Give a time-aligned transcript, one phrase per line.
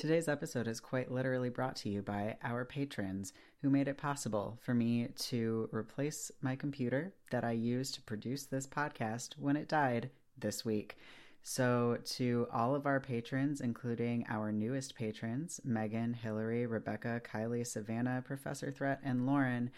[0.00, 4.58] Today's episode is quite literally brought to you by our patrons who made it possible
[4.62, 9.68] for me to replace my computer that I used to produce this podcast when it
[9.68, 10.08] died
[10.38, 10.96] this week.
[11.42, 18.24] So, to all of our patrons, including our newest patrons, Megan, Hillary, Rebecca, Kylie, Savannah,
[18.24, 19.70] Professor Threat, and Lauren,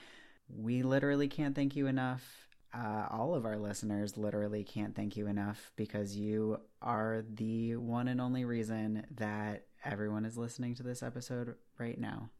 [0.48, 2.46] we literally can't thank you enough.
[2.72, 8.06] Uh, all of our listeners literally can't thank you enough because you are the one
[8.06, 12.30] and only reason that everyone is listening to this episode right now.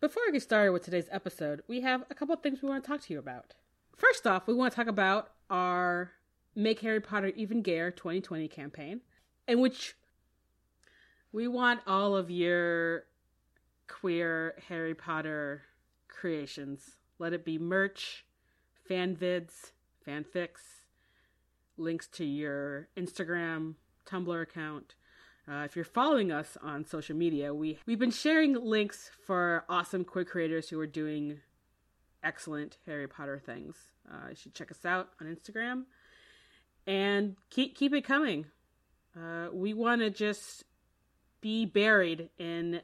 [0.00, 2.82] Before we get started with today's episode, we have a couple of things we want
[2.82, 3.54] to talk to you about.
[3.96, 6.12] First off, we want to talk about our
[6.54, 9.00] Make Harry Potter Even Gayer 2020 campaign,
[9.46, 9.94] in which
[11.32, 13.04] we want all of your
[13.88, 15.62] queer Harry Potter
[16.08, 16.96] creations.
[17.18, 18.24] Let it be merch,
[18.86, 19.70] fan vids,
[20.06, 20.84] fanfics,
[21.76, 23.74] links to your Instagram,
[24.06, 24.96] Tumblr account,
[25.48, 30.04] uh, if you're following us on social media, we we've been sharing links for awesome
[30.04, 31.40] queer creators who are doing
[32.22, 33.76] excellent Harry Potter things.
[34.10, 35.84] Uh, you should check us out on Instagram
[36.86, 38.46] and keep keep it coming.
[39.16, 40.64] Uh, we want to just
[41.40, 42.80] be buried in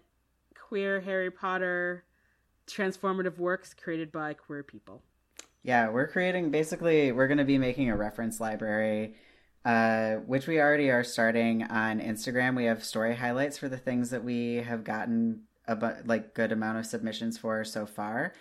[0.55, 2.05] queer Harry Potter
[2.66, 5.03] transformative works created by queer people.
[5.62, 9.14] Yeah, we're creating basically we're going to be making a reference library
[9.64, 12.56] uh, which we already are starting on Instagram.
[12.56, 16.53] We have story highlights for the things that we have gotten a bu- like good
[16.53, 18.33] amount of submissions for so far.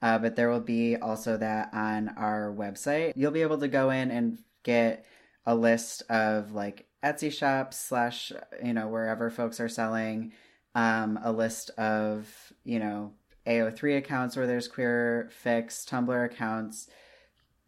[0.00, 3.12] Uh, but there will be also that on our website.
[3.16, 5.04] You'll be able to go in and get
[5.44, 8.32] a list of like Etsy shops slash
[8.64, 10.32] you know wherever folks are selling,
[10.74, 13.12] um, a list of you know
[13.46, 16.88] AO3 accounts where there's queer fix, Tumblr accounts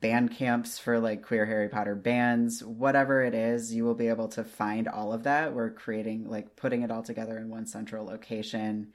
[0.00, 4.28] band camps for like queer Harry Potter bands, whatever it is, you will be able
[4.28, 5.54] to find all of that.
[5.54, 8.92] We're creating like putting it all together in one central location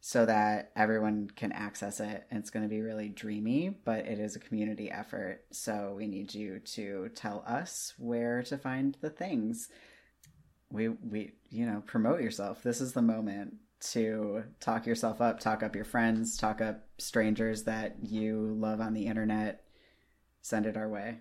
[0.00, 2.26] so that everyone can access it.
[2.30, 5.44] And it's going to be really dreamy, but it is a community effort.
[5.50, 9.70] So we need you to tell us where to find the things.
[10.70, 12.62] We we you know, promote yourself.
[12.62, 13.54] This is the moment
[13.92, 18.92] to talk yourself up, talk up your friends, talk up strangers that you love on
[18.92, 19.63] the internet
[20.44, 21.16] send it our way.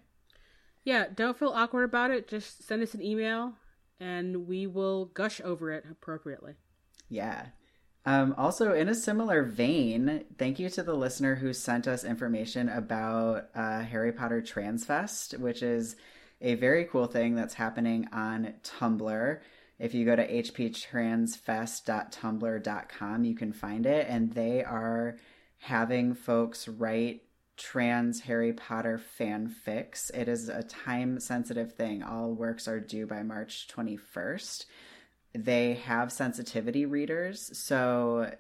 [0.83, 2.27] Yeah, don't feel awkward about it.
[2.27, 3.53] Just send us an email
[3.99, 6.53] and we will gush over it appropriately.
[7.09, 7.47] Yeah.
[8.05, 12.67] Um, also, in a similar vein, thank you to the listener who sent us information
[12.67, 15.95] about uh, Harry Potter Transfest, which is
[16.41, 19.39] a very cool thing that's happening on Tumblr.
[19.79, 25.15] If you go to hptransfest.tumblr.com, you can find it, and they are
[25.59, 27.21] having folks write
[27.63, 30.11] trans Harry Potter fanfics.
[30.13, 32.03] It is a time sensitive thing.
[32.03, 34.65] All works are due by March 21st.
[35.33, 37.57] They have sensitivity readers.
[37.57, 38.33] So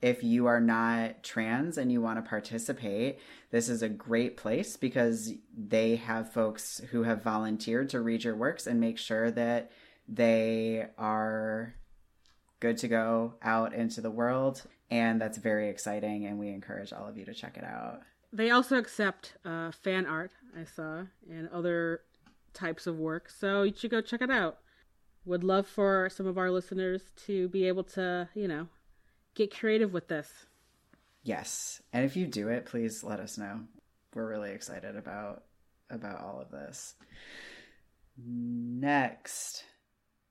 [0.00, 3.18] if you are not trans and you want to participate,
[3.50, 8.36] this is a great place because they have folks who have volunteered to read your
[8.36, 9.72] works and make sure that
[10.06, 11.74] they are
[12.60, 14.62] good to go out into the world.
[14.88, 16.26] And that's very exciting.
[16.26, 18.02] And we encourage all of you to check it out.
[18.32, 22.02] They also accept uh, fan art, I saw, and other
[22.52, 23.30] types of work.
[23.30, 24.58] So you should go check it out.
[25.24, 28.68] Would love for some of our listeners to be able to, you know,
[29.34, 30.32] get creative with this.
[31.22, 31.82] Yes.
[31.92, 33.60] And if you do it, please let us know.
[34.14, 35.42] We're really excited about
[35.90, 36.94] about all of this.
[38.16, 39.64] Next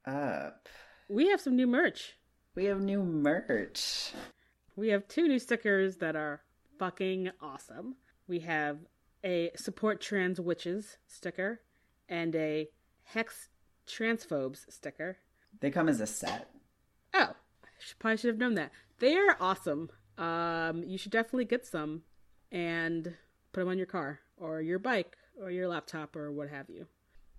[0.05, 0.67] up,
[1.09, 2.16] we have some new merch.
[2.55, 4.13] We have new merch.
[4.75, 6.41] We have two new stickers that are
[6.78, 7.96] fucking awesome.
[8.28, 8.80] We have
[9.24, 11.62] a support trans witches sticker
[12.08, 12.69] and a
[13.03, 13.50] hex
[13.88, 15.18] transphobes sticker.
[15.59, 16.50] They come as a set.
[17.14, 17.34] Oh,
[17.64, 18.72] I should, probably should have known that.
[19.00, 19.90] They are awesome.
[20.18, 22.03] Um, you should definitely get some
[22.52, 23.16] and
[23.52, 26.88] put them on your car or your bike or your laptop or what have you.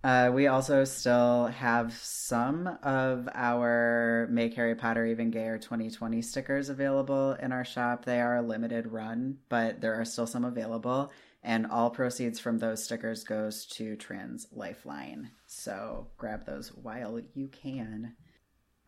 [0.06, 6.68] Uh, we also still have some of our Make Harry Potter Even Gayer 2020 stickers
[6.68, 8.04] available in our shop.
[8.04, 11.10] They are a limited run, but there are still some available.
[11.42, 15.32] And all proceeds from those stickers goes to Trans Lifeline.
[15.48, 18.14] So grab those while you can.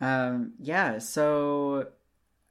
[0.00, 1.88] Um, yeah, so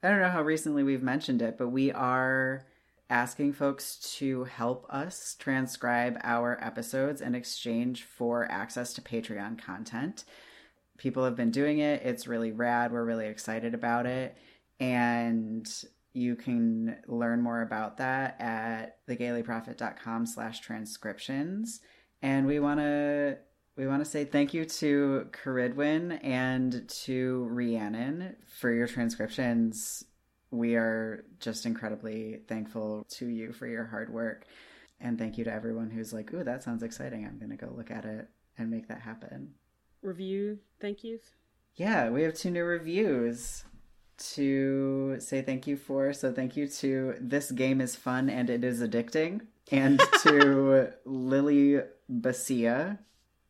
[0.03, 2.65] I don't know how recently we've mentioned it, but we are
[3.09, 10.25] asking folks to help us transcribe our episodes in exchange for access to Patreon content.
[10.97, 12.01] People have been doing it.
[12.03, 12.91] It's really rad.
[12.91, 14.35] We're really excited about it.
[14.79, 15.67] And
[16.13, 21.79] you can learn more about that at thegaylyprophet.com slash transcriptions.
[22.21, 23.37] And we want to
[23.77, 30.03] We want to say thank you to Caridwin and to Rhiannon for your transcriptions.
[30.51, 34.45] We are just incredibly thankful to you for your hard work.
[34.99, 37.25] And thank you to everyone who's like, ooh, that sounds exciting.
[37.25, 39.53] I'm going to go look at it and make that happen.
[40.01, 41.21] Review thank yous?
[41.75, 43.63] Yeah, we have two new reviews
[44.17, 46.13] to say thank you for.
[46.13, 49.41] So thank you to This Game is Fun and It is Addicting,
[49.71, 52.97] and to Lily Basia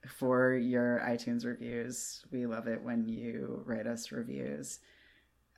[0.07, 2.23] for your iTunes reviews.
[2.31, 4.79] We love it when you write us reviews.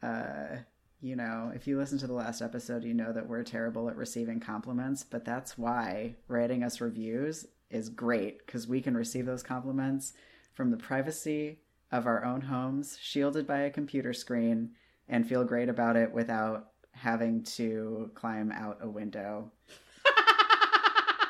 [0.01, 0.57] Uh,
[1.01, 3.95] you know, if you listen to the last episode, you know that we're terrible at
[3.95, 9.43] receiving compliments, but that's why writing us reviews is great because we can receive those
[9.43, 10.13] compliments
[10.53, 11.59] from the privacy
[11.91, 14.71] of our own homes, shielded by a computer screen,
[15.07, 19.51] and feel great about it without having to climb out a window.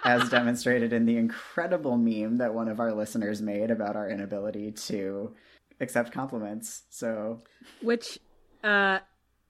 [0.04, 4.72] as demonstrated in the incredible meme that one of our listeners made about our inability
[4.72, 5.36] to
[5.80, 6.84] accept compliments.
[6.90, 7.42] So,
[7.82, 8.18] which
[8.64, 9.00] uh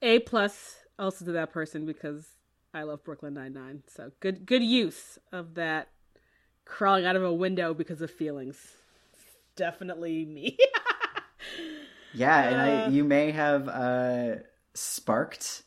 [0.01, 2.27] A plus also to that person because
[2.73, 3.83] I love Brooklyn Nine Nine.
[3.87, 5.89] So good good use of that
[6.65, 8.57] crawling out of a window because of feelings.
[9.55, 10.57] Definitely me.
[12.13, 14.35] yeah, and I, you may have uh,
[14.73, 15.63] sparked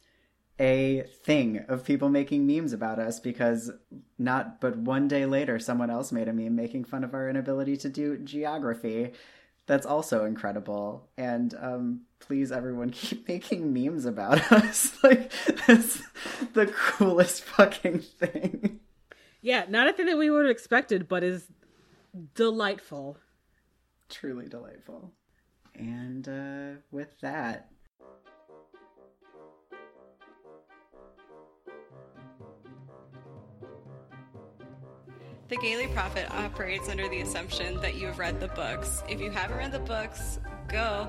[0.59, 3.71] a thing of people making memes about us because
[4.19, 7.77] not but one day later someone else made a meme making fun of our inability
[7.77, 9.13] to do geography
[9.67, 14.97] that's also incredible and um, please everyone keep making memes about us.
[15.03, 15.31] Like
[15.67, 16.03] that's
[16.55, 18.81] the coolest fucking thing.
[19.41, 21.49] Yeah not a thing that we would have expected but is
[22.35, 23.19] delightful.
[24.09, 25.13] Truly delightful.
[25.75, 27.69] And uh, with that.
[35.49, 39.03] The Gayly Prophet operates under the assumption that you have read the books.
[39.07, 40.39] If you haven't read the books,
[40.73, 41.07] go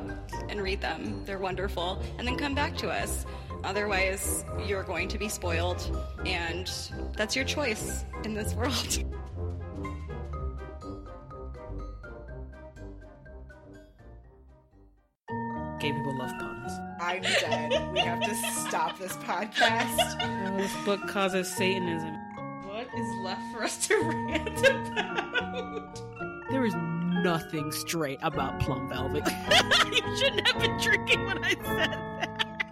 [0.50, 1.24] and read them.
[1.26, 2.02] They're wonderful.
[2.20, 3.26] And then come back to us.
[3.64, 5.82] Otherwise, you're going to be spoiled.
[6.26, 6.70] And
[7.16, 9.04] that's your choice in this world.
[15.80, 16.72] Gay people love puns.
[17.02, 17.92] I'm dead.
[17.94, 20.58] we have to stop this podcast.
[20.58, 22.14] This book causes Satanism.
[22.68, 26.00] What is left for us to rant about?
[26.52, 26.74] There is
[27.24, 29.24] nothing straight about Plum Velvet.
[29.92, 32.66] you shouldn't have been drinking when I said that.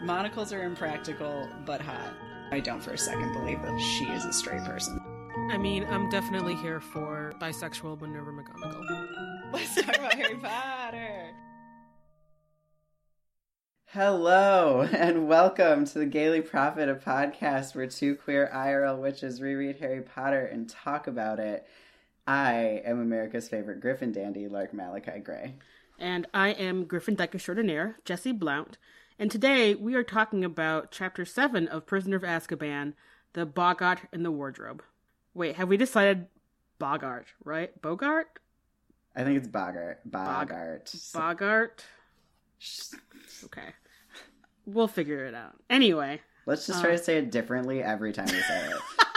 [0.02, 2.12] Monocles are impractical, but hot.
[2.50, 5.00] I don't for a second believe that she is a straight person.
[5.50, 9.08] I mean, I'm definitely here for bisexual Minerva McGonagall.
[9.52, 11.30] Let's talk about Harry Potter.
[13.86, 19.78] Hello and welcome to the Gayly Prophet, a podcast where two queer IRL witches reread
[19.78, 21.66] Harry Potter and talk about it.
[22.26, 25.56] I am America's favorite Griffin dandy, Lark Malachi Gray.
[25.98, 28.78] And I am Griffin Decker Extraordinaire, Jesse Blount.
[29.18, 32.94] And today we are talking about Chapter 7 of Prisoner of Azkaban,
[33.34, 34.82] The Boggart in the Wardrobe.
[35.34, 36.26] Wait, have we decided
[36.78, 37.80] Boggart, right?
[37.82, 38.40] Boggart?
[39.14, 39.98] I think it's Boggart.
[40.10, 40.92] Boggart.
[41.12, 41.84] Boggart?
[43.44, 43.68] Okay.
[44.66, 45.56] We'll figure it out.
[45.68, 46.22] Anyway.
[46.46, 49.06] Let's just try uh, to say it differently every time we say it.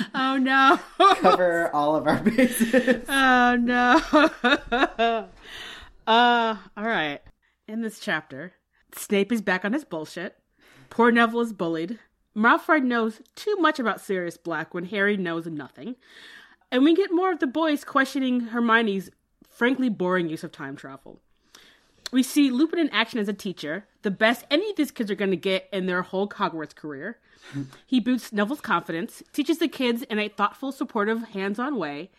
[0.14, 0.78] oh no.
[1.16, 3.04] Cover all of our bases.
[3.08, 4.00] Oh no.
[6.06, 7.20] uh all right.
[7.66, 8.52] In this chapter,
[8.94, 10.36] Snape is back on his bullshit.
[10.88, 11.98] Poor Neville is bullied.
[12.36, 15.96] Malfoy knows too much about Sirius Black when Harry knows nothing.
[16.70, 19.10] And we get more of the boys questioning Hermione's
[19.48, 21.20] frankly boring use of time travel
[22.12, 25.14] we see Lupin in action as a teacher, the best any of these kids are
[25.16, 27.18] going to get in their whole Hogwarts career.
[27.86, 32.10] he boosts Neville's confidence, teaches the kids in a thoughtful, supportive, hands on way,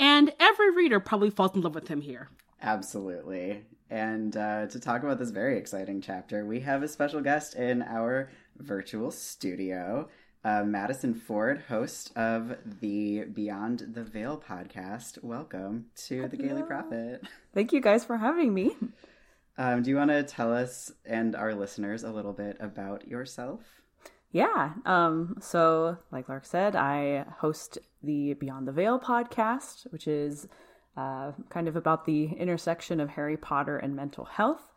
[0.00, 2.28] and every reader probably falls in love with him here.
[2.62, 3.62] Absolutely.
[3.90, 7.82] And uh, to talk about this very exciting chapter, we have a special guest in
[7.82, 10.08] our virtual studio.
[10.44, 15.22] Uh, Madison Ford, host of the Beyond the Veil podcast.
[15.22, 16.28] Welcome to Hello.
[16.28, 17.22] the Gayly Prophet.
[17.54, 18.76] Thank you guys for having me.
[19.58, 23.60] Um, do you want to tell us and our listeners a little bit about yourself?
[24.30, 24.74] Yeah.
[24.86, 30.46] Um, so, like Lark said, I host the Beyond the Veil podcast, which is
[30.96, 34.72] uh, kind of about the intersection of Harry Potter and mental health.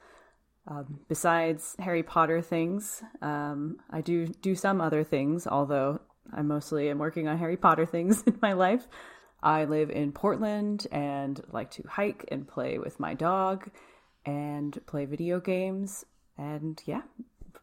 [0.67, 6.01] Um, besides Harry Potter things, um, I do do some other things, although
[6.33, 8.87] I mostly am working on Harry Potter things in my life.
[9.43, 13.69] I live in Portland and like to hike and play with my dog
[14.25, 16.05] and play video games.
[16.37, 17.01] And yeah,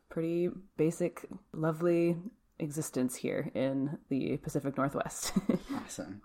[0.09, 2.17] pretty basic, lovely
[2.59, 5.33] existence here in the Pacific Northwest.
[5.75, 6.23] awesome.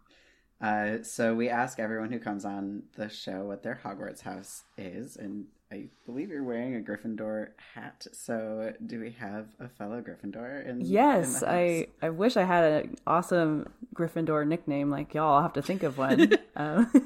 [0.62, 5.18] Uh, so we ask everyone who comes on the show what their Hogwarts house is,
[5.18, 8.08] and I believe you're wearing a Gryffindor hat.
[8.14, 10.66] So do we have a fellow Gryffindor?
[10.66, 11.88] In, Yes, in the I?
[12.02, 15.36] I wish I had an awesome Gryffindor nickname like y'all.
[15.36, 16.32] I'll have to think of one.
[16.56, 16.90] um,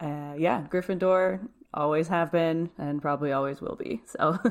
[0.00, 4.02] uh, yeah, Gryffindor always have been and probably always will be.
[4.06, 4.38] So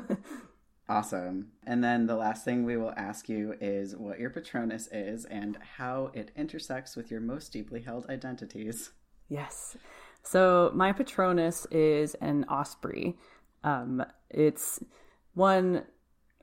[0.90, 1.52] Awesome.
[1.68, 5.56] And then the last thing we will ask you is what your Patronus is and
[5.78, 8.90] how it intersects with your most deeply held identities.
[9.28, 9.78] Yes.
[10.24, 13.16] So my Patronus is an osprey.
[13.64, 14.80] Um, it's
[15.36, 15.84] one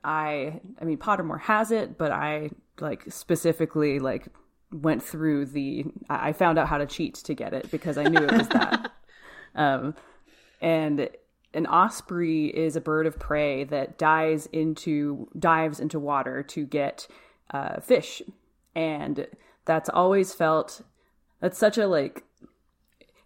[0.01, 4.29] I I mean Pottermore has it, but I like specifically like
[4.71, 8.23] went through the I found out how to cheat to get it because I knew
[8.23, 8.93] it was that.
[9.55, 9.93] um,
[10.61, 11.09] and
[11.53, 17.07] an osprey is a bird of prey that dives into dives into water to get
[17.51, 18.21] uh, fish,
[18.75, 19.27] and
[19.65, 20.81] that's always felt
[21.39, 22.23] that's such a like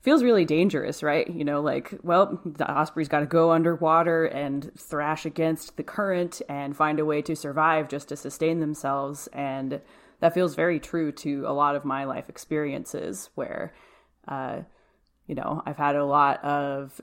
[0.01, 1.29] feels really dangerous, right?
[1.29, 6.41] You know, like, well, the osprey's got to go underwater and thrash against the current
[6.49, 9.27] and find a way to survive just to sustain themselves.
[9.31, 9.79] And
[10.19, 13.73] that feels very true to a lot of my life experiences where,
[14.27, 14.61] uh,
[15.27, 16.99] you know, I've had a lot of,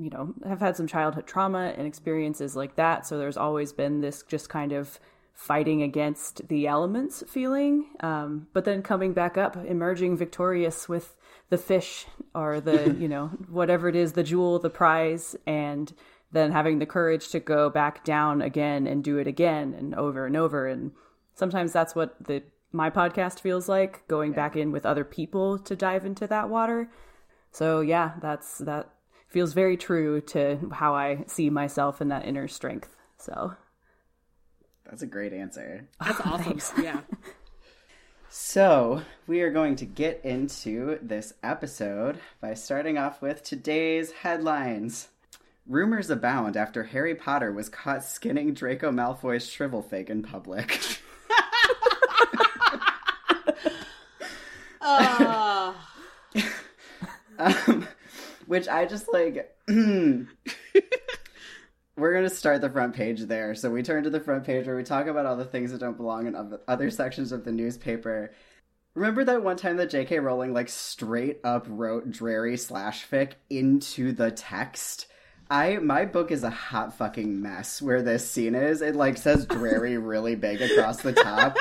[0.00, 3.06] you know, I've had some childhood trauma and experiences like that.
[3.06, 4.98] So there's always been this just kind of
[5.34, 7.86] fighting against the elements feeling.
[8.00, 11.16] Um, but then coming back up, emerging victorious with
[11.48, 15.92] the fish or the, you know, whatever it is, the jewel, the prize, and
[16.32, 20.26] then having the courage to go back down again and do it again and over
[20.26, 20.66] and over.
[20.66, 20.92] And
[21.34, 22.42] sometimes that's what the
[22.72, 26.88] my podcast feels like, going back in with other people to dive into that water.
[27.50, 28.90] So yeah, that's that
[29.30, 32.94] feels very true to how I see myself in that inner strength.
[33.16, 33.54] So
[34.84, 35.88] That's a great answer.
[36.04, 36.60] That's awesome.
[36.82, 37.00] Yeah.
[38.32, 45.08] So, we are going to get into this episode by starting off with today's headlines.
[45.66, 50.78] Rumors abound after Harry Potter was caught skinning Draco Malfoy's shrivelfig in public.
[57.38, 57.86] um,
[58.50, 59.54] which I just like.
[59.68, 60.24] Hmm.
[61.96, 63.54] we're going to start the front page there.
[63.54, 65.78] So we turn to the front page where we talk about all the things that
[65.78, 68.32] don't belong in other sections of the newspaper.
[68.94, 70.18] Remember that one time that J.K.
[70.18, 75.06] Rowling like straight up wrote Drarry slash fic into the text?
[75.48, 78.82] I my book is a hot fucking mess where this scene is.
[78.82, 81.56] It like says Drarry really big across the top.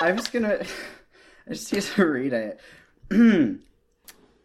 [0.00, 0.64] I'm just gonna
[1.46, 2.60] I just need to read it.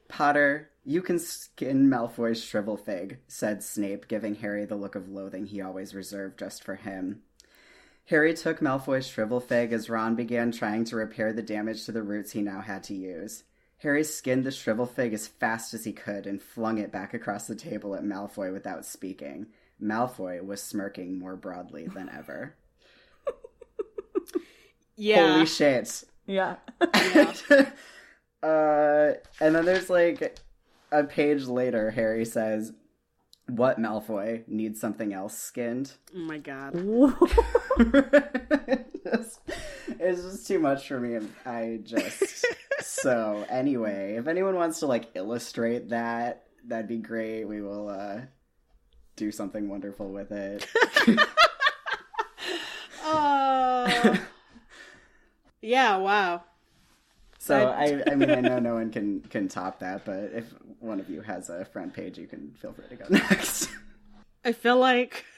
[0.10, 5.62] Potter, you can skin Malfoy's shrivelfig, said Snape, giving Harry the look of loathing he
[5.62, 7.22] always reserved just for him.
[8.06, 12.32] Harry took Malfoy's shrivelfig as Ron began trying to repair the damage to the roots
[12.32, 13.44] he now had to use.
[13.78, 17.56] Harry skinned the shrivelfig as fast as he could and flung it back across the
[17.56, 19.48] table at Malfoy without speaking.
[19.82, 22.56] Malfoy was smirking more broadly than ever.
[24.98, 25.34] Yeah.
[25.34, 26.04] Holy shit.
[26.28, 26.58] yeah.
[28.44, 30.38] uh, and then there's like
[30.92, 32.74] a page later, Harry says,
[33.48, 35.94] What Malfoy needs something else skinned?
[36.16, 36.74] oh my god.
[39.06, 39.40] it's,
[40.00, 41.28] it's just too much for me.
[41.46, 42.46] I just.
[42.82, 47.46] so, anyway, if anyone wants to like illustrate that, that'd be great.
[47.46, 48.22] We will uh,
[49.16, 50.68] do something wonderful with it.
[53.04, 54.18] Oh.
[55.62, 55.98] yeah.
[55.98, 56.44] Wow.
[57.44, 61.00] So I, I mean, I know no one can can top that, but if one
[61.00, 63.68] of you has a front page, you can feel free to go next.
[64.46, 65.26] I feel like.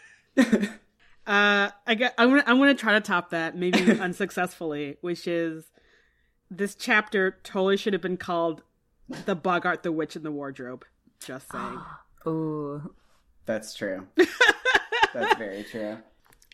[1.25, 2.13] Uh, I get.
[2.17, 2.43] I'm gonna.
[2.45, 4.97] I'm gonna try to top that, maybe unsuccessfully.
[4.99, 5.71] Which is,
[6.51, 8.61] this chapter totally should have been called
[9.07, 10.83] "The Boggart, the Witch, and the Wardrobe."
[11.25, 11.79] Just saying.
[12.27, 12.93] Ooh.
[13.45, 14.05] That's true.
[15.13, 15.99] That's very true.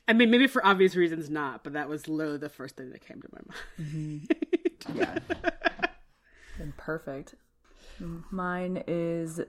[0.07, 3.01] I mean, maybe for obvious reasons not, but that was literally the first thing that
[3.03, 4.27] came to my mind.
[4.93, 5.17] Yeah.
[6.57, 7.35] Been perfect.
[8.31, 9.41] Mine is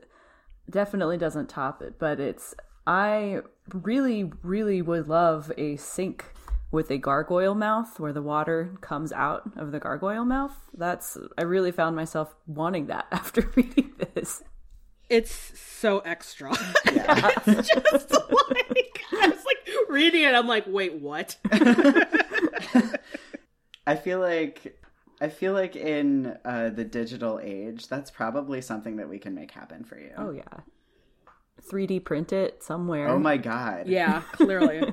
[0.68, 2.54] definitely doesn't top it, but it's
[2.86, 3.40] I
[3.72, 6.24] really, really would love a sink
[6.70, 10.56] with a gargoyle mouth where the water comes out of the gargoyle mouth.
[10.76, 14.42] That's I really found myself wanting that after reading this.
[15.08, 16.52] It's so extra.
[16.92, 17.30] Yeah.
[17.46, 20.34] it's just like I was like reading it.
[20.34, 21.36] I'm like, wait, what?
[23.86, 24.80] I feel like
[25.20, 29.50] I feel like in uh, the digital age, that's probably something that we can make
[29.50, 30.12] happen for you.
[30.16, 30.60] Oh yeah.
[31.70, 33.08] 3D print it somewhere.
[33.08, 33.86] Oh my god.
[33.86, 34.92] yeah, clearly.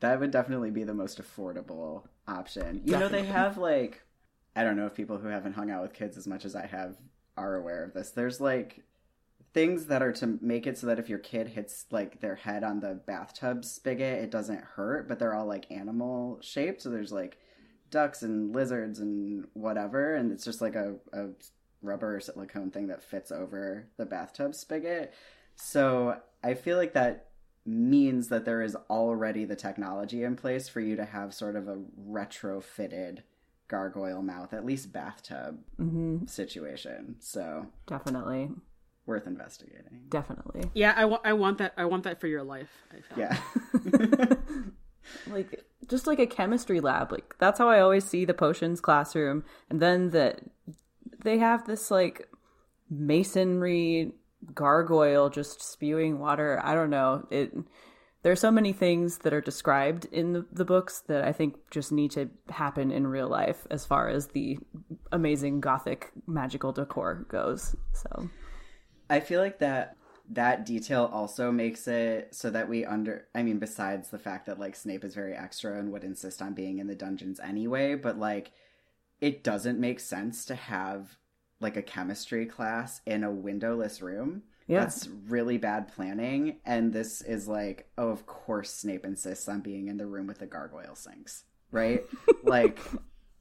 [0.00, 2.82] That would definitely be the most affordable option.
[2.84, 4.02] You know, they have like
[4.54, 6.66] I don't know if people who haven't hung out with kids as much as I
[6.66, 6.96] have
[7.36, 8.10] are aware of this.
[8.10, 8.84] There's like
[9.52, 12.62] things that are to make it so that if your kid hits like their head
[12.62, 16.82] on the bathtub spigot, it doesn't hurt, but they're all like animal shaped.
[16.82, 17.38] So there's like
[17.90, 21.28] ducks and lizards and whatever, and it's just like a, a
[21.82, 25.12] rubber or silicone thing that fits over the bathtub spigot.
[25.56, 27.26] So I feel like that
[27.66, 31.68] means that there is already the technology in place for you to have sort of
[31.68, 31.78] a
[32.08, 33.18] retrofitted
[33.68, 37.16] gargoyle mouth, at least bathtub hmm situation.
[37.20, 38.50] So Definitely.
[39.06, 40.04] worth investigating.
[40.08, 40.70] Definitely.
[40.74, 41.74] Yeah, I wa- I want that.
[41.76, 42.70] I want that for your life.
[42.92, 43.18] I.
[43.18, 43.38] Yeah.
[45.28, 49.44] like just like a chemistry lab like that's how i always see the potions classroom.
[49.70, 50.40] And then that
[51.22, 52.28] they have this like
[52.90, 54.12] masonry
[54.54, 56.60] gargoyle just spewing water.
[56.62, 57.26] I don't know.
[57.30, 57.52] It
[58.22, 61.56] There are so many things that are described in the, the books that i think
[61.70, 64.58] just need to happen in real life as far as the
[65.12, 68.30] amazing gothic magical decor goes so.
[69.10, 69.96] I feel like that
[70.30, 74.60] that detail also makes it so that we under I mean besides the fact that
[74.60, 78.18] like Snape is very extra and would insist on being in the dungeons anyway, but
[78.18, 78.52] like
[79.20, 81.16] it doesn't make sense to have
[81.60, 84.42] like a chemistry class in a windowless room.
[84.66, 84.80] Yeah.
[84.80, 89.88] That's really bad planning and this is like, oh of course Snape insists on being
[89.88, 92.04] in the room with the gargoyle sinks, right?
[92.42, 92.78] like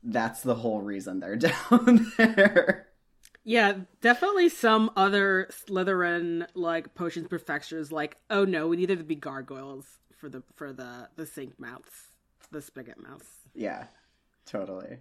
[0.04, 1.36] that's the whole reason they're
[1.70, 2.87] down there.
[3.48, 9.06] Yeah, definitely some other Slytherin like potions professors like, oh no, we need there to
[9.06, 9.86] be gargoyles
[10.18, 12.10] for the for the the sink mouths,
[12.52, 13.26] the spigot mouths.
[13.56, 13.86] Yeah.
[14.46, 14.98] Totally.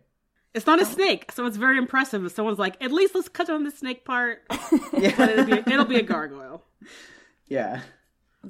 [0.55, 0.85] It's not a oh.
[0.85, 4.05] snake, so it's very impressive if someone's like, at least let's cut on the snake
[4.05, 4.43] part,
[4.93, 5.21] Yeah.
[5.29, 6.63] it'll be, it'll be a gargoyle.
[7.49, 7.81] yeah.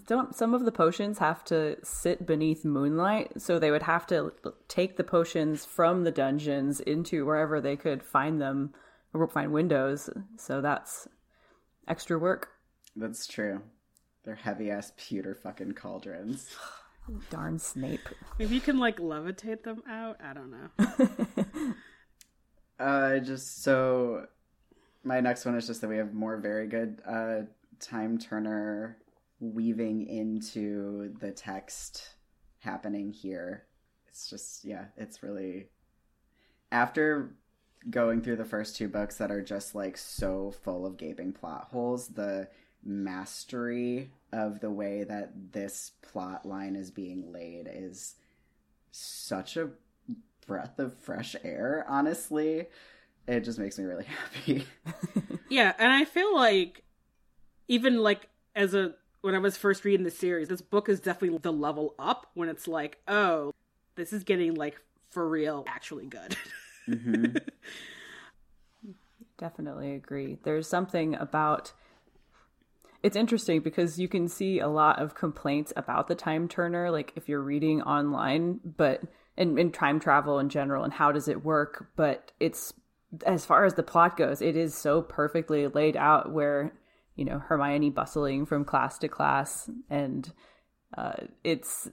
[0.07, 4.31] don't some of the potions have to sit beneath moonlight so they would have to
[4.69, 8.75] take the potions from the dungeons into wherever they could find them
[9.21, 11.09] or find windows so that's
[11.89, 12.51] extra work
[12.97, 13.61] That's true.
[14.25, 16.49] They're heavy ass pewter fucking cauldrons.
[17.31, 20.17] darn snape Maybe you can like levitate them out.
[20.21, 21.75] I don't know.
[22.79, 24.27] Uh, just so
[25.03, 27.41] my next one is just that we have more very good uh
[27.81, 28.99] time turner
[29.41, 32.11] weaving into the text
[32.59, 33.65] happening here.
[34.09, 35.69] It's just yeah, it's really
[36.71, 37.35] after
[37.89, 41.69] going through the first two books that are just like so full of gaping plot
[41.71, 42.49] holes, the
[42.85, 48.15] mastery of the way that this plot line is being laid is
[48.91, 49.71] such a
[50.47, 52.67] breath of fresh air, honestly.
[53.27, 54.05] It just makes me really
[54.45, 54.67] happy.
[55.49, 56.83] Yeah, and I feel like
[57.69, 61.39] even like as a when I was first reading the series, this book is definitely
[61.39, 63.53] the level up when it's like, oh,
[63.95, 66.37] this is getting like for real actually good.
[66.87, 67.27] hmm
[69.39, 70.39] definitely agree.
[70.43, 71.73] There's something about
[73.03, 77.13] it's interesting because you can see a lot of complaints about the time turner like
[77.15, 79.03] if you're reading online but
[79.37, 82.73] and time travel in general and how does it work but it's
[83.25, 86.73] as far as the plot goes it is so perfectly laid out where
[87.15, 90.33] you know hermione bustling from class to class and
[90.97, 91.13] uh,
[91.45, 91.89] it's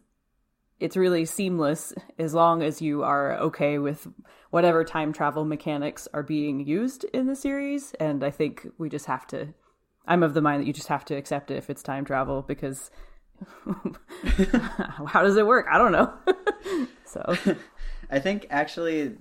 [0.83, 4.05] it's really seamless as long as you are okay with
[4.49, 7.93] whatever time travel mechanics are being used in the series.
[8.01, 9.53] And i think we just have to
[10.05, 12.41] i'm of the mind that you just have to accept it if it's time travel
[12.41, 12.91] because
[15.07, 15.67] how does it work?
[15.71, 16.13] I don't know.
[17.05, 17.37] So.
[18.09, 19.17] I think actually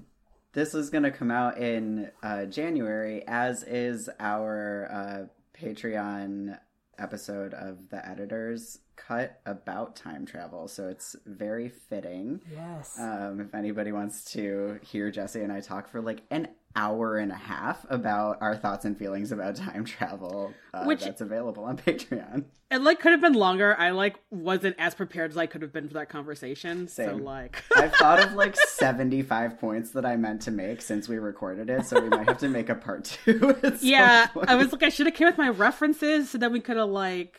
[0.55, 5.27] this is going to come out in uh, January, as is our uh,
[5.61, 6.59] Patreon
[6.99, 10.69] episode of the editors cut about time travel.
[10.69, 12.41] So it's very fitting.
[12.53, 17.19] yes Um, if anybody wants to hear Jesse and I talk for like an hour
[17.19, 21.65] and a half about our thoughts and feelings about time travel, uh, Which- that's available
[21.65, 22.45] on Patreon.
[22.71, 23.77] it like could have been longer.
[23.79, 26.89] I like wasn't as prepared as I could have been for that conversation.
[26.89, 31.19] So like I've thought of like 75 points that I meant to make since we
[31.19, 33.55] recorded it, so we might have to make a part two.
[33.83, 34.29] Yeah.
[34.49, 36.89] I was like, I should have came with my references so that we could have
[36.89, 37.39] like.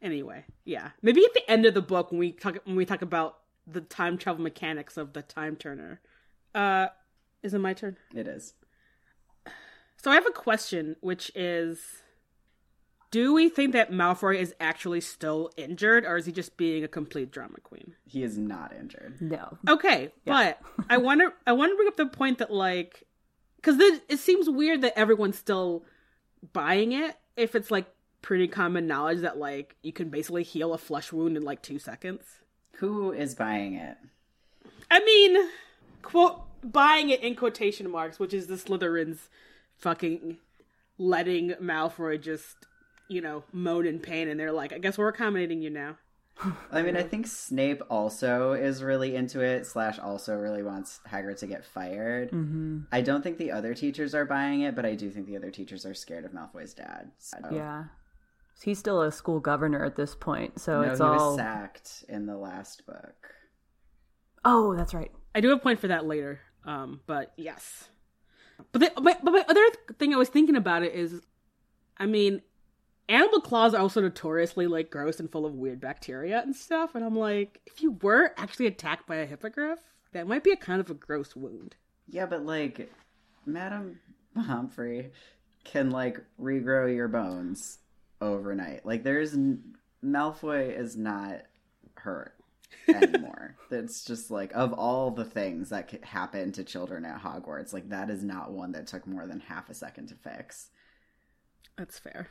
[0.00, 3.02] Anyway, yeah, maybe at the end of the book when we talk when we talk
[3.02, 6.00] about the time travel mechanics of the time turner.
[6.54, 6.88] Uh,
[7.42, 7.96] is it my turn?
[8.14, 8.54] It is.
[9.96, 12.02] So I have a question, which is,
[13.10, 16.88] do we think that Malfoy is actually still injured, or is he just being a
[16.88, 17.94] complete drama queen?
[18.06, 19.20] He is not injured.
[19.20, 23.04] no Okay, but I want to I want to bring up the point that like,
[23.56, 25.84] because it seems weird that everyone's still
[26.52, 27.86] buying it if it's like
[28.22, 31.78] pretty common knowledge that like you can basically heal a flesh wound in like two
[31.78, 32.22] seconds.
[32.76, 33.96] Who is buying it?
[34.90, 35.50] I mean,
[36.02, 39.28] quote buying it in quotation marks, which is the Slytherins
[39.76, 40.38] fucking
[40.96, 42.56] letting Malfoy just,
[43.08, 45.96] you know, moan in pain, and they're like, I guess we're accommodating you now.
[46.72, 49.66] I mean, I think Snape also is really into it.
[49.66, 52.30] Slash also really wants Hagrid to get fired.
[52.30, 52.80] Mm-hmm.
[52.92, 55.50] I don't think the other teachers are buying it, but I do think the other
[55.50, 57.10] teachers are scared of Malfoy's dad.
[57.18, 57.38] So.
[57.50, 57.84] Yeah.
[58.62, 61.30] He's still a school governor at this point, so no, it's he all.
[61.30, 63.34] was sacked in the last book.
[64.44, 65.12] Oh, that's right.
[65.34, 67.88] I do have a point for that later, um, but yes.
[68.72, 69.64] But, the, but, but my other
[69.98, 71.20] thing I was thinking about it is,
[71.96, 72.42] I mean,
[73.08, 76.94] animal claws are also notoriously like gross and full of weird bacteria and stuff.
[76.94, 79.78] And I'm like, if you were actually attacked by a hippogriff,
[80.12, 81.76] that might be a kind of a gross wound.
[82.08, 82.90] Yeah, but like,
[83.46, 84.00] Madam
[84.34, 85.12] Pomfrey
[85.64, 87.78] can like regrow your bones
[88.20, 88.84] overnight.
[88.84, 91.42] Like, there's n- Malfoy is not
[91.94, 92.34] hurt
[92.88, 93.56] anymore.
[93.70, 97.88] That's just like of all the things that could happen to children at Hogwarts, like
[97.90, 100.70] that is not one that took more than half a second to fix.
[101.76, 102.28] That's fair.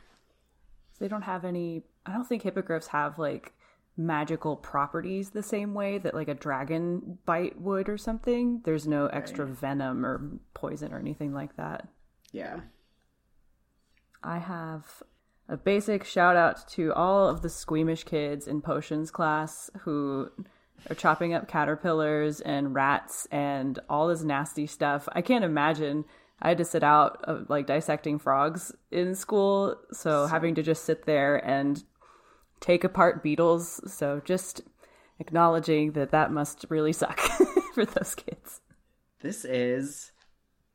[0.98, 1.84] They don't have any.
[2.06, 3.52] I don't think hippogriffs have like
[3.96, 8.60] magical properties the same way that like a dragon bite would or something.
[8.64, 11.88] There's no extra venom or poison or anything like that.
[12.32, 12.60] Yeah.
[14.22, 15.02] I have
[15.48, 20.30] a basic shout out to all of the squeamish kids in potions class who
[20.90, 25.08] are chopping up caterpillars and rats and all this nasty stuff.
[25.12, 26.04] I can't imagine.
[26.40, 30.84] I had to sit out of like dissecting frogs in school, so, having to just
[30.84, 31.82] sit there and
[32.60, 33.80] take apart beetles.
[33.92, 34.60] So just
[35.18, 37.18] acknowledging that that must really suck
[37.74, 38.60] for those kids.
[39.20, 40.12] This is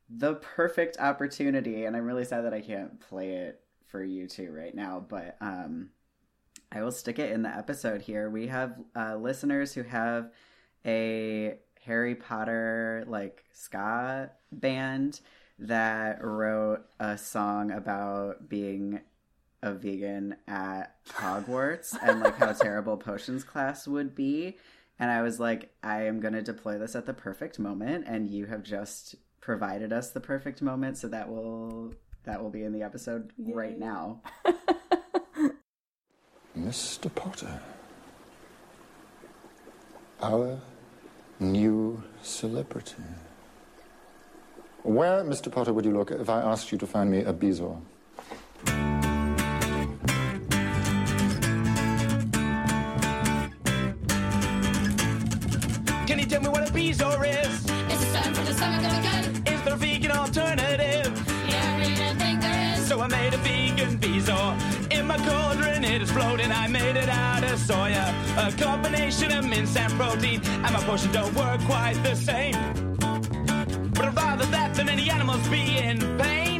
[0.09, 3.62] the perfect opportunity, and I'm really sad that I can't play it
[3.93, 5.89] for you two right now, but um,
[6.71, 8.27] I will stick it in the episode here.
[8.27, 10.31] We have uh, listeners who have
[10.83, 15.21] a Harry Potter like ska band
[15.59, 18.99] that wrote a song about being
[19.61, 24.57] a vegan at Hogwarts and like how terrible potions class would be.
[24.97, 28.27] And I was like, I am going to deploy this at the perfect moment, and
[28.27, 32.71] you have just provided us the perfect moment, so that will that will be in
[32.71, 34.21] the episode right now.
[36.57, 37.13] Mr.
[37.13, 37.59] Potter,
[40.21, 40.59] our
[41.39, 43.03] new celebrity.
[44.83, 45.51] Where, Mr.
[45.51, 47.81] Potter, would you look if I asked you to find me a Bezoar?
[56.05, 57.42] Can you tell me what a Bezoar is?
[66.13, 66.51] Exploded.
[66.51, 68.05] I made it out of soya.
[68.37, 70.41] A combination of mince and protein.
[70.45, 72.55] And my potion don't work quite the same.
[73.93, 76.52] But I'd rather that than any animals be in pain.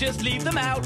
[0.00, 0.78] Just leave them out?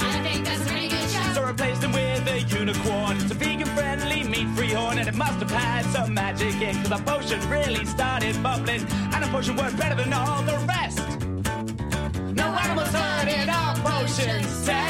[0.00, 1.36] I think that's a really good shout.
[1.36, 3.16] So replace them with a unicorn.
[3.18, 6.74] It's a vegan friendly, meat free horn, and it must have had some magic in,
[6.74, 10.98] cause the potion really started bubbling, and the potion worked better than all the rest.
[12.34, 14.87] No animals hurt in our potions test.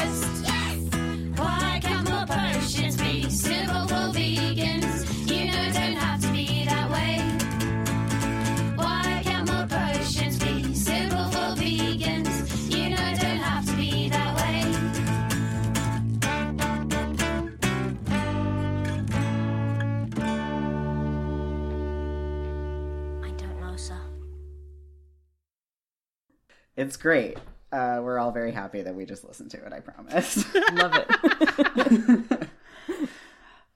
[26.79, 27.37] It's great.
[27.73, 30.45] Uh, we're all very happy that we just listened to it, I promise.
[30.71, 32.47] Love it.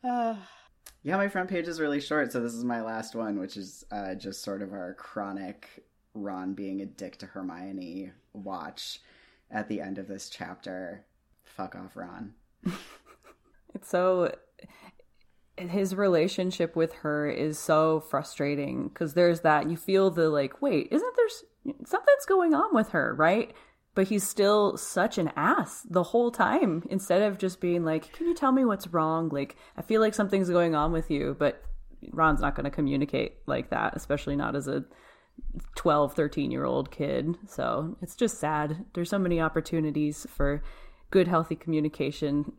[1.03, 3.83] yeah, my front page is really short, so this is my last one, which is
[3.91, 9.01] uh, just sort of our chronic Ron being a dick to Hermione watch
[9.51, 11.03] at the end of this chapter.
[11.43, 12.33] Fuck off, Ron.
[13.75, 14.31] It's so
[15.57, 20.87] his relationship with her is so frustrating because there's that you feel the like wait
[20.91, 21.29] isn't there
[21.86, 23.54] something's going on with her right
[23.95, 28.28] but he's still such an ass the whole time instead of just being like can
[28.28, 31.63] you tell me what's wrong like i feel like something's going on with you but
[32.12, 34.84] ron's not going to communicate like that especially not as a
[35.76, 37.36] 12, 13 year old kid.
[37.47, 38.86] So it's just sad.
[38.93, 40.63] There's so many opportunities for
[41.12, 42.54] good, healthy communication,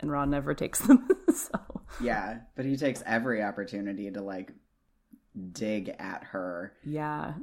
[0.00, 1.08] and Ron never takes them.
[1.34, 4.52] so Yeah, but he takes every opportunity to like
[5.52, 6.74] dig at her.
[6.84, 7.34] yeah,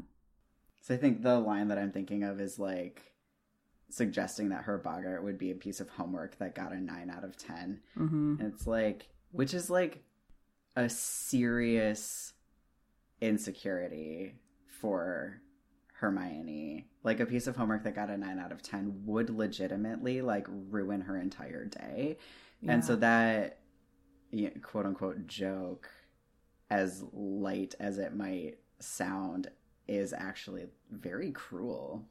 [0.87, 3.01] So I think the line that I'm thinking of is like
[3.89, 7.25] suggesting that her boggart would be a piece of homework that got a 9 out
[7.25, 7.81] of 10.
[7.95, 10.01] hmm And it's like, which is like
[10.77, 12.31] a serious
[13.19, 15.41] insecurity for
[15.95, 16.87] Hermione.
[17.03, 20.47] Like a piece of homework that got a 9 out of 10 would legitimately like
[20.49, 22.15] ruin her entire day.
[22.65, 23.59] And so that
[24.31, 25.89] you know, quote unquote joke,
[26.69, 29.49] as light as it might sound,
[29.87, 32.05] is actually very cruel.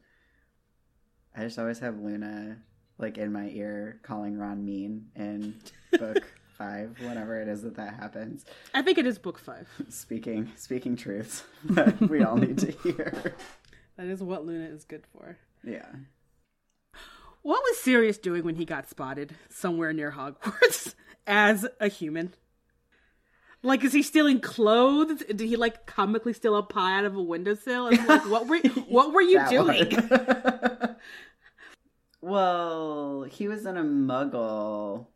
[1.37, 2.59] I just always have Luna
[2.99, 5.55] like in my ear calling Ron mean in
[5.99, 6.25] book
[6.57, 8.45] five, whenever it is that that happens.
[8.73, 9.69] I think it is book five.
[9.89, 13.35] Speaking speaking truths that we all need to hear.
[13.97, 15.39] That is what Luna is good for.
[15.65, 15.87] Yeah.
[17.43, 20.95] What was Sirius doing when he got spotted somewhere near Hogwarts
[21.27, 22.35] as a human?
[23.67, 25.25] Like, is he stealing clothes?
[25.25, 27.89] Did he like comically steal a pie out of a windowsill?
[27.89, 29.93] And, like, what were what were you doing?
[32.21, 35.07] well, he was in a muggle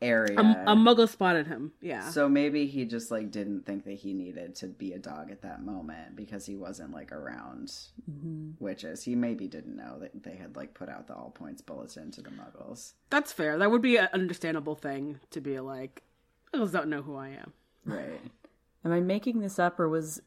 [0.00, 0.38] area.
[0.38, 1.72] A, a muggle spotted him.
[1.82, 2.08] Yeah.
[2.08, 5.42] So maybe he just like didn't think that he needed to be a dog at
[5.42, 7.68] that moment because he wasn't like around
[8.10, 8.52] mm-hmm.
[8.58, 9.02] witches.
[9.02, 12.22] He maybe didn't know that they had like put out the all points bulletin to
[12.22, 12.92] the muggles.
[13.10, 13.58] That's fair.
[13.58, 16.02] That would be an understandable thing to be like,
[16.54, 17.52] muggles don't know who I am.
[17.84, 18.20] Right.
[18.84, 20.22] Am I making this up, or was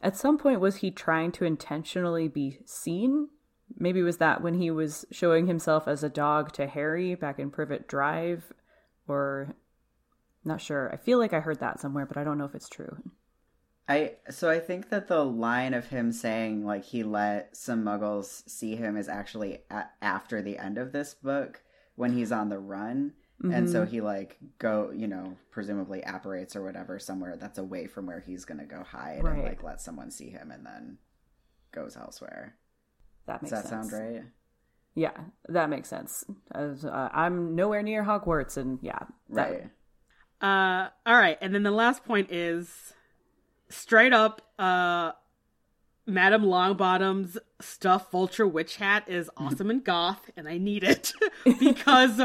[0.00, 3.28] at some point was he trying to intentionally be seen?
[3.76, 7.50] Maybe was that when he was showing himself as a dog to Harry back in
[7.50, 8.52] Privet Drive,
[9.08, 9.54] or
[10.44, 10.90] not sure.
[10.92, 13.02] I feel like I heard that somewhere, but I don't know if it's true.
[13.88, 18.48] I so I think that the line of him saying like he let some muggles
[18.48, 21.62] see him is actually a- after the end of this book
[21.96, 23.12] when he's on the run.
[23.50, 28.06] And so he like go, you know, presumably apparates or whatever somewhere that's away from
[28.06, 30.98] where he's going to go hide and like let someone see him and then
[31.72, 32.54] goes elsewhere.
[33.26, 33.90] That Does makes that sense.
[33.90, 34.22] sound right?
[34.94, 35.16] Yeah,
[35.48, 36.24] that makes sense.
[36.54, 38.98] As, uh, I'm nowhere near Hogwarts, and yeah,
[39.30, 39.70] that, Right.
[40.42, 42.92] Uh, all right, and then the last point is
[43.70, 44.42] straight up.
[44.58, 45.12] Uh,
[46.04, 51.12] Madame Longbottom's stuffed vulture witch hat is awesome and goth, and I need it
[51.60, 52.20] because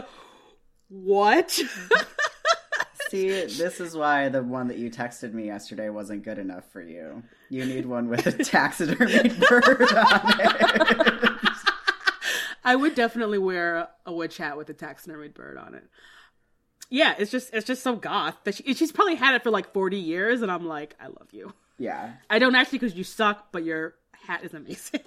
[0.89, 1.52] what?
[3.10, 6.82] See, this is why the one that you texted me yesterday wasn't good enough for
[6.82, 7.23] you.
[7.50, 11.32] You need one with a taxidermied bird on it.
[12.65, 15.86] I would definitely wear a witch hat with a taxidermied bird on it.
[16.89, 19.71] Yeah, it's just it's just so goth that she, she's probably had it for like
[19.71, 21.54] forty years, and I'm like, I love you.
[21.78, 22.13] Yeah.
[22.30, 23.95] I don't actually because you suck, but your
[24.28, 25.02] hat is amazing.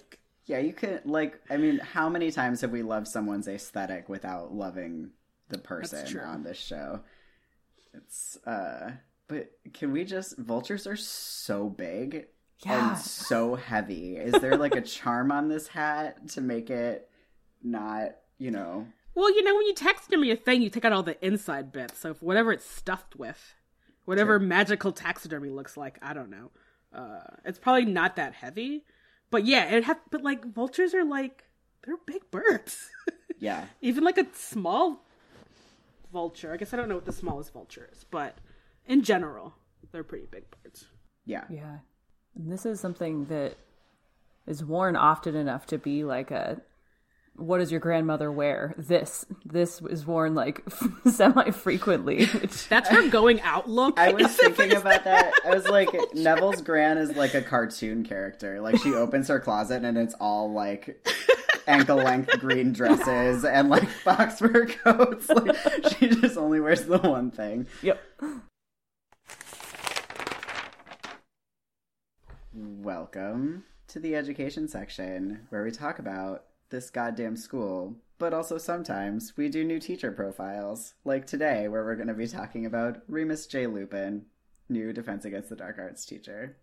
[0.46, 4.52] Yeah, you could like I mean, how many times have we loved someone's aesthetic without
[4.54, 5.10] loving
[5.50, 7.00] the person on this show?
[7.94, 8.92] It's uh
[9.28, 12.26] but can we just vultures are so big
[12.64, 12.90] Yeah.
[12.90, 14.16] and so heavy.
[14.16, 17.08] Is there like a charm on this hat to make it
[17.62, 21.02] not, you know, Well, you know, when you taxidermy a thing, you take out all
[21.02, 21.98] the inside bits.
[21.98, 23.54] So if whatever it's stuffed with,
[24.04, 26.50] whatever magical taxidermy looks like, I don't know.
[26.92, 28.84] Uh, it's probably not that heavy,
[29.30, 30.00] but yeah, it have.
[30.10, 31.44] But like vultures are like
[31.84, 32.90] they're big birds.
[33.38, 33.66] yeah.
[33.80, 35.04] Even like a small
[36.12, 36.52] vulture.
[36.52, 38.38] I guess I don't know what the smallest vulture is, but
[38.86, 39.54] in general,
[39.92, 40.86] they're pretty big birds.
[41.24, 41.44] Yeah.
[41.50, 41.78] yeah.
[42.36, 43.56] And this is something that
[44.46, 46.60] is worn often enough to be like a
[47.36, 48.74] what does your grandmother wear?
[48.76, 50.62] This this is worn like
[51.10, 52.24] semi frequently.
[52.68, 53.98] That's her going out look.
[53.98, 55.32] I was thinking about that.
[55.44, 58.60] I was like, Neville's Gran is like a cartoon character.
[58.60, 61.06] Like she opens her closet and it's all like
[61.66, 65.28] ankle length green dresses and like fox fur coats.
[65.40, 65.56] Like
[65.98, 67.66] she just only wears the one thing.
[67.82, 68.00] yep.
[72.52, 79.36] Welcome to the education section where we talk about this goddamn school, but also sometimes
[79.36, 80.94] we do new teacher profiles.
[81.04, 83.66] Like today, where we're going to be talking about Remus J.
[83.66, 84.26] Lupin,
[84.68, 86.56] new Defense Against the Dark Arts teacher.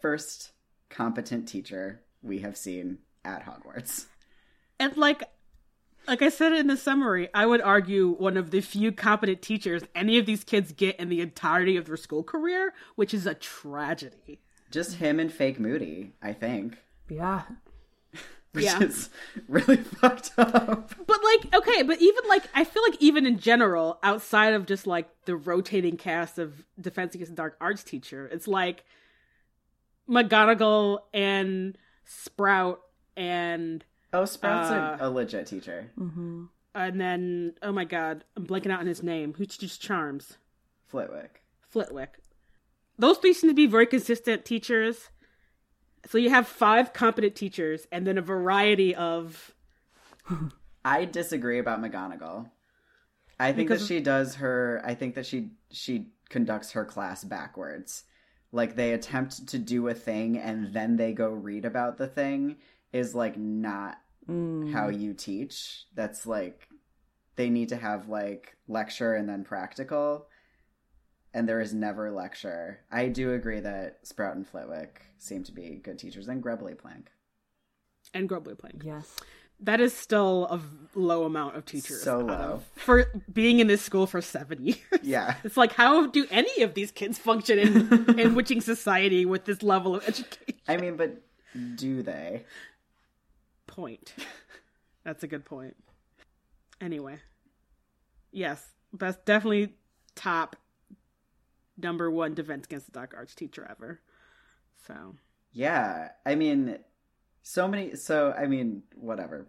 [0.00, 0.52] First
[0.90, 4.06] competent teacher we have seen at Hogwarts.
[4.78, 5.22] And like
[6.08, 9.82] like I said in the summary, I would argue one of the few competent teachers
[9.94, 13.34] any of these kids get in the entirety of their school career, which is a
[13.34, 14.40] tragedy.
[14.70, 16.78] Just him and Fake Moody, I think.
[17.08, 17.42] Yeah.
[18.52, 18.80] Which Yeah.
[18.82, 19.10] is
[19.48, 20.94] really fucked up.
[21.06, 24.86] But like, okay, but even like I feel like even in general, outside of just
[24.86, 28.84] like the rotating cast of Defense Against the Dark Arts teacher, it's like
[30.08, 32.80] McGonagall and Sprout
[33.16, 35.90] and Oh, Sprout's Uh, a, a legit teacher.
[35.98, 36.44] Mm-hmm.
[36.74, 39.34] and then oh my god, I'm blanking out on his name.
[39.34, 40.36] Who teaches charms?
[40.86, 41.42] Flitwick.
[41.68, 42.18] Flitwick.
[42.98, 45.08] Those three seem to be very consistent teachers.
[46.06, 49.54] So you have five competent teachers and then a variety of
[50.84, 52.50] I disagree about McGonagall.
[53.40, 54.82] I think Because- that she does her.
[54.84, 58.04] I think that she she conducts her class backwards.
[58.52, 62.56] Like they attempt to do a thing and then they go read about the thing
[62.92, 65.00] is like not how mm.
[65.00, 65.84] you teach.
[65.94, 66.68] That's like
[67.36, 70.26] they need to have like lecture and then practical.
[71.34, 72.80] And there is never lecture.
[72.90, 77.08] I do agree that Sprout and Flitwick seem to be good teachers, and Grubbly Plank.
[78.12, 78.82] and Grubbly Plank.
[78.84, 79.16] Yes.
[79.60, 80.60] That is still a
[80.98, 82.02] low amount of teachers.
[82.02, 82.34] So low.
[82.34, 84.78] of- for being in this school for seven years.
[85.02, 85.36] Yeah.
[85.44, 89.62] It's like, how do any of these kids function in, in witching society with this
[89.62, 90.60] level of education?
[90.68, 91.22] I mean, but
[91.76, 92.44] do they?
[93.72, 94.14] Point.
[95.04, 95.76] That's a good point.
[96.80, 97.18] Anyway.
[98.30, 99.74] Yes, best definitely
[100.14, 100.56] top
[101.78, 104.00] number one defense against the dark arts teacher ever.
[104.86, 105.14] So
[105.52, 106.78] Yeah, I mean,
[107.42, 107.96] so many.
[107.96, 109.48] So I mean, whatever.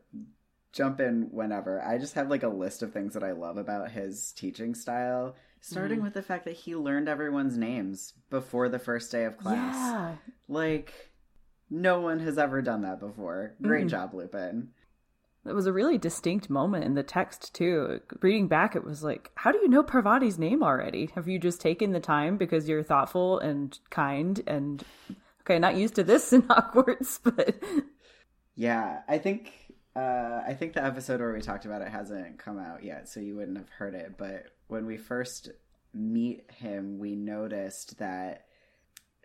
[0.72, 1.82] Jump in whenever.
[1.84, 5.36] I just have like a list of things that I love about his teaching style.
[5.62, 6.06] Starting mm-hmm.
[6.06, 9.76] with the fact that he learned everyone's names before the first day of class.
[9.76, 10.16] Yeah.
[10.50, 11.13] Like,
[11.74, 13.56] no one has ever done that before.
[13.62, 13.90] Great Mm-mm.
[13.90, 14.70] job, Lupin.
[15.46, 18.00] It was a really distinct moment in the text too.
[18.22, 21.08] Reading back, it was like, how do you know Parvati's name already?
[21.16, 24.86] Have you just taken the time because you're thoughtful and kind and
[25.42, 27.56] okay, not used to this in Hogwarts, but
[28.56, 29.52] Yeah, I think
[29.96, 33.20] uh, I think the episode where we talked about it hasn't come out yet, so
[33.20, 34.18] you wouldn't have heard it.
[34.18, 35.50] But when we first
[35.94, 38.46] meet him, we noticed that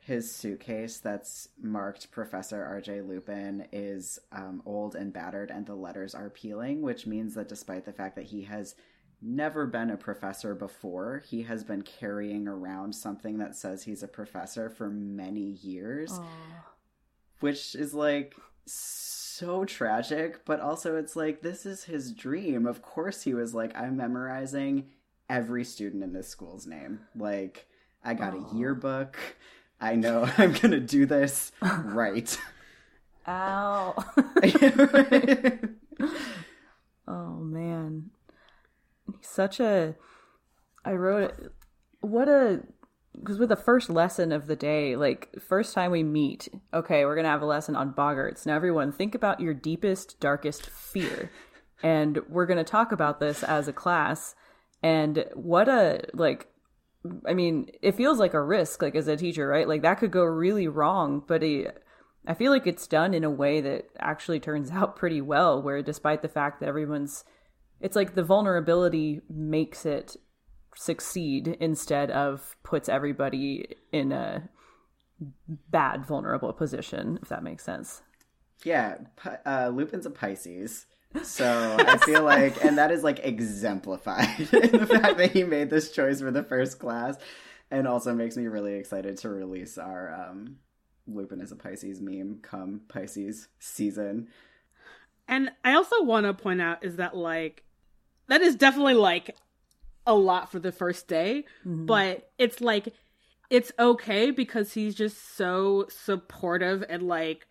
[0.09, 3.03] his suitcase that's marked Professor R.J.
[3.03, 7.85] Lupin is um, old and battered, and the letters are peeling, which means that despite
[7.85, 8.75] the fact that he has
[9.23, 14.09] never been a professor before, he has been carrying around something that says he's a
[14.09, 16.19] professor for many years
[17.41, 18.35] which is like
[18.67, 22.67] so tragic, but also it's like this is his dream.
[22.67, 24.87] Of course, he was like, I'm memorizing
[25.29, 27.01] every student in this school's name.
[27.15, 27.67] Like,
[28.05, 29.19] I got a yearbook.
[29.81, 32.39] I know I'm gonna do this right.
[33.27, 33.95] ow.
[37.07, 38.11] oh man.
[39.07, 39.95] He's such a
[40.85, 41.53] I wrote it
[42.01, 42.63] what a
[43.19, 47.17] because with the first lesson of the day, like first time we meet, okay, we're
[47.17, 48.47] gonna have a lesson on boggarts.
[48.47, 51.31] Now, everyone, think about your deepest, darkest fear,
[51.83, 54.35] and we're gonna talk about this as a class.
[54.83, 56.47] And what a like,
[57.27, 59.69] I mean, it feels like a risk, like as a teacher, right?
[59.69, 61.83] Like that could go really wrong, but it,
[62.27, 65.63] I feel like it's done in a way that actually turns out pretty well.
[65.63, 67.25] Where despite the fact that everyone's,
[67.81, 70.17] it's like the vulnerability makes it
[70.75, 74.49] succeed instead of puts everybody in a
[75.71, 78.03] bad vulnerable position if that makes sense
[78.65, 78.97] yeah,
[79.47, 80.87] uh, Lupin's a Pisces.
[81.23, 85.71] So I feel like, and that is like exemplified in the fact that he made
[85.71, 87.17] this choice for the first class,
[87.71, 90.57] and also makes me really excited to release our um,
[91.07, 94.29] Lupin is a Pisces meme come Pisces season.
[95.27, 97.65] And I also want to point out is that like
[98.29, 99.37] that is definitely like
[100.07, 102.95] a lot for the first day, but it's like
[103.51, 107.47] it's okay because he's just so supportive and like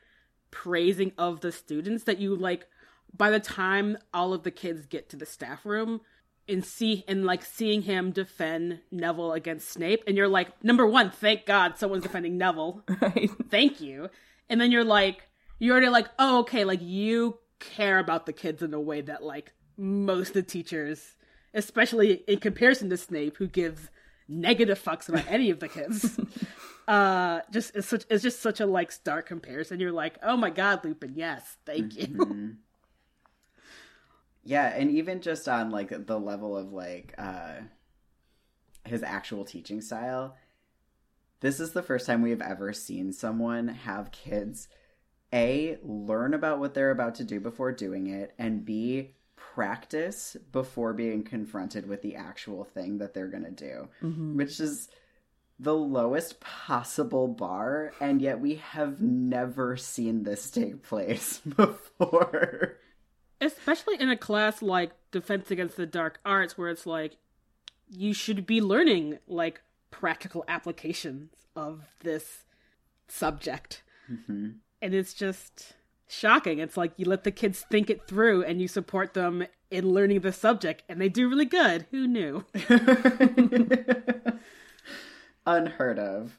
[0.51, 2.67] praising of the students that you like
[3.15, 6.01] by the time all of the kids get to the staff room
[6.49, 11.11] and see and like seeing him defend Neville against Snape and you're like number 1
[11.11, 14.09] thank god someone's defending Neville right thank you.
[14.49, 15.27] And then you're like,
[15.59, 19.23] you're already like, oh, okay, like you care about the kids in a way that
[19.23, 21.15] like most of the teachers,
[21.53, 23.89] especially in comparison to Snape, who gives
[24.27, 26.19] negative fucks about any of the kids.
[26.87, 29.79] uh, just it's such it's just such a like stark comparison.
[29.79, 32.57] You're like, oh my god, Lupin, yes, thank you.
[34.47, 37.55] Yeah, and even just on like the level of like uh
[38.85, 40.37] his actual teaching style,
[41.41, 44.69] this is the first time we have ever seen someone have kids
[45.33, 50.93] A learn about what they're about to do before doing it and B practice before
[50.93, 53.89] being confronted with the actual thing that they're going to do,
[54.33, 54.87] which is
[55.59, 62.77] the lowest possible bar and yet we have never seen this take place before.
[63.41, 67.17] Especially in a class like defense against the dark arts where it's like
[67.89, 69.61] you should be learning like
[69.91, 72.43] practical applications of this
[73.07, 73.83] subject.
[74.11, 74.55] Mhm.
[74.81, 75.73] And it's just
[76.07, 76.59] shocking.
[76.59, 80.21] It's like you let the kids think it through and you support them in learning
[80.21, 81.87] the subject, and they do really good.
[81.91, 82.45] Who knew?
[85.45, 86.37] Unheard of.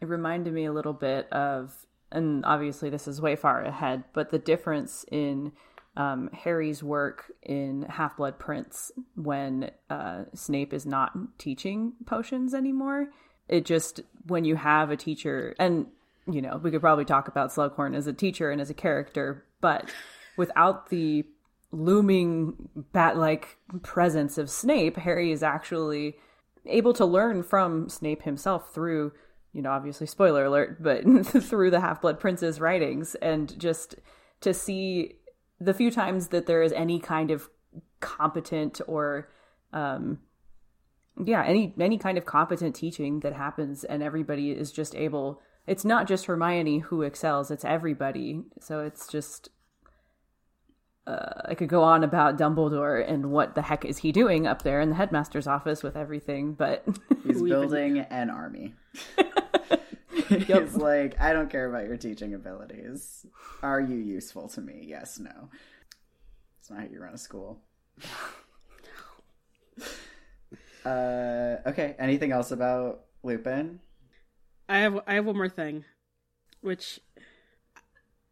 [0.00, 4.30] It reminded me a little bit of, and obviously this is way far ahead, but
[4.30, 5.52] the difference in
[5.96, 13.08] um, Harry's work in Half Blood Prince when uh, Snape is not teaching potions anymore.
[13.48, 15.86] It just, when you have a teacher, and
[16.30, 19.44] you know, we could probably talk about Slughorn as a teacher and as a character,
[19.60, 19.88] but
[20.36, 21.24] without the
[21.72, 26.16] looming bat like presence of Snape, Harry is actually
[26.66, 29.12] able to learn from Snape himself through,
[29.56, 33.94] you know, obviously spoiler alert, but through the Half Blood Prince's writings and just
[34.42, 35.14] to see
[35.58, 37.48] the few times that there is any kind of
[38.00, 39.30] competent or
[39.72, 40.18] um
[41.24, 45.86] yeah, any any kind of competent teaching that happens and everybody is just able it's
[45.86, 48.42] not just Hermione who excels, it's everybody.
[48.60, 49.48] So it's just
[51.06, 54.62] uh, I could go on about Dumbledore and what the heck is he doing up
[54.62, 56.84] there in the headmaster's office with everything, but
[57.26, 58.74] He's building an army.
[60.28, 63.26] He's like, I don't care about your teaching abilities.
[63.62, 64.84] Are you useful to me?
[64.88, 65.50] Yes, no.
[66.58, 67.60] It's not how you run a school.
[70.84, 71.94] uh, okay.
[71.98, 73.80] Anything else about Lupin?
[74.68, 75.84] I have I have one more thing,
[76.60, 76.98] which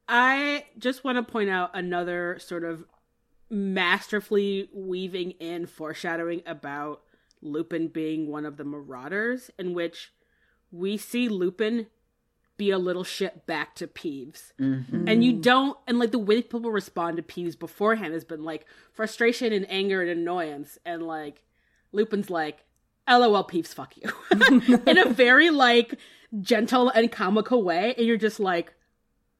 [0.09, 2.85] I just want to point out another sort of
[3.51, 7.03] masterfully weaving in foreshadowing about
[7.41, 10.13] Lupin being one of the Marauders, in which
[10.75, 11.87] we see Lupin
[12.57, 14.53] be a little shit back to Peeves.
[14.61, 15.09] Mm-hmm.
[15.09, 18.67] And you don't, and like the way people respond to Peeves beforehand has been like
[18.93, 20.79] frustration and anger and annoyance.
[20.85, 21.43] And like
[21.93, 22.65] Lupin's like,
[23.09, 24.11] LOL, Peeves, fuck you.
[24.87, 25.99] in a very like
[26.41, 27.95] gentle and comical way.
[27.97, 28.73] And you're just like,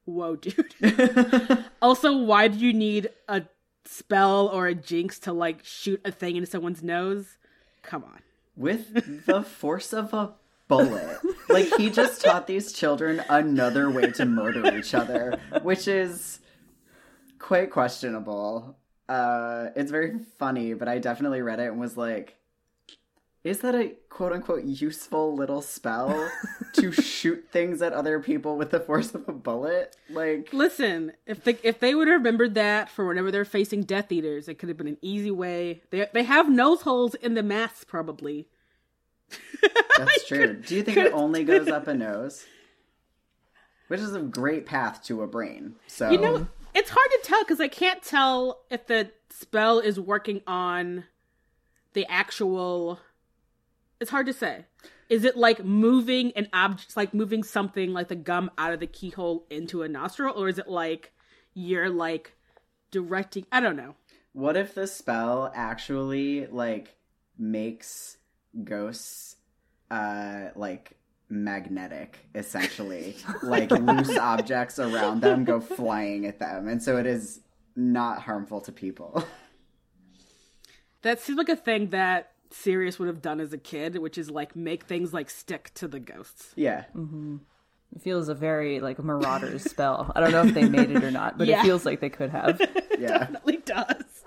[0.05, 0.73] whoa, dude.
[1.81, 3.43] also, why do you need a
[3.85, 7.37] spell or a jinx to like shoot a thing into someone's nose?
[7.81, 8.19] Come on.
[8.55, 10.33] With the force of a
[10.67, 11.19] bullet.
[11.49, 16.39] like, he just taught these children another way to murder each other, which is
[17.39, 18.77] quite questionable.
[19.07, 22.37] Uh, it's very funny, but I definitely read it and was like,
[23.45, 26.31] is that a quote unquote useful little spell
[26.73, 29.95] to shoot things at other people with the force of a bullet?
[30.09, 34.11] Like, Listen, if they if they would have remembered that for whenever they're facing Death
[34.11, 35.83] Eaters, it could have been an easy way.
[35.91, 38.47] They they have nose holes in the masks, probably.
[39.97, 40.53] that's true.
[40.53, 42.45] Do you think it only goes up a nose?
[43.87, 45.75] Which is a great path to a brain.
[45.87, 49.99] So You know, it's hard to tell because I can't tell if the spell is
[49.99, 51.05] working on
[51.93, 52.99] the actual.
[53.99, 54.65] It's hard to say.
[55.07, 58.87] Is it like moving an object, like moving something like the gum out of the
[58.87, 61.13] keyhole into a nostril, or is it like
[61.53, 62.33] you're like
[62.91, 63.45] directing?
[63.51, 63.95] I don't know.
[64.33, 66.95] What if the spell actually like
[67.37, 68.17] makes
[68.63, 69.35] ghosts
[69.91, 70.97] uh like
[71.29, 77.41] magnetic essentially like loose objects around them go flying at them and so it is
[77.75, 79.23] not harmful to people
[81.01, 84.31] That seems like a thing that Sirius would have done as a kid, which is
[84.31, 86.51] like make things like stick to the ghosts.
[86.55, 86.85] yeah
[87.95, 90.11] it feels a very like Marauders spell.
[90.15, 91.59] I don't know if they made it or not, but Yeah.
[91.59, 92.59] it feels like they could have.
[92.97, 94.23] yeah Definitely does.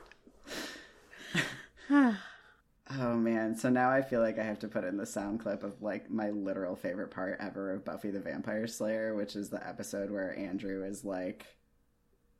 [2.91, 3.57] Oh man.
[3.57, 6.11] So now i feel like i have to put in the sound clip of like
[6.11, 10.37] my literal favorite part ever of buffy the vampire slayer which is the episode where
[10.39, 11.59] andrew is like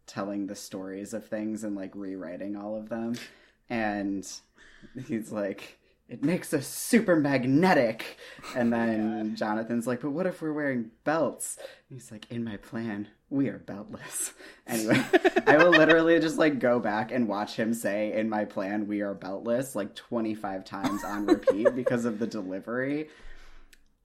[0.09, 3.15] telling the stories of things and like rewriting all of them.
[3.71, 4.27] And
[5.07, 5.78] he's like
[6.09, 8.19] it makes us super magnetic
[8.55, 11.59] and then jonathan's like but what if we're wearing belts?
[11.59, 14.33] And he's like in my plan we are beltless.
[14.67, 15.03] Anyway
[15.47, 19.01] i will literally just like go back and watch him say in my plan we
[19.01, 23.09] are beltless like 25 times on repeat because of the delivery.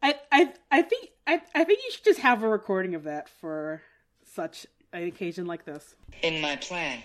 [0.01, 3.29] I, I, I think I, I think you should just have a recording of that
[3.29, 3.81] for
[4.25, 5.95] such an occasion like this.
[6.21, 6.99] In my plan,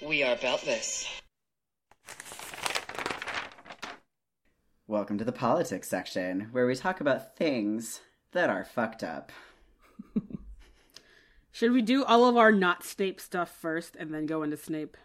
[0.00, 1.06] we are beltless.
[4.86, 8.00] Welcome to the politics section where we talk about things
[8.32, 9.32] that are fucked up
[11.52, 14.96] Should we do all of our not Snape stuff first and then go into Snape?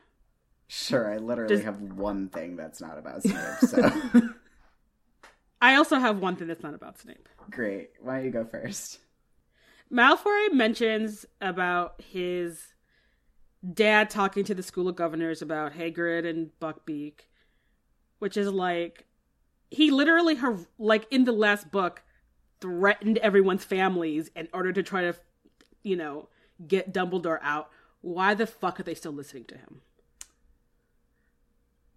[0.67, 3.91] Sure, I literally Does- have one thing that's not about Snape, so
[5.61, 7.29] I also have one thing that's not about Snape.
[7.51, 7.91] great.
[8.01, 8.97] Why don't you go first?
[9.93, 12.73] Malfoy mentions about his
[13.73, 17.19] dad talking to the school of governors about Hagrid and Buckbeak,
[18.17, 19.05] which is like
[19.71, 20.37] he literally
[20.77, 22.03] like in the last book
[22.59, 25.15] threatened everyone's families in order to try to,
[25.83, 26.29] you know,
[26.67, 27.69] get Dumbledore out.
[28.01, 29.81] Why the fuck are they still listening to him?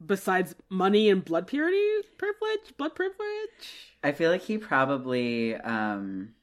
[0.04, 3.96] Besides money and blood purity privilege, blood privilege.
[4.02, 6.34] I feel like he probably um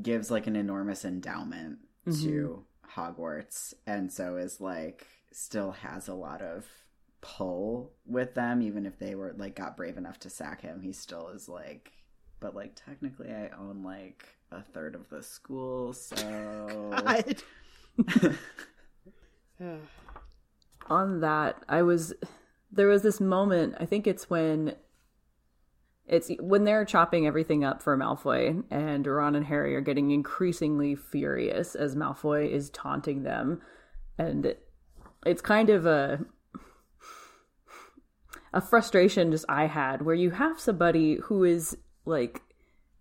[0.00, 1.78] gives like an enormous endowment
[2.22, 6.66] to Hogwarts and so is like still has a lot of
[7.20, 10.92] pull with them even if they were like got brave enough to sack him he
[10.92, 11.92] still is like
[12.40, 16.92] but like technically I own like a third of the school so
[20.90, 22.14] on that, I was
[22.70, 24.74] there was this moment, I think it's when
[26.06, 30.94] it's when they're chopping everything up for Malfoy and Ron and Harry are getting increasingly
[30.94, 33.60] furious as Malfoy is taunting them
[34.16, 34.54] and
[35.26, 36.20] it's kind of a
[38.52, 42.42] a frustration just I had where you have somebody who is like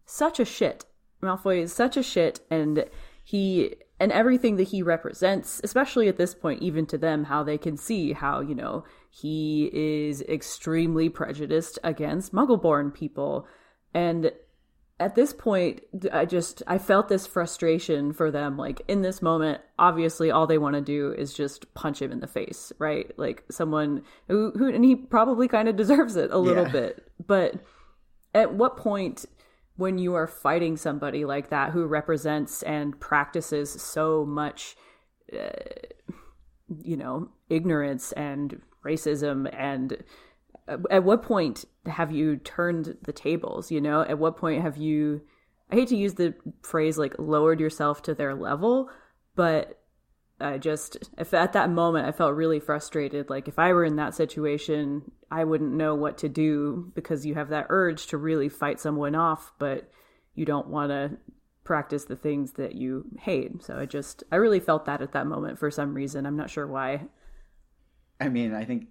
[0.06, 0.86] such a shit.
[1.22, 2.86] Malfoy is such a shit and
[3.24, 7.58] he and everything that he represents, especially at this point, even to them, how they
[7.58, 13.48] can see how, you know, he is extremely prejudiced against Muggleborn people.
[13.94, 14.32] And
[15.00, 15.82] at this point,
[16.12, 18.58] I just, I felt this frustration for them.
[18.58, 22.20] Like, in this moment, obviously, all they want to do is just punch him in
[22.20, 23.12] the face, right?
[23.18, 26.72] Like, someone who, who and he probably kind of deserves it a little Yeah.
[26.72, 27.08] bit.
[27.26, 27.56] But
[28.34, 29.26] at what point
[29.76, 34.76] when you are fighting somebody like that who represents and practices so much
[35.32, 35.50] uh,
[36.84, 40.04] you know ignorance and racism and
[40.68, 44.78] Uh, at what point have you turned the tables you know at what point have
[44.78, 45.22] you
[45.72, 48.90] i hate to use the phrase like lowered yourself to their level
[49.36, 49.80] but
[50.40, 53.96] I just, if at that moment I felt really frustrated, like if I were in
[53.96, 58.50] that situation, I wouldn't know what to do because you have that urge to really
[58.50, 59.90] fight someone off, but
[60.36, 61.18] you don't want to
[61.64, 63.64] practice the things that you hate.
[63.64, 66.26] So I just, I really felt that at that moment for some reason.
[66.26, 67.08] I'm not sure why.
[68.22, 68.88] I mean, I think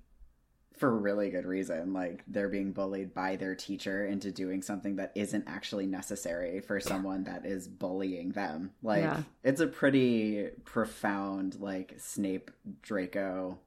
[0.77, 1.93] for really good reason.
[1.93, 6.81] Like they're being bullied by their teacher into doing something that isn't actually necessary for
[6.81, 8.72] someone that is bullying them.
[8.83, 9.22] Like Yeah.
[9.43, 12.51] it's a pretty profound like Snape
[12.83, 13.59] Draco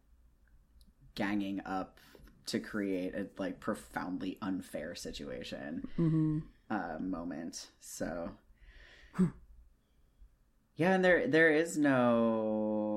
[1.16, 1.99] ganging up
[2.45, 6.39] to create a like profoundly unfair situation Mm-hmm.
[6.70, 7.68] uh, moment.
[7.80, 8.32] So
[10.76, 12.88] yeah, and there there is no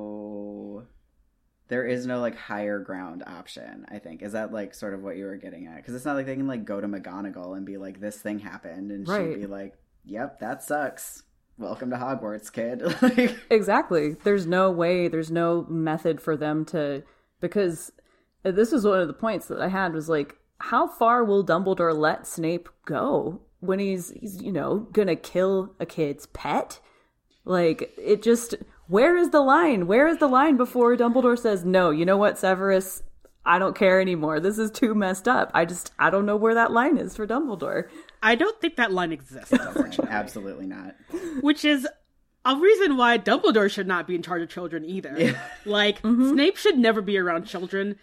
[1.73, 3.87] there is no like higher ground option.
[3.89, 6.17] I think is that like sort of what you were getting at because it's not
[6.17, 9.33] like they can like go to McGonagall and be like this thing happened and Right.
[9.33, 9.73] she'd be like,
[10.05, 11.23] "Yep, that sucks.
[11.57, 14.17] Welcome to Hogwarts, kid." like, Exactly.
[14.23, 17.05] There's no way, there's no method for them to
[17.41, 17.91] because
[18.43, 21.97] this was one of the points that I had was like how far will Dumbledore
[21.97, 26.81] let Snape go when he's he's you know going to kill a kid's pet?
[27.47, 28.57] Like it just
[28.93, 29.87] where is the line?
[29.87, 33.03] Where is the line before Dumbledore says no, you know what Severus
[33.45, 34.39] I don't care anymore.
[34.39, 35.51] This is too messed up.
[35.55, 37.89] I just I don't know where that line is for Dumbledore.
[38.23, 39.53] I don't think that line exists,
[40.09, 40.95] absolutely not.
[41.41, 41.89] which is
[42.45, 45.41] a reason why Dumbledore should not be in charge of children either.
[45.65, 46.31] Like mm-hmm.
[46.33, 47.97] Snape should never be around children.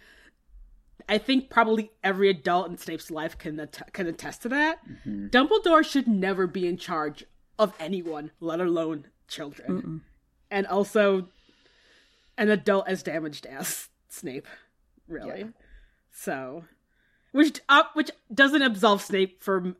[1.08, 4.80] I think probably every adult in Snape's life can att- can attest to that.
[4.86, 5.28] Mm-hmm.
[5.28, 7.24] Dumbledore should never be in charge
[7.58, 10.02] of anyone, let alone children.
[10.50, 11.28] And also
[12.36, 14.48] an adult as damaged as Snape,
[15.06, 15.46] really.
[16.12, 16.64] So,
[17.32, 19.76] which uh, which doesn't absolve Snape from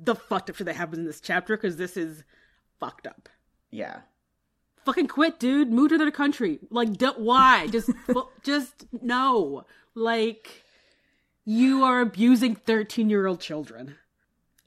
[0.00, 2.22] the fucked up shit that happens in this chapter because this is
[2.78, 3.28] fucked up.
[3.70, 4.00] Yeah.
[4.84, 5.72] Fucking quit, dude.
[5.72, 6.60] Move to another country.
[6.70, 7.66] Like, d- why?
[7.66, 9.64] Just, fu- just no.
[9.94, 10.62] Like,
[11.44, 13.96] you are abusing thirteen-year-old children.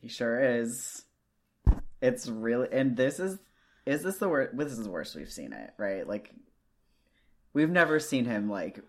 [0.02, 1.06] He sure is.
[2.02, 3.38] It's really, and this is,
[3.90, 4.56] is this the worst?
[4.58, 6.08] This is the worst we've seen it, right?
[6.08, 6.32] Like,
[7.54, 8.80] we've never seen him like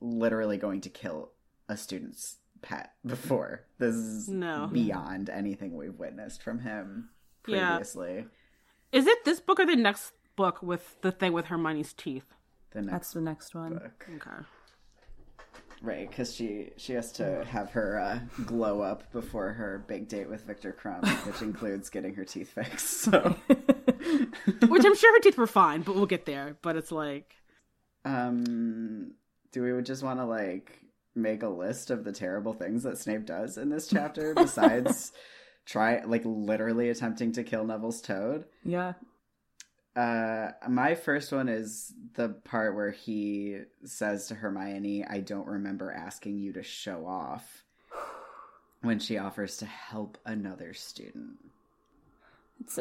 [0.00, 1.30] literally going to kill
[1.68, 3.62] a student's pet before.
[3.78, 4.68] This is No.
[4.72, 7.10] beyond anything we've witnessed from him
[7.46, 7.68] Yeah.
[7.70, 8.26] previously.
[8.92, 12.34] Is it this book or the next book with the thing with Hermione's teeth?
[12.72, 13.74] The next That's the next one.
[13.74, 14.44] book, Okay.
[15.82, 16.08] right?
[16.08, 20.44] Because she she has to have her uh, glow up before her big date with
[20.46, 22.86] Viktor Krum, which includes getting her teeth fixed.
[23.02, 23.36] So.
[24.68, 26.56] Which I'm sure her teeth were fine, but we'll get there.
[26.62, 27.34] But it's like,
[28.04, 29.12] Um,
[29.52, 30.80] do we just want to like
[31.14, 35.12] make a list of the terrible things that Snape does in this chapter besides
[35.64, 38.44] try like literally attempting to kill Neville's toad?
[38.64, 38.94] Yeah.
[39.94, 45.90] Uh, my first one is the part where he says to Hermione, "I don't remember
[45.90, 47.62] asking you to show off."
[48.82, 51.38] when she offers to help another student.
[52.60, 52.78] It's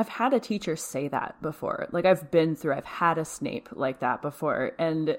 [0.00, 1.86] I've had a teacher say that before.
[1.92, 5.18] Like I've been through I've had a Snape like that before and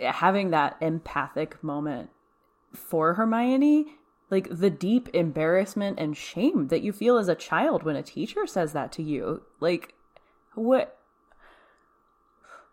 [0.00, 2.10] having that empathic moment
[2.74, 3.94] for Hermione,
[4.28, 8.44] like the deep embarrassment and shame that you feel as a child when a teacher
[8.44, 9.42] says that to you.
[9.60, 9.94] Like
[10.56, 10.98] what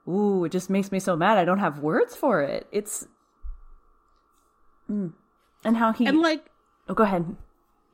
[0.07, 1.37] Ooh, it just makes me so mad.
[1.37, 2.65] I don't have words for it.
[2.71, 3.07] It's
[4.89, 5.13] Mm.
[5.63, 6.49] and how he And like,
[6.89, 7.35] Oh, go ahead.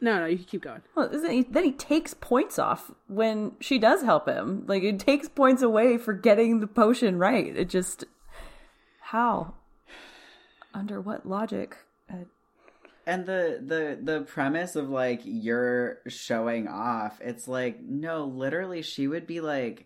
[0.02, 0.82] No, no, you can keep going.
[0.96, 4.66] Well, isn't he, then he takes points off when she does help him.
[4.68, 7.56] Like it takes points away for getting the potion right.
[7.56, 8.04] It just
[9.02, 9.54] how
[10.74, 11.78] under what logic?
[12.12, 12.26] Uh,
[13.06, 19.08] And the the the premise of like you're showing off, it's like no, literally she
[19.08, 19.86] would be like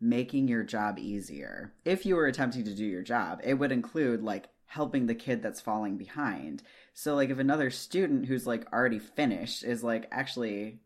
[0.00, 1.72] making your job easier.
[1.84, 5.42] If you were attempting to do your job, it would include like helping the kid
[5.42, 6.62] that's falling behind.
[7.00, 10.80] So like if another student who's like already finished is like actually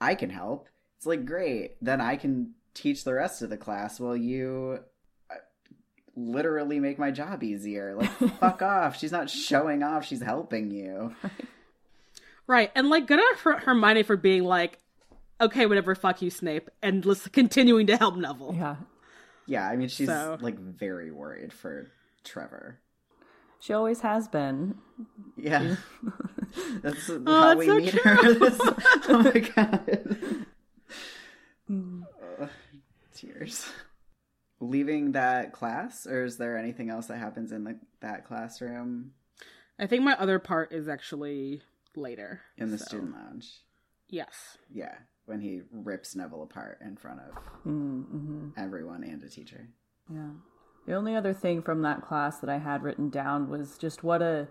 [0.00, 0.66] I can help.
[0.96, 1.76] It's like great.
[1.80, 4.80] Then I can teach the rest of the class while you
[5.30, 5.34] uh,
[6.16, 7.94] literally make my job easier.
[7.94, 8.10] Like
[8.40, 8.98] fuck off.
[8.98, 11.14] She's not showing off, she's helping you.
[12.48, 14.80] Right, and like good on Her- Hermione for being like,
[15.40, 18.54] okay, whatever, fuck you, Snape, and lis- continuing to help Neville.
[18.58, 18.76] yeah.
[19.46, 21.86] Yeah, I mean she's So- like very worried for
[22.24, 22.80] Trevor.
[23.62, 24.74] She always has been.
[25.36, 25.76] Yeah.
[26.82, 28.34] That's how that's we so meet her.
[28.38, 28.60] This-
[29.08, 30.46] oh my god.
[31.70, 32.50] Ugh,
[33.14, 33.70] tears.
[34.60, 39.12] Leaving that class, or is there anything else that happens in the, that classroom
[39.78, 41.62] I think my other part is actually
[41.96, 42.40] later.
[42.58, 43.48] in the so- student lounge?
[44.08, 44.58] Yes.
[44.70, 44.94] Yeah,
[45.24, 47.34] when he rips Neville apart in front of
[47.66, 48.48] Mm-hmm.
[48.58, 49.68] everyone and a teacher.
[50.12, 50.30] Yeah.
[50.86, 54.22] The only other thing from that class that I had written down was just what
[54.22, 54.48] a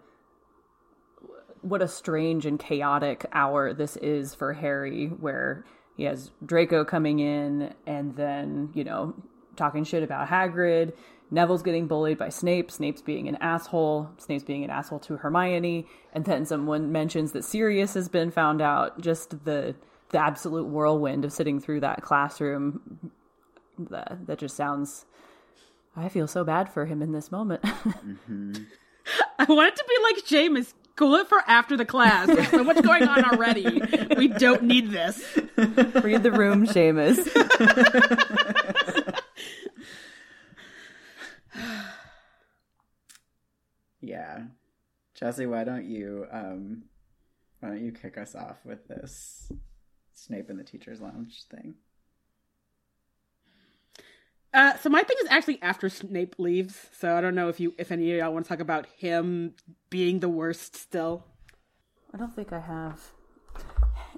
[1.61, 5.63] what a strange and chaotic hour this is for Harry where
[5.95, 9.13] he has Draco coming in and then, you know,
[9.55, 10.93] talking shit about Hagrid,
[11.32, 15.88] Neville's getting bullied by Snape, Snape's being an asshole, Snape's being an asshole to Hermione,
[16.13, 18.99] and then someone mentions that Sirius has been found out.
[18.99, 19.75] Just the
[20.09, 23.11] the absolute whirlwind of sitting through that classroom.
[23.79, 25.05] That, that just sounds
[25.96, 27.62] I feel so bad for him in this moment.
[27.66, 30.74] I want it to be like Seamus.
[30.96, 32.28] Cool it for after the class.
[32.28, 33.82] There's so much going on already.
[34.18, 35.24] We don't need this.
[35.58, 37.28] Read the room, Seamus.
[44.02, 44.46] Yeah.
[45.14, 46.84] Jesse, why don't you um
[47.60, 49.52] why don't you kick us off with this
[50.14, 51.76] Snape in the teacher's lounge thing?
[54.54, 56.89] Uh, so my thing is actually after Snape leaves.
[56.91, 59.54] So I don't know if you, if any of y'all want to talk about him
[59.89, 61.26] being the worst still.
[62.14, 63.12] I don't think I have.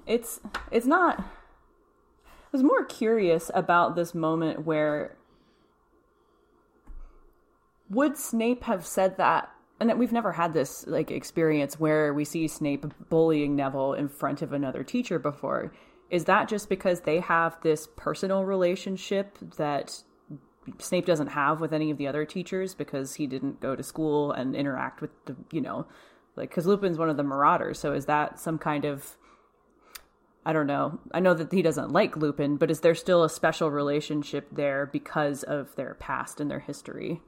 [0.06, 1.20] It's it's not.
[1.20, 5.16] I was more curious about this moment where
[7.88, 9.50] would Snape have said that?
[9.80, 14.42] And we've never had this like experience where we see Snape bullying Neville in front
[14.42, 15.72] of another teacher before.
[16.10, 20.02] Is that just because they have this personal relationship that
[20.78, 24.32] Snape doesn't have with any of the other teachers because he didn't go to school
[24.32, 25.86] and interact with the, you know,
[26.36, 27.78] like because Lupin's one of the Marauders.
[27.78, 29.16] So is that some kind of
[30.46, 31.00] I don't know.
[31.12, 34.84] I know that he doesn't like Lupin, but is there still a special relationship there
[34.84, 37.22] because of their past and their history?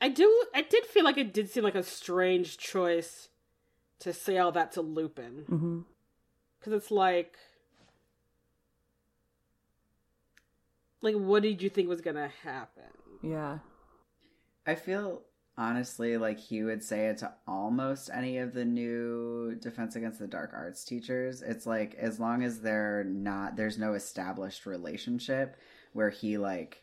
[0.00, 0.44] I do.
[0.52, 3.28] I did feel like it did seem like a strange choice
[4.00, 5.80] to say all that to Lupin, Mm-hmm.
[6.58, 7.36] because it's like,
[11.02, 12.84] like, what did you think was gonna happen?
[13.22, 13.58] Yeah.
[14.66, 15.22] I feel
[15.58, 20.26] honestly like he would say it to almost any of the new Defense Against the
[20.26, 21.42] Dark Arts teachers.
[21.42, 25.56] It's like as long as they're not there's no established relationship
[25.92, 26.82] where he like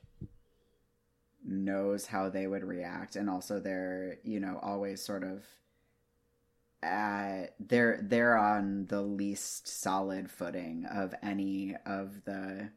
[1.44, 5.44] knows how they would react and also they're, you know, always sort of
[6.82, 12.70] uh they're they're on the least solid footing of any of the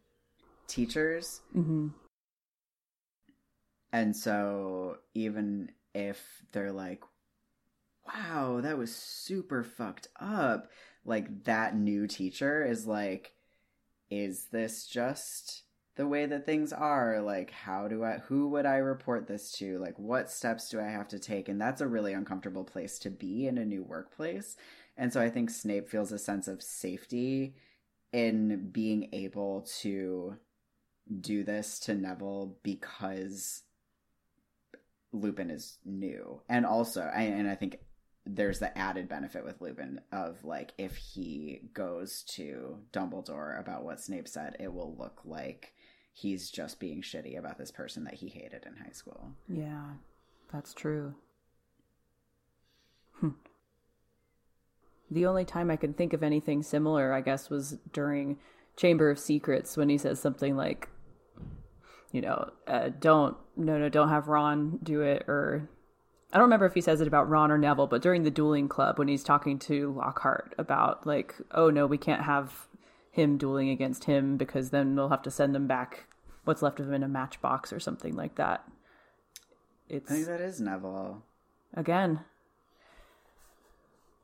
[0.72, 1.40] teachers.
[1.56, 1.88] Mm-hmm.
[3.92, 7.02] And so even if they're like,
[8.06, 10.70] wow, that was super fucked up,
[11.04, 13.34] like that new teacher is like,
[14.10, 15.62] is this just
[15.96, 17.20] the way that things are?
[17.20, 19.78] Like, how do I, who would I report this to?
[19.78, 21.48] Like, what steps do I have to take?
[21.48, 24.56] And that's a really uncomfortable place to be in a new workplace.
[24.96, 27.56] And so I think Snape feels a sense of safety
[28.12, 30.36] in being able to
[31.20, 33.62] do this to Neville because
[35.12, 37.78] Lupin is new, and also, I, and I think
[38.24, 44.00] there's the added benefit with Lupin of like if he goes to Dumbledore about what
[44.00, 45.74] Snape said, it will look like
[46.12, 49.32] he's just being shitty about this person that he hated in high school.
[49.48, 49.94] Yeah,
[50.52, 51.14] that's true.
[53.14, 53.30] Hmm.
[55.10, 58.38] The only time I can think of anything similar, I guess, was during
[58.76, 60.88] Chamber of Secrets when he says something like,
[62.12, 65.68] you know, uh, don't, no, no, don't have Ron do it, or
[66.32, 68.68] I don't remember if he says it about Ron or Neville, but during the dueling
[68.68, 72.68] club when he's talking to Lockhart about, like, oh no, we can't have
[73.10, 76.04] him dueling against him because then they'll have to send him back
[76.44, 78.64] what's left of him in a matchbox or something like that.
[79.88, 81.22] It's I think that is Neville.
[81.74, 82.20] again,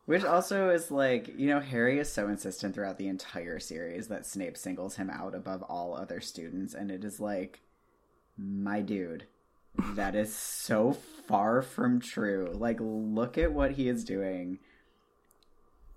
[0.07, 4.24] Which also is like, you know, Harry is so insistent throughout the entire series that
[4.24, 7.61] Snape singles him out above all other students, and it is like,
[8.39, 9.26] my dude,
[9.95, 10.93] that is so
[11.26, 12.51] far from true.
[12.55, 14.59] Like, look at what he is doing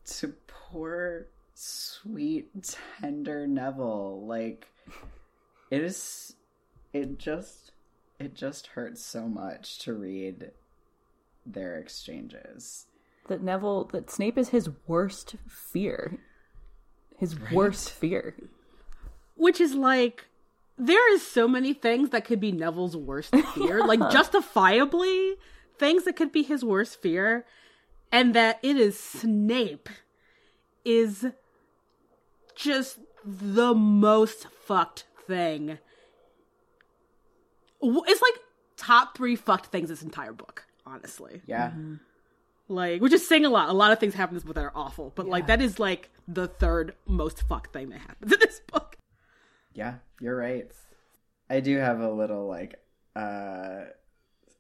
[0.06, 4.26] to poor, sweet, tender Neville.
[4.26, 4.68] Like,
[5.70, 6.36] it is,
[6.92, 7.72] it just,
[8.20, 10.52] it just hurts so much to read
[11.46, 12.88] their exchanges.
[13.28, 16.20] that Neville that Snape is his worst fear.
[17.18, 18.36] His worst fear.
[19.36, 20.26] Which is like
[20.78, 25.36] there is so many things that could be Neville's worst fear, like justifiably
[25.78, 27.46] things that could be his worst fear,
[28.12, 29.90] and that it is Snape
[30.84, 31.28] is
[32.56, 35.78] just the most fucked thing.
[37.82, 38.34] It's like
[38.78, 41.42] top three fucked things this entire book, honestly.
[41.46, 41.70] Yeah.
[41.70, 41.96] Mm-hmm.
[42.68, 43.70] Like, we're just saying a lot.
[43.70, 45.78] A lot of things happen in this book that are awful, but like that is
[45.78, 48.98] like the third most fucked thing that happens in this book.
[49.74, 50.72] Yeah, you're right.
[51.50, 52.76] I do have a little like
[53.16, 53.86] uh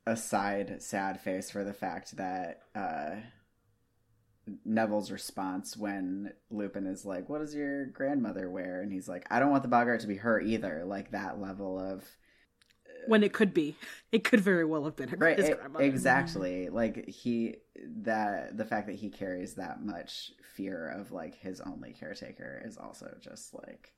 [0.05, 3.15] a side sad face for the fact that uh
[4.65, 9.39] Neville's response when Lupin is like, "What does your grandmother wear?" and he's like, "I
[9.39, 12.03] don't want the Boggart to be her either." Like that level of
[13.05, 13.77] When it could be,
[14.11, 15.85] it could very well have been her right his grandmother.
[15.85, 17.57] exactly like he
[18.03, 22.77] that the fact that he carries that much fear of like his only caretaker is
[22.77, 23.93] also just like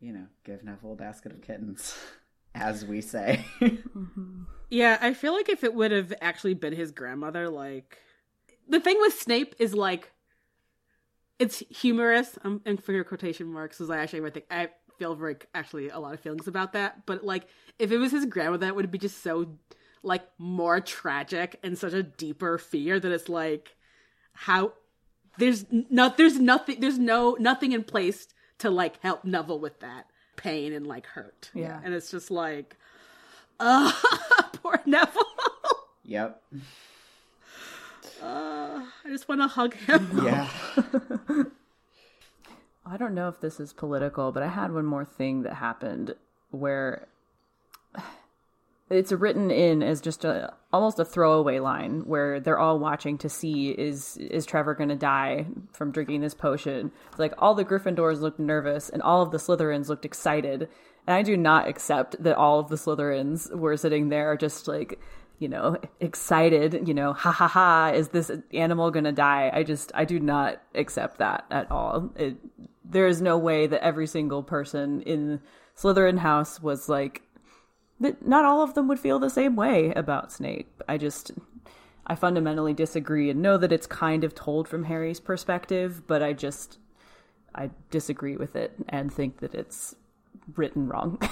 [0.00, 1.96] you know give neville a basket of kittens
[2.54, 3.44] as we say
[4.70, 7.98] Yeah, I feel like if it would have actually been his grandmother, like
[8.68, 10.12] the thing with Snape is like
[11.40, 12.38] it's humorous.
[12.44, 15.98] I'm in finger quotation marks because I actually I think I feel very actually a
[15.98, 17.04] lot of feelings about that.
[17.04, 17.48] But like
[17.80, 19.56] if it was his grandmother, that would be just so
[20.04, 23.76] like more tragic and such a deeper fear that it's like
[24.32, 24.74] how
[25.36, 28.28] there's not there's nothing there's no nothing in place
[28.60, 30.06] to like help Neville with that
[30.36, 31.50] pain and like hurt.
[31.54, 31.80] Yeah.
[31.84, 32.76] and it's just like,
[33.58, 33.92] uh,
[34.62, 35.22] poor Neville.
[36.04, 36.42] yep
[38.22, 40.20] Uh, I just want to hug him.
[40.24, 40.48] yeah
[42.86, 46.14] I don't know if this is political, but I had one more thing that happened
[46.50, 47.06] where
[48.90, 53.28] it's written in as just a almost a throwaway line where they're all watching to
[53.28, 56.90] see is is Trevor going to die from drinking this potion.
[57.10, 60.68] It's like all the Gryffindors looked nervous and all of the Slytherins looked excited.
[61.06, 64.98] And I do not accept that all of the Slytherins were sitting there just like
[65.38, 69.50] you know, excited, you know, ha ha ha, is this animal gonna die?
[69.52, 72.12] I just, I do not accept that at all.
[72.14, 72.36] It,
[72.84, 75.40] there is no way that every single person in
[75.76, 77.22] Slytherin house was like,
[78.00, 80.82] that not all of them would feel the same way about Snape.
[80.88, 81.32] I just,
[82.06, 86.32] I fundamentally disagree and know that it's kind of told from Harry's perspective, but I
[86.32, 86.78] just,
[87.54, 89.94] I disagree with it and think that it's
[90.56, 91.20] written wrong.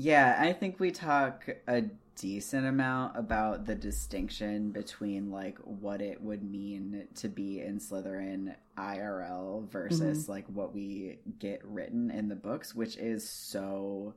[0.00, 1.82] Yeah, I think we talk a
[2.14, 8.54] decent amount about the distinction between like what it would mean to be in Slytherin
[8.78, 10.30] IRL versus mm-hmm.
[10.30, 14.14] like what we get written in the books, which is so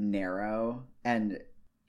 [0.00, 1.38] narrow and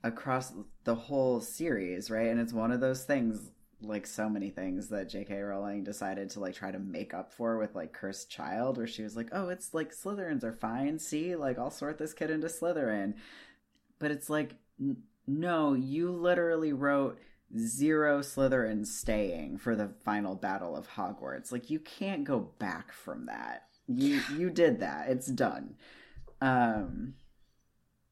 [0.04, 0.52] across
[0.84, 2.28] the whole series, right?
[2.28, 3.50] And it's one of those things
[3.84, 5.40] like so many things that J.K.
[5.40, 9.02] Rowling decided to like try to make up for with like Cursed Child, where she
[9.02, 10.98] was like, "Oh, it's like Slytherins are fine.
[10.98, 13.14] See, like I'll sort this kid into Slytherin,"
[13.98, 17.18] but it's like, n- no, you literally wrote
[17.58, 21.52] zero Slytherin staying for the final battle of Hogwarts.
[21.52, 23.64] Like you can't go back from that.
[23.88, 25.08] You you did that.
[25.08, 25.74] It's done.
[26.40, 27.14] Um,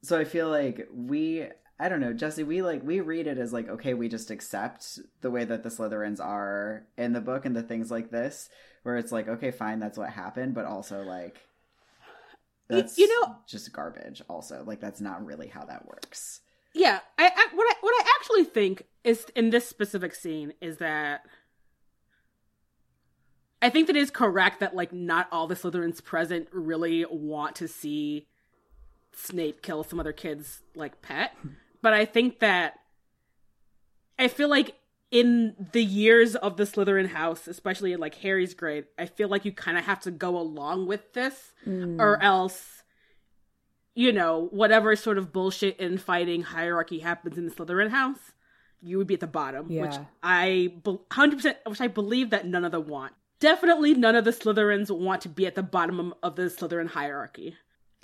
[0.03, 1.46] so I feel like we
[1.78, 4.98] I don't know, Jesse, we like we read it as like, okay, we just accept
[5.22, 8.51] the way that the Slytherins are in the book and the things like this,
[8.82, 11.40] where it's like, okay, fine, that's what happened, but also like
[12.68, 14.62] that's you know- just garbage also.
[14.66, 16.40] Like that's not really how that works.
[16.74, 20.76] Yeah, I, I what I what I actually think is in this specific scene is
[20.76, 21.22] that
[23.62, 27.68] I think that is correct that like not all the Slytherins present really want to
[27.68, 28.26] see
[29.15, 31.37] Snape kill some other kid's like pet,
[31.83, 32.75] but I think that
[34.19, 34.77] I feel like
[35.11, 39.45] in the years of the Slytherin house, especially in like Harry's grade, I feel like
[39.45, 42.01] you kind of have to go along with this, mm.
[42.01, 42.83] or else,
[43.95, 48.33] you know, whatever sort of bullshit infighting hierarchy happens in the Slytherin house,
[48.81, 50.05] you would be at the bottom, which Yeah.
[50.23, 50.75] I
[51.11, 53.13] hundred percent, which I believe that none of them want.
[53.41, 57.57] Definitely, none of the Slytherins want to be at the bottom of the Slytherin hierarchy.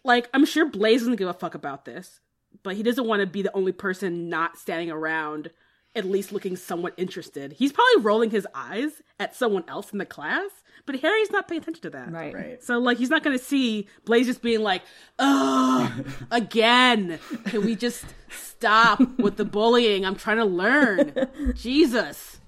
[0.07, 2.21] Like, I'm sure Blaise doesn't give a fuck about this,
[2.63, 5.51] but he doesn't want to be the only person not standing around,
[5.97, 7.53] at least looking somewhat interested.
[7.53, 10.49] He's probably rolling his eyes at someone else in the class,
[10.85, 12.13] but Harry's not paying attention to that.
[12.13, 12.33] Right.
[12.35, 12.63] Right.
[12.63, 14.83] So, like, he's not going to see Blaise just being like,
[15.19, 15.93] oh,
[16.31, 17.19] again.
[17.47, 20.05] Can we just stop with the bullying?
[20.05, 21.15] I'm trying to learn.
[21.55, 22.41] Jesus.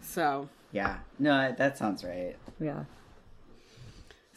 [0.00, 0.98] So, Yeah.
[1.18, 2.36] No, that sounds right.
[2.60, 2.84] Yeah.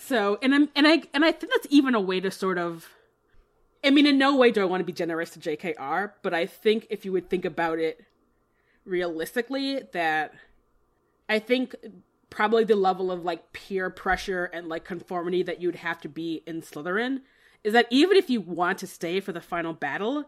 [0.04, 2.90] So, and I'm and I and I think that's even a way to sort of
[3.84, 6.46] I mean, in no way do I want to be generous to JKR, but I
[6.46, 8.04] think if you would think about it
[8.84, 10.34] realistically, that
[11.30, 11.76] I think
[12.30, 16.42] probably the level of like peer pressure and like conformity that you'd have to be
[16.48, 17.22] in Slytherin
[17.64, 20.26] is that even if you want to stay for the final battle,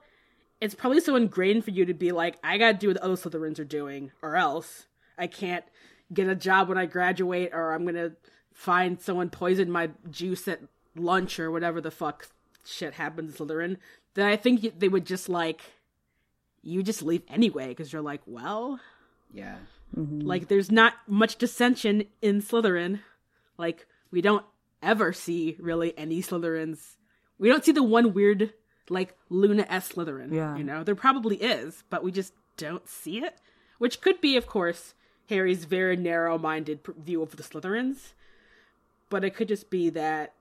[0.62, 3.16] it's probably so ingrained for you to be like, I gotta do what the other
[3.16, 4.86] Slytherins are doing, or else
[5.18, 5.66] I can't
[6.14, 8.12] get a job when I graduate, or I'm gonna
[8.54, 10.62] find someone poison my juice at
[10.96, 12.28] lunch, or whatever the fuck
[12.66, 13.78] shit happens in Slytherin.
[14.14, 15.62] Then I think they would just like,
[16.62, 18.80] you just leave anyway, because you're like, well,
[19.34, 19.56] Yeah.
[19.98, 20.22] Mm-hmm.
[20.22, 23.00] like there's not much dissension in Slytherin.
[23.58, 24.46] Like we don't
[24.82, 26.96] ever see really any Slytherins.
[27.38, 28.54] We don't see the one weird
[28.90, 30.34] like Luna S Slytherin.
[30.34, 30.56] Yeah.
[30.56, 33.36] You know, there probably is, but we just don't see it.
[33.78, 34.94] Which could be, of course,
[35.30, 38.14] Harry's very narrow-minded view of the Slytherins.
[39.14, 40.34] But it could just be that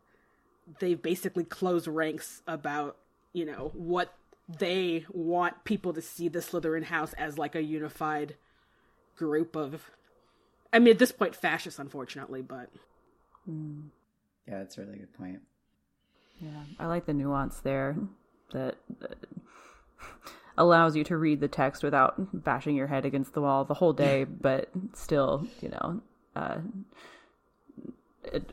[0.79, 2.97] they've basically close ranks about,
[3.35, 4.15] you know, what
[4.49, 8.37] they want people to see the Slytherin house as like a unified
[9.15, 9.91] group of
[10.73, 12.71] I mean at this point fascists unfortunately, but
[14.49, 15.41] Yeah, that's a really good point.
[16.41, 17.95] Yeah, I like the nuance there
[18.53, 19.19] that, that
[20.57, 23.93] allows you to read the text without bashing your head against the wall the whole
[23.93, 26.01] day, but still, you know,
[26.35, 27.22] uh, it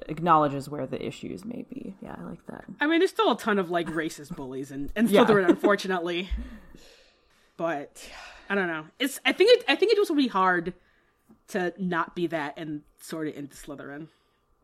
[0.07, 1.95] acknowledges where the issues may be.
[2.01, 2.65] Yeah, I like that.
[2.79, 5.25] I mean there's still a ton of like racist bullies and and Yeah.
[5.25, 6.29] Slytherin unfortunately.
[7.57, 8.09] But
[8.49, 8.85] I don't know.
[8.99, 10.73] It's I think it I think it was really hard
[11.49, 14.07] to not be that and sort of into Slytherin.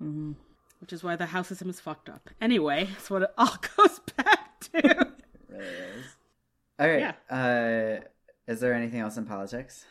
[0.01, 0.33] Mm-hmm.
[0.81, 2.29] Which is why the house system is fucked up.
[2.41, 4.77] Anyway, that's what it all goes back to.
[4.77, 4.97] It
[5.49, 6.05] really is.
[6.79, 7.15] All right.
[7.29, 8.01] Uh,
[8.47, 9.85] is there anything else in politics?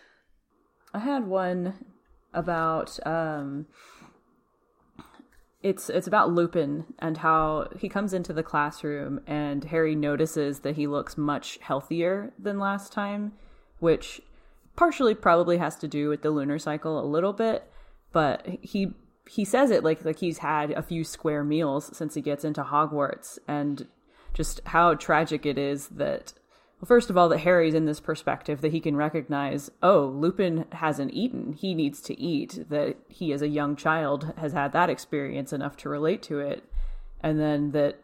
[0.93, 1.75] I had one
[2.33, 3.67] about um
[5.65, 10.77] it's it's about Lupin and how he comes into the classroom and Harry notices that
[10.77, 13.33] he looks much healthier than last time,
[13.79, 14.21] which
[14.77, 17.65] partially probably has to do with the lunar cycle a little bit,
[18.13, 18.93] but he
[19.27, 22.63] he says it like like he's had a few square meals since he gets into
[22.63, 23.87] Hogwarts and
[24.35, 26.35] just how tragic it is that
[26.85, 30.67] well, first of all, that Harry's in this perspective that he can recognize, oh, Lupin
[30.73, 31.55] hasn't eaten.
[31.55, 32.67] He needs to eat.
[32.69, 36.63] That he, as a young child, has had that experience enough to relate to it.
[37.23, 38.01] And then that,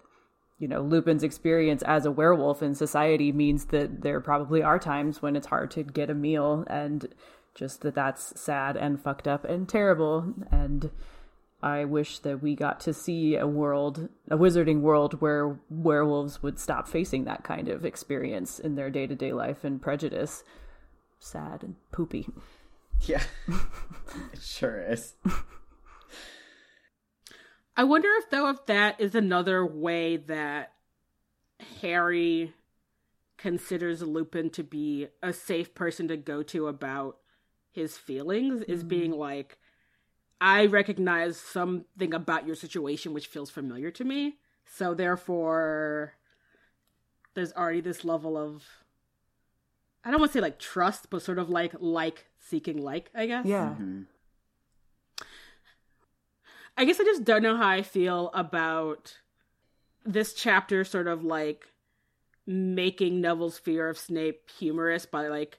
[0.58, 5.20] you know, Lupin's experience as a werewolf in society means that there probably are times
[5.20, 7.06] when it's hard to get a meal and
[7.54, 10.32] just that that's sad and fucked up and terrible.
[10.50, 10.90] And
[11.62, 16.58] I wish that we got to see a world, a wizarding world where werewolves would
[16.58, 20.42] stop facing that kind of experience in their day to day life and prejudice.
[21.18, 22.28] Sad and poopy.
[23.02, 23.22] Yeah,
[24.32, 25.14] it sure is.
[27.76, 30.72] I wonder if though if that is another way that
[31.82, 32.54] Harry
[33.36, 37.18] considers Lupin to be a safe person to go to about
[37.70, 38.88] his feelings is mm.
[38.88, 39.58] being like
[40.40, 44.36] I recognize something about your situation which feels familiar to me.
[44.64, 46.14] So therefore
[47.34, 48.64] there's already this level of
[50.04, 53.26] I don't want to say like trust, but sort of like like seeking like, I
[53.26, 53.44] guess.
[53.44, 53.74] Yeah.
[53.74, 54.02] Mm-hmm.
[56.76, 59.18] I guess I just don't know how I feel about
[60.06, 61.66] this chapter sort of like
[62.46, 65.58] making Neville's fear of Snape humorous by like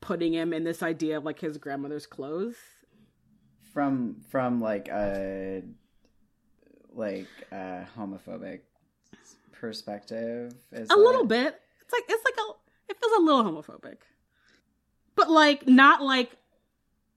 [0.00, 2.56] putting him in this idea of like his grandmother's clothes.
[3.72, 5.62] From from like a
[6.92, 8.60] like a homophobic
[9.52, 10.54] perspective.
[10.72, 11.60] Is A little bit.
[11.82, 12.52] It's like it's like a
[12.90, 13.98] it feels a little homophobic.
[15.14, 16.30] but like not like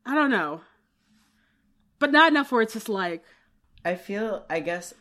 [0.05, 0.61] I don't know,
[1.99, 3.23] but not enough where it's just like
[3.85, 4.93] I feel, I guess,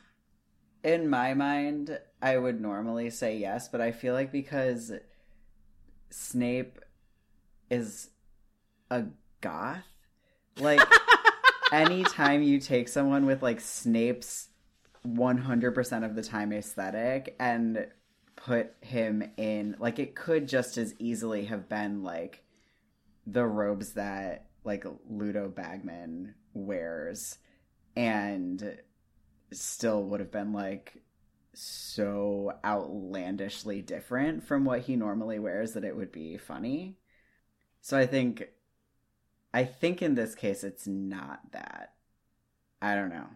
[0.82, 4.92] in my mind, I would normally say yes, but I feel like because
[6.10, 6.80] Snape
[7.70, 8.10] is
[8.90, 9.04] a
[9.40, 9.84] goth,
[10.58, 10.80] like
[11.72, 14.48] anytime you take someone with like Snape's
[15.06, 17.88] 100% of the time aesthetic and
[18.36, 22.44] put him in, like, it could just as easily have been like
[23.26, 27.38] the robes that like Ludo Bagman wears
[27.96, 28.78] and
[29.52, 31.02] still would have been like
[31.54, 36.96] so outlandishly different from what he normally wears that it would be funny.
[37.80, 38.44] So I think
[39.54, 41.92] I think in this case it's not that.
[42.80, 43.26] I don't know.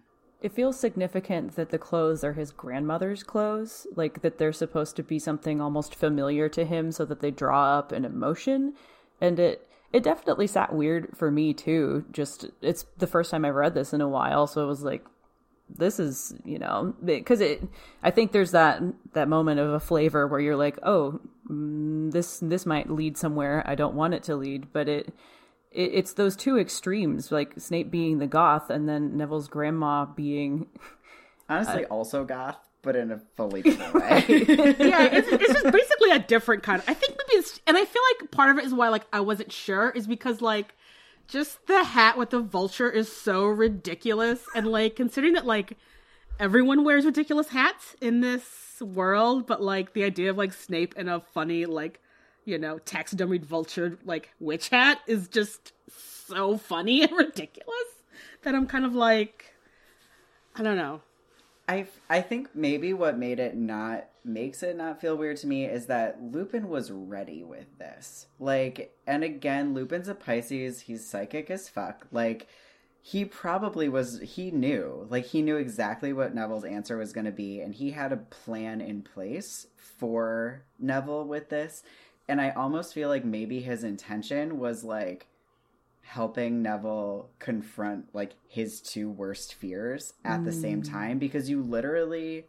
[0.43, 5.03] It feels significant that the clothes are his grandmother's clothes, like that they're supposed to
[5.03, 8.75] be something almost familiar to him so that they draw up an emotion.
[9.21, 12.05] And it it definitely sat weird for me too.
[12.13, 15.05] Just it's the first time I've read this in a while, so it was like
[15.69, 17.63] this is, you know, because it
[18.03, 18.83] I think there's that
[19.15, 23.65] that moment of a flavor where you're like, "Oh, mm, this this might lead somewhere
[23.67, 25.15] I don't want it to lead," but it
[25.77, 30.67] it, it's those two extremes, like Snape being the goth and then Neville's grandma being
[31.49, 34.25] Honestly, uh, also goth, but in a fully different way.
[34.29, 36.83] yeah, it's, it's just basically a different kind.
[36.89, 39.21] I think maybe it's, and I feel like part of it is why like I
[39.21, 40.75] wasn't sure is because like
[41.29, 45.77] just the hat with the vulture is so ridiculous, and like considering that like
[46.41, 51.09] everyone wears ridiculous hats in this world, but like the idea of like Snape in
[51.09, 52.01] a funny like
[52.47, 55.73] you know taxidermied vulture like witch hat is just
[56.27, 57.75] so funny and ridiculous
[58.43, 59.53] that I'm kind of like
[60.55, 61.03] I don't know.
[61.69, 65.65] I I think maybe what made it not makes it not feel weird to me
[65.67, 68.27] is that Lupin was ready with this.
[68.41, 70.81] Like, and again, Lupin's a Pisces.
[70.81, 72.07] He's psychic as fuck.
[72.11, 72.49] Like,
[73.03, 74.21] he probably was.
[74.21, 75.07] He knew.
[75.11, 78.17] Like, he knew exactly what Neville's answer was going to be, and he had a
[78.17, 81.83] plan in place for Neville with this.
[82.29, 85.27] And I almost feel like maybe his intention was like
[86.03, 90.87] helping Neville confront like his two worst fears at the same Mm.
[90.91, 92.47] time because you literally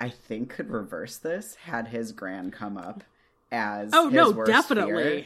[0.00, 3.04] I think could reverse this had his grand come up
[3.50, 4.94] as Oh his no, worst definitely.
[4.94, 5.24] fear.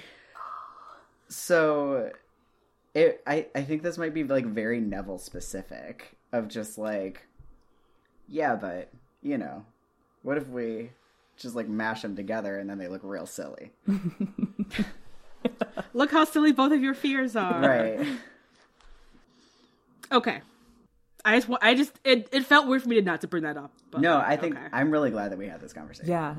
[1.29, 2.11] So
[2.95, 7.27] it I I think this might be like very Neville specific of just like
[8.29, 8.91] yeah, but
[9.23, 9.65] you know,
[10.23, 10.91] what if we
[11.37, 13.70] just like mash them together and then they look real silly.
[15.95, 17.61] Look how silly both of your fears are.
[17.61, 18.05] Right.
[20.11, 20.41] Okay.
[21.24, 23.57] I just, I just, it, it felt weird for me to not to bring that
[23.57, 23.72] up.
[23.91, 24.66] But No, I think okay.
[24.72, 26.09] I'm really glad that we had this conversation.
[26.11, 26.34] yeah.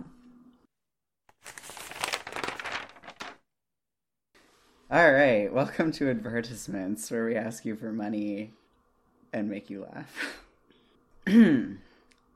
[4.90, 8.54] All right, welcome to advertisements where we ask you for money
[9.34, 10.44] and make you laugh.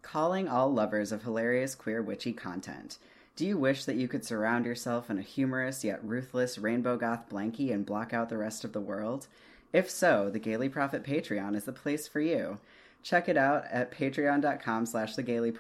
[0.02, 2.98] Calling all lovers of hilarious queer witchy content.
[3.36, 7.30] Do you wish that you could surround yourself in a humorous yet ruthless rainbow goth
[7.30, 9.28] blankie and block out the rest of the world?
[9.74, 12.60] If so, the Gayly Prophet Patreon is the place for you.
[13.04, 15.54] Check it out at patreon.com slash the Gayly.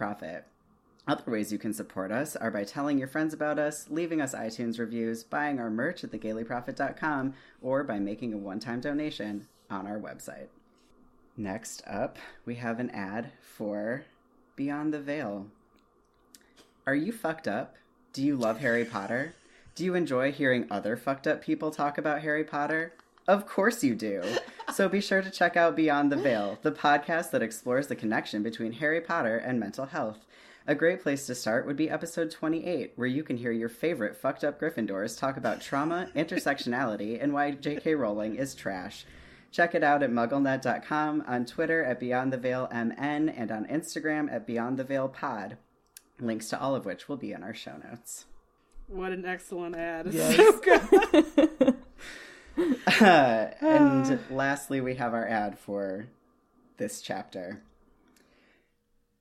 [1.07, 4.35] Other ways you can support us are by telling your friends about us, leaving us
[4.35, 9.99] iTunes reviews, buying our merch at thegaylyprophet.com, or by making a one-time donation on our
[9.99, 10.47] website.
[11.35, 14.03] Next up, we have an ad for
[14.55, 15.47] Beyond the Veil.
[16.85, 17.75] Are you fucked up?
[18.13, 19.33] Do you love Harry Potter?
[19.75, 22.93] Do you enjoy hearing other fucked up people talk about Harry Potter?
[23.27, 24.21] Of course you do.
[24.73, 28.43] So be sure to check out Beyond the Veil, the podcast that explores the connection
[28.43, 30.25] between Harry Potter and mental health.
[30.67, 34.15] A great place to start would be episode 28, where you can hear your favorite
[34.15, 37.95] fucked up Gryffindors talk about trauma, intersectionality, and why J.K.
[37.95, 39.05] Rowling is trash.
[39.51, 44.31] Check it out at mugglenet.com, on Twitter at Beyond the Veil MN, and on Instagram
[44.31, 45.57] at Beyond the Veil Pod.
[46.19, 48.25] Links to all of which will be in our show notes.
[48.87, 50.07] What an excellent ad.
[50.13, 50.35] Yes.
[50.37, 51.75] So good.
[52.99, 56.07] Uh, and lastly, we have our ad for
[56.77, 57.63] this chapter.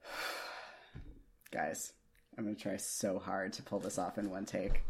[1.52, 1.92] Guys,
[2.36, 4.82] I'm going to try so hard to pull this off in one take.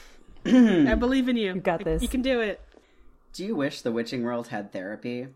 [0.46, 1.54] I believe in you.
[1.54, 2.02] You got this.
[2.02, 2.60] You can do it.
[3.34, 5.26] Do you wish the witching world had therapy?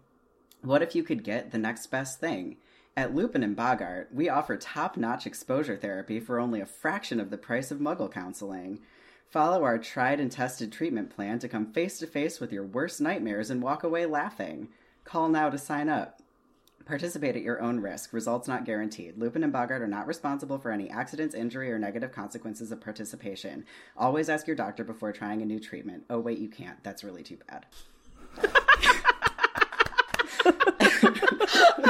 [0.62, 2.58] What if you could get the next best thing?
[2.96, 7.30] At Lupin and Boggart, we offer top notch exposure therapy for only a fraction of
[7.30, 8.78] the price of muggle counseling.
[9.26, 13.00] Follow our tried and tested treatment plan to come face to face with your worst
[13.00, 14.68] nightmares and walk away laughing.
[15.02, 16.17] Call now to sign up.
[16.88, 18.14] Participate at your own risk.
[18.14, 19.18] Results not guaranteed.
[19.18, 23.66] Lupin and Boggart are not responsible for any accidents, injury, or negative consequences of participation.
[23.94, 26.04] Always ask your doctor before trying a new treatment.
[26.08, 26.82] Oh, wait, you can't.
[26.82, 27.66] That's really too bad.
[28.42, 28.54] that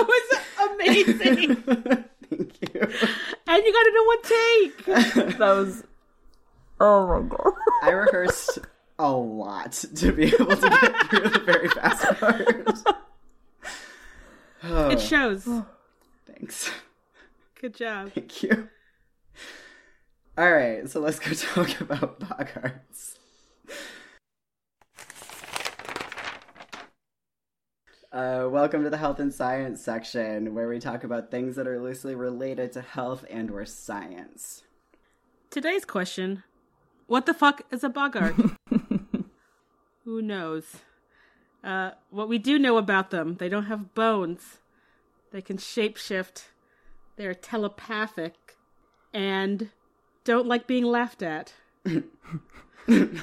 [0.09, 0.41] was
[0.73, 1.55] amazing.
[1.63, 2.81] Thank you.
[3.47, 4.85] and you got it in one take.
[5.39, 5.85] That was.
[6.81, 7.53] Oh my god.
[7.85, 8.59] I rehearsed
[8.99, 12.83] a lot to be able to get through the very fast part.
[14.63, 15.49] It shows.
[16.27, 16.71] thanks.
[17.61, 18.13] Good job.
[18.13, 18.69] Thank you.
[20.37, 21.33] All right, so let's go
[21.65, 23.17] talk about Boggarts.
[28.13, 31.81] Uh, welcome to the health and science section, where we talk about things that are
[31.81, 34.63] loosely related to health and/or science.
[35.51, 36.43] Today's question
[37.07, 38.57] What the fuck is a Boggart?
[40.05, 40.77] Who knows?
[41.63, 44.59] Uh, what we do know about them, they don't have bones.
[45.33, 46.45] They can shapeshift.
[47.17, 48.57] They're telepathic.
[49.13, 49.71] And
[50.25, 51.53] don't like being laughed at.
[52.89, 53.23] It's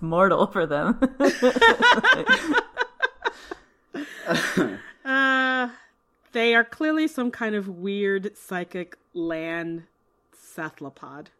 [0.00, 1.00] mortal for them.
[5.04, 5.70] Uh,
[6.32, 9.82] they are clearly some kind of weird psychic land
[10.32, 11.30] cephalopod,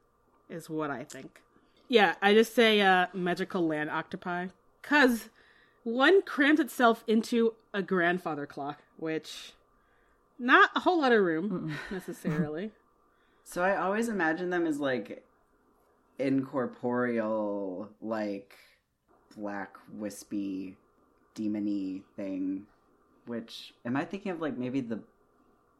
[0.48, 1.40] is what I think.
[1.88, 4.48] Yeah, I just say uh, magical land octopi.
[4.90, 5.28] Because
[5.84, 9.52] one crams itself into a grandfather clock, which
[10.36, 12.72] not a whole lot of room necessarily.
[13.44, 15.24] So I always imagine them as like
[16.18, 18.56] incorporeal, like
[19.36, 20.76] black wispy,
[21.36, 22.66] demony thing.
[23.26, 24.40] Which am I thinking of?
[24.40, 24.98] Like maybe the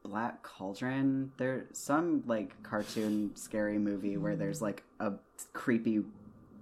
[0.05, 1.33] Black Cauldron.
[1.37, 5.15] There's some like cartoon scary movie where there's like a
[5.53, 6.05] creepy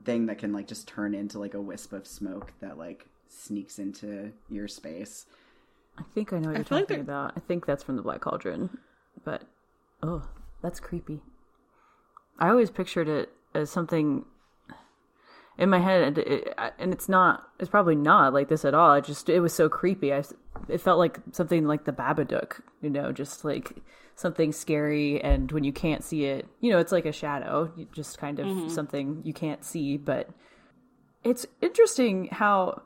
[0.08, 3.78] thing that can like just turn into like a wisp of smoke that like sneaks
[3.78, 5.26] into your space.
[5.98, 7.34] I think I know what I you're feel like talking about.
[7.36, 8.78] I think that's from the Black Cauldron,
[9.22, 9.42] but
[10.02, 10.26] oh,
[10.62, 11.20] that's creepy.
[12.38, 14.24] I always pictured it as something
[15.58, 17.46] in my head, and, it, and it's not.
[17.58, 18.94] It's probably not like this at all.
[18.94, 20.14] It just it was so creepy.
[20.14, 20.22] I
[20.68, 23.76] it felt like something like the Babadook, you know, just like
[24.18, 25.20] something scary.
[25.22, 28.46] And when you can't see it, you know, it's like a shadow just kind of
[28.46, 28.68] mm-hmm.
[28.68, 29.96] something you can't see.
[29.96, 30.28] But
[31.24, 32.82] it's interesting how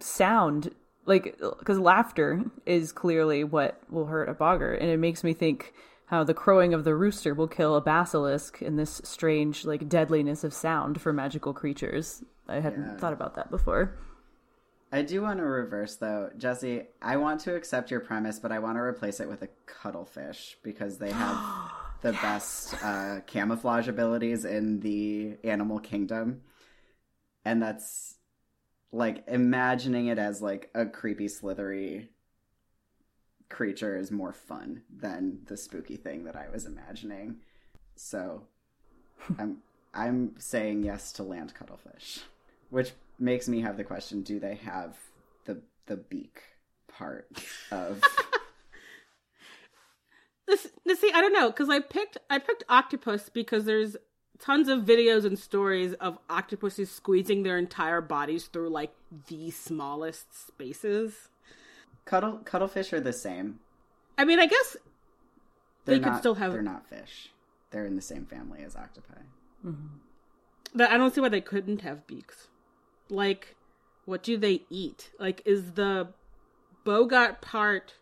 [0.00, 0.74] sound
[1.06, 5.72] like because laughter is clearly what will hurt a boggart and it makes me think
[6.06, 10.44] how the crowing of the rooster will kill a basilisk in this strange like deadliness
[10.44, 12.96] of sound for magical creatures i hadn't Yeah.
[12.96, 13.98] thought about that before
[14.92, 16.82] I do want to reverse though, Jesse.
[17.00, 20.56] I want to accept your premise, but I want to replace it with a cuttlefish
[20.62, 21.70] because they have
[22.02, 26.40] the best uh, camouflage abilities in the animal kingdom,
[27.44, 28.16] and that's
[28.92, 32.08] like imagining it as like a creepy, slithery
[33.48, 37.36] creature is more fun than the spooky thing that I was imagining.
[37.94, 38.42] So,
[39.38, 39.58] I'm
[39.94, 42.20] I'm saying yes to land cuttlefish,
[42.70, 44.96] which makes me have the question: Do they have
[45.44, 46.42] the the beak
[46.88, 47.28] part
[47.70, 48.02] of?
[50.46, 53.96] This, this see, I don't know, because I picked I picked octopus because there's
[54.40, 58.92] tons of videos and stories of octopuses squeezing their entire bodies through like
[59.28, 61.28] the smallest spaces.
[62.04, 63.60] Cuttle cuttlefish are the same.
[64.18, 64.76] I mean, I guess
[65.84, 67.30] They're They could not, still have- They're not fish.
[67.70, 69.20] They're in the same family as octopi.
[69.64, 69.98] Mm-hmm.
[70.74, 72.48] But I don't see why they couldn't have beaks.
[73.10, 73.56] Like,
[74.04, 75.10] what do they eat?
[75.18, 76.08] Like, is the
[76.84, 77.94] Boggart part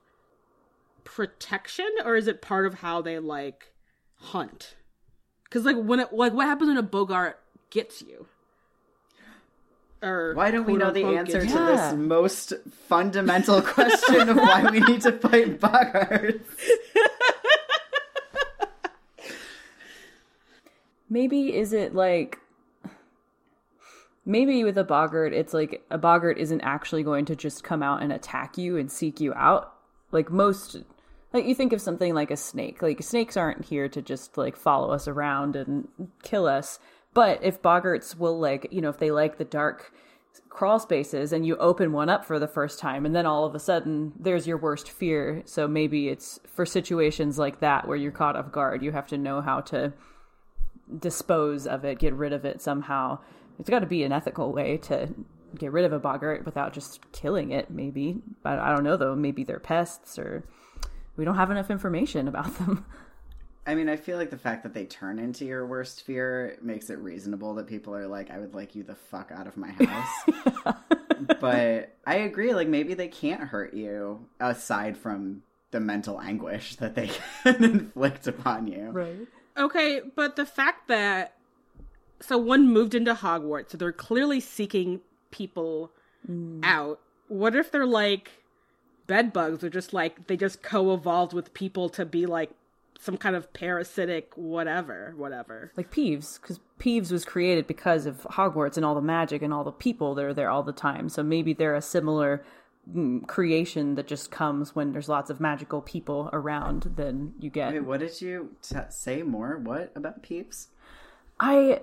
[1.04, 3.72] protection, or is it part of how they like
[4.16, 4.76] hunt?
[5.44, 8.26] Because like when it like what happens when a Boggart gets you?
[10.00, 11.60] Or Why don't we know the answer to gets you?
[11.60, 11.90] Yeah.
[11.90, 12.52] this most
[12.86, 16.40] fundamental question of why we need to fight Boggarts?
[21.10, 22.38] maybe is it like
[24.28, 28.02] maybe with a boggart it's like a boggart isn't actually going to just come out
[28.02, 29.72] and attack you and seek you out.
[30.12, 30.76] Like most
[31.32, 32.82] like you think of something like a snake.
[32.82, 35.88] Like snakes aren't here to just like follow us around and
[36.22, 36.78] kill us.
[37.14, 39.92] But if boggarts will like you know if they like the dark
[40.50, 43.54] crawl spaces and you open one up for the first time and then all of
[43.54, 45.42] a sudden there's your worst fear.
[45.46, 49.16] So maybe it's for situations like that where you're caught off guard you have to
[49.16, 49.94] know how to
[50.98, 53.20] dispose of it, get rid of it somehow.
[53.58, 55.08] It's got to be an ethical way to
[55.56, 58.18] get rid of a boggart without just killing it, maybe.
[58.42, 59.14] But I don't know though.
[59.16, 60.44] Maybe they're pests or
[61.16, 62.84] we don't have enough information about them.
[63.66, 66.88] I mean, I feel like the fact that they turn into your worst fear makes
[66.88, 69.68] it reasonable that people are like, I would like you the fuck out of my
[69.84, 70.74] house.
[71.38, 72.54] but I agree.
[72.54, 77.10] Like maybe they can't hurt you aside from the mental anguish that they
[77.42, 78.88] can inflict upon you.
[78.88, 79.26] Right.
[79.58, 81.34] Okay, but the fact that
[82.20, 85.00] so one moved into Hogwarts, so they're clearly seeking
[85.30, 85.90] people
[86.62, 87.00] out.
[87.28, 88.30] What if they're like
[89.06, 92.50] bed bugs or just like they just co-evolved with people to be like
[93.00, 95.72] some kind of parasitic whatever, whatever.
[95.76, 99.64] Like Peeves, because Peeves was created because of Hogwarts and all the magic and all
[99.64, 101.08] the people that are there all the time.
[101.08, 102.44] So maybe they're a similar
[102.92, 106.94] mm, creation that just comes when there's lots of magical people around.
[106.96, 107.72] Then you get.
[107.72, 109.58] Wait, what did you t- say more?
[109.58, 110.66] What about Peeves?
[111.38, 111.82] I,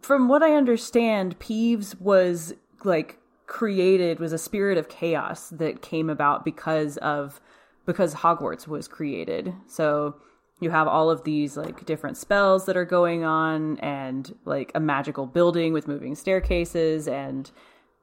[0.00, 2.54] from what I understand, Peeves was
[2.84, 7.40] like created was a spirit of chaos that came about because of
[7.86, 9.54] because Hogwarts was created.
[9.68, 10.16] So
[10.60, 14.80] you have all of these like different spells that are going on and like a
[14.80, 17.50] magical building with moving staircases and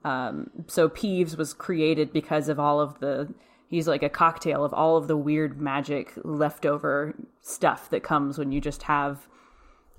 [0.06, 3.34] um so Peeves was created because of all of the
[3.68, 8.52] he's like a cocktail of all of the weird magic leftover stuff that comes when
[8.52, 9.28] you just have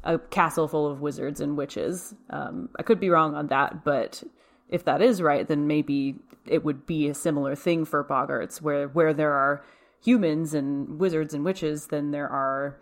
[0.04, 2.14] a castle full of wizards and witches.
[2.30, 4.22] Um, I could be wrong on that, but
[4.68, 6.16] if that is right, then maybe
[6.46, 9.64] it would be a similar thing for Boggarts, where where there are
[10.02, 12.78] humans and wizards and witches, then there are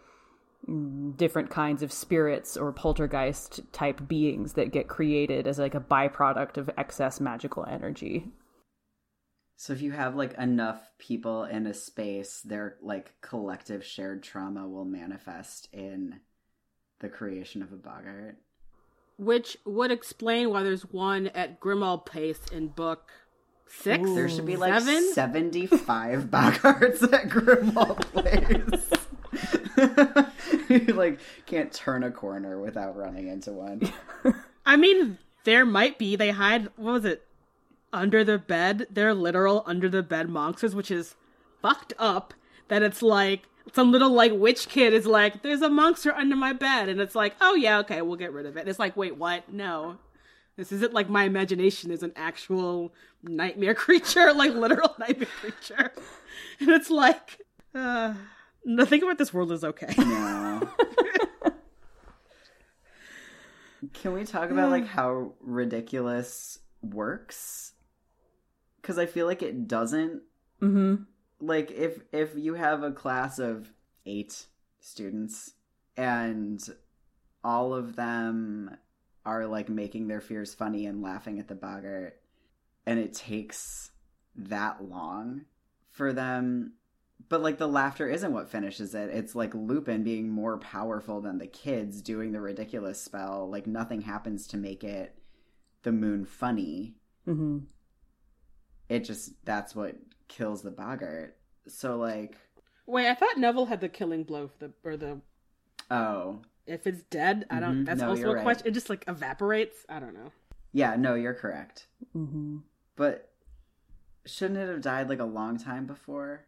[1.16, 6.56] different kinds of spirits or poltergeist type beings that get created as like a byproduct
[6.56, 8.28] of excess magical energy.
[9.56, 14.68] So if you have like enough people in a space, their like collective shared trauma
[14.68, 16.20] will manifest in
[17.02, 18.38] the creation of a boggart.
[19.18, 23.10] Which would explain why there's one at Grimmauld Place in book
[23.66, 24.08] six.
[24.10, 25.12] There should be like seven.
[25.12, 28.88] 75 boggarts at Grimmauld Place.
[30.68, 33.92] you like can't turn a corner without running into one.
[34.64, 36.16] I mean, there might be.
[36.16, 36.68] They hide.
[36.76, 37.26] What was it?
[37.92, 38.86] Under the bed.
[38.90, 41.16] They're literal under the bed monsters, which is
[41.60, 42.32] fucked up.
[42.68, 46.52] That it's like some little like witch kid is like, "There's a monster under my
[46.52, 48.96] bed," and it's like, "Oh yeah, okay, we'll get rid of it." And it's like,
[48.96, 49.52] wait, what?
[49.52, 49.98] No,
[50.56, 55.92] this isn't like my imagination is an actual nightmare creature, like literal nightmare creature.
[56.60, 57.40] And it's like,
[57.74, 58.14] uh,
[58.64, 59.92] nothing about this world is okay.
[59.98, 60.68] No.
[63.94, 67.72] Can we talk about like how ridiculous works?
[68.82, 70.22] Cuz I feel like it doesn't
[70.62, 71.02] Mm-hmm.
[71.42, 73.72] Like if if you have a class of
[74.06, 74.46] 8
[74.80, 75.54] students
[75.96, 76.62] and
[77.44, 78.76] all of them
[79.26, 82.20] are like making their fears funny and laughing at the boggart
[82.86, 83.90] and it takes
[84.34, 85.42] that long
[85.90, 86.72] for them
[87.28, 91.38] but like the laughter isn't what finishes it it's like lupin being more powerful than
[91.38, 95.18] the kids doing the ridiculous spell like nothing happens to make it
[95.82, 96.94] the moon funny
[97.26, 97.58] Mm-hmm.
[98.88, 99.94] it just that's what
[100.32, 101.36] kills the boggart
[101.68, 102.36] so like
[102.86, 105.20] Wait, I thought Neville had the killing blow for the or the
[105.90, 107.44] oh if it's dead.
[107.50, 107.82] I don't.
[107.82, 107.86] Mhm.
[107.86, 108.42] That's No, also a right.
[108.42, 108.66] question.
[108.68, 109.84] It just like evaporates.
[109.88, 110.30] I don't know.
[110.72, 111.86] yeah no you're correct
[112.16, 112.58] Mm-hmm.
[112.96, 113.30] But
[114.26, 116.46] shouldn't it have died like a long time before?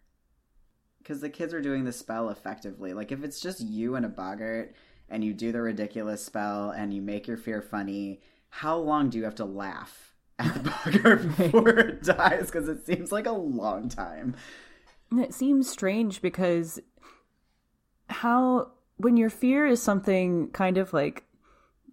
[0.98, 2.94] Because the kids are doing the spell effectively.
[2.94, 4.74] Like if it's just you and a boggart
[5.08, 9.18] and you do the ridiculous spell and you make your fear funny, how long do
[9.18, 12.46] you have to laugh at the before it dies?
[12.46, 14.36] Because it seems like a long time.
[15.12, 16.80] It seems strange because
[18.08, 21.24] how when your fear is something kind of like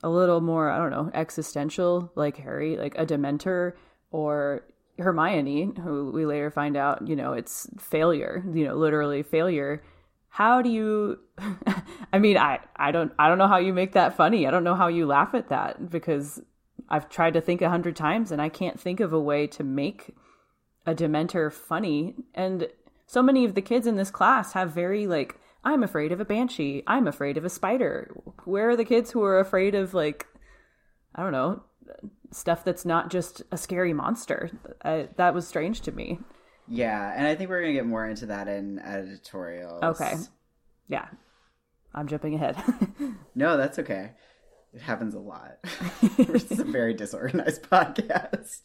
[0.03, 3.73] a little more, I don't know, existential, like Harry, like a Dementor
[4.11, 4.65] or
[4.97, 9.83] Hermione, who we later find out, you know, it's failure, you know, literally failure.
[10.29, 11.19] How do you
[12.13, 14.47] I mean, I I don't I don't know how you make that funny.
[14.47, 16.41] I don't know how you laugh at that because
[16.91, 19.63] I've tried to think a hundred times and I can't think of a way to
[19.63, 20.13] make
[20.85, 22.15] a dementor funny.
[22.35, 22.67] And
[23.07, 26.25] so many of the kids in this class have very like i'm afraid of a
[26.25, 26.83] banshee.
[26.87, 28.11] I'm afraid of a spider.
[28.43, 30.27] Where are the kids who are afraid of like
[31.15, 31.63] i don't know
[32.31, 34.51] stuff that's not just a scary monster?
[34.83, 36.19] I, that was strange to me.
[36.67, 39.81] Yeah, and I think we're gonna get more into that in editorials.
[39.83, 40.15] okay.
[40.87, 41.07] Yeah.
[41.93, 42.55] I'm jumping ahead.
[43.35, 44.11] No, that's okay.
[44.73, 45.57] It happens a lot.
[46.17, 48.61] This is a very disorganized podcast.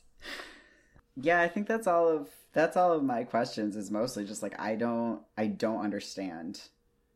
[1.17, 4.59] Yeah, I think that's all of that's all of my questions is mostly just like
[4.59, 6.61] I don't I don't understand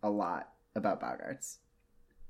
[0.03, 1.57] a lot about Boggarts.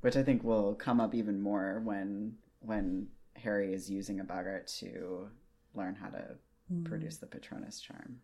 [0.01, 4.67] Which I think will come up even more when when Harry is using a Boggart
[4.79, 5.29] to
[5.75, 6.37] learn how to
[6.69, 6.85] hmm.
[6.85, 8.21] produce the Patronus charm.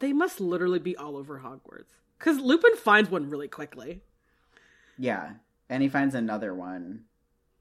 [0.00, 4.02] They must literally be all over Hogwarts because Lupin finds one really quickly.
[4.98, 5.34] Yeah.
[5.68, 7.04] And he finds another one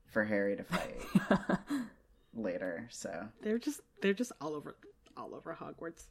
[0.07, 1.01] for Harry to fight.
[2.33, 2.87] later.
[2.89, 4.75] So They're just they're just all over
[5.17, 6.05] all over Hogwarts.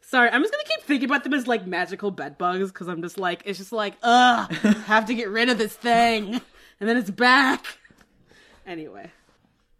[0.00, 3.02] Sorry, I'm just gonna keep thinking about them as like magical bed bugs because I'm
[3.02, 4.52] just like it's just like ugh,
[4.86, 6.40] have to get rid of this thing,
[6.80, 7.64] and then it's back.
[8.66, 9.10] Anyway,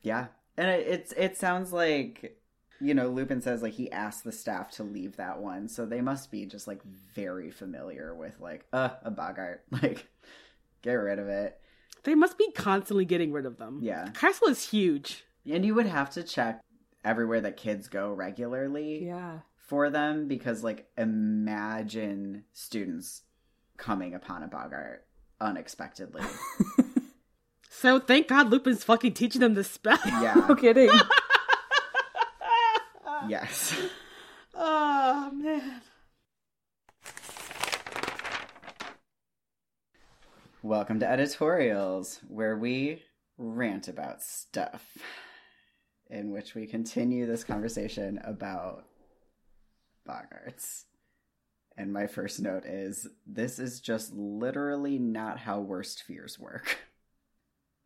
[0.02, 0.26] yeah,
[0.56, 2.38] and it, it's it sounds like
[2.80, 6.00] you know Lupin says like he asked the staff to leave that one, so they
[6.00, 10.06] must be just like very familiar with like uh a Boggart, like
[10.84, 11.58] get rid of it.
[12.04, 13.80] they must be constantly getting rid of them.
[13.82, 14.04] Yeah.
[14.04, 15.24] the castle is huge.
[15.50, 16.62] And you would have to check
[17.04, 19.40] everywhere that kids go regularly Yeah.
[19.56, 23.22] for them because like imagine students
[23.76, 24.98] coming upon a Boggart
[25.40, 26.22] unexpectedly.
[27.76, 29.98] So thank God Lupin's fucking teaching them the spell.
[30.06, 30.34] Yeah.
[30.48, 30.90] No kidding.
[33.28, 33.74] yes.
[34.54, 35.80] oh man.
[40.64, 43.02] Welcome to editorials, where we
[43.36, 44.96] rant about stuff,
[46.08, 48.86] in which we continue this conversation about
[50.08, 50.84] Boggarts.
[51.76, 56.78] And my first note is this is just literally not how worst fears work.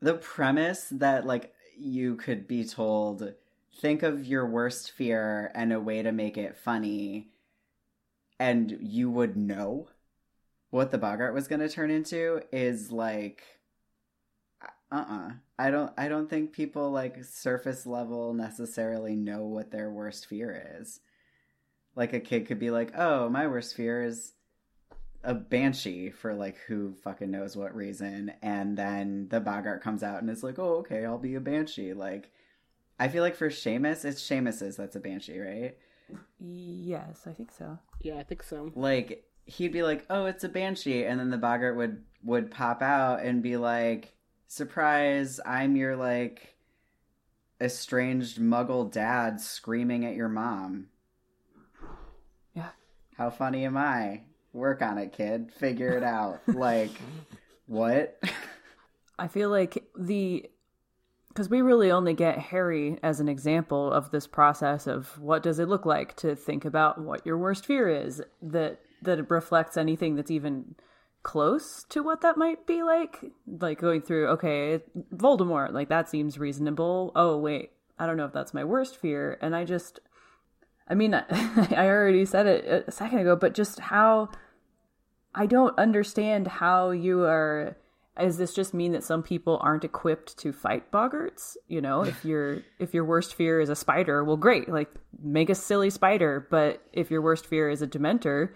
[0.01, 3.35] The premise that, like, you could be told,
[3.81, 7.31] think of your worst fear and a way to make it funny,
[8.39, 9.89] and you would know
[10.71, 13.43] what the Boggart was going to turn into is like
[14.63, 19.91] uh, uh-uh i don't i don't think people like surface level necessarily know what their
[19.91, 21.01] worst fear is
[21.95, 24.33] like a kid could be like oh my worst fear is
[25.25, 30.21] a banshee for like who fucking knows what reason and then the Boggart comes out
[30.21, 32.31] and it's like oh okay i'll be a banshee like
[32.99, 35.77] i feel like for Seamus it's Seamus's that's a banshee right
[36.39, 37.79] yes, I think so.
[38.01, 38.73] Yeah, I think so.
[38.75, 42.83] like he'd be like, "Oh, it's a banshee," and then the boggart would would pop
[42.83, 44.15] out and be like,
[44.47, 45.41] "Surprise!
[45.45, 46.57] I'm your like
[47.61, 50.89] estranged Muggle dad screaming at your mom."
[52.55, 52.71] Yeah.
[53.17, 54.23] How funny am I?
[54.53, 55.51] Work on it, kid.
[55.53, 56.41] Figure it out.
[56.47, 56.91] like,
[57.67, 58.23] what?
[59.19, 60.49] I feel like the
[61.29, 65.59] because we really only get Harry as an example of this process of what does
[65.59, 70.17] it look like to think about what your worst fear is that that reflects anything
[70.17, 70.75] that's even
[71.23, 74.81] close to what that might be like like going through okay
[75.15, 79.37] Voldemort like that seems reasonable oh wait I don't know if that's my worst fear
[79.43, 80.01] and I just
[80.89, 84.31] I mean I already said it a second ago but just how
[85.35, 87.77] I don't understand how you are.
[88.19, 91.57] Does this just mean that some people aren't equipped to fight boggarts?
[91.69, 94.91] You know, if your if your worst fear is a spider, well, great, like
[95.23, 96.45] make a silly spider.
[96.51, 98.51] But if your worst fear is a dementor,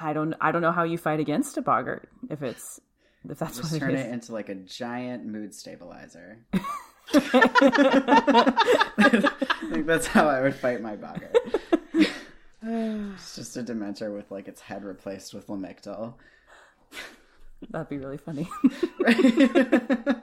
[0.00, 2.80] I don't I don't know how you fight against a boggart if it's
[3.28, 4.12] if that's Just what turn it it is.
[4.12, 6.38] into like a giant mood stabilizer.
[7.14, 8.52] I
[9.72, 11.36] think that's how I would fight my boggart.
[12.62, 16.14] it's just a dementor with like its head replaced with lamictal.
[17.70, 18.48] That'd be really funny.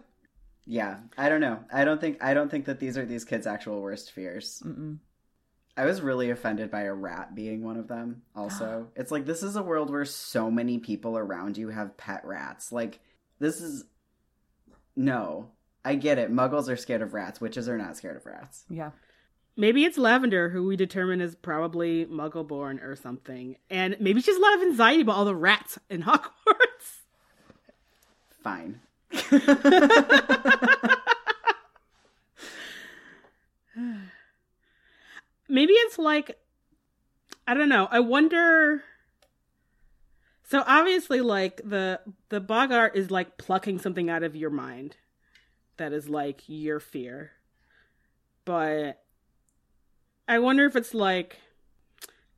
[0.65, 1.59] Yeah, I don't know.
[1.73, 4.63] I don't think I don't think that these are these kids' actual worst fears.
[4.65, 4.99] Mm-mm.
[5.75, 8.21] I was really offended by a rat being one of them.
[8.35, 12.21] Also, it's like this is a world where so many people around you have pet
[12.25, 12.71] rats.
[12.71, 12.99] Like
[13.39, 13.83] this is
[14.95, 15.49] no.
[15.85, 16.31] I get it.
[16.31, 17.41] Muggles are scared of rats.
[17.41, 18.63] Witches are not scared of rats.
[18.69, 18.91] yeah.
[19.55, 24.31] Maybe it's Lavender, who we determine is probably Muggle born or something, and maybe she
[24.31, 27.01] has a lot of anxiety about all the rats in Hogwarts.
[28.41, 28.79] Fine.
[35.47, 36.37] maybe it's like
[37.47, 37.87] I don't know.
[37.91, 38.83] I wonder.
[40.43, 41.99] So obviously, like the
[42.29, 44.97] the Boggart is like plucking something out of your mind,
[45.77, 47.31] that is like your fear.
[48.45, 49.01] But
[50.27, 51.37] I wonder if it's like,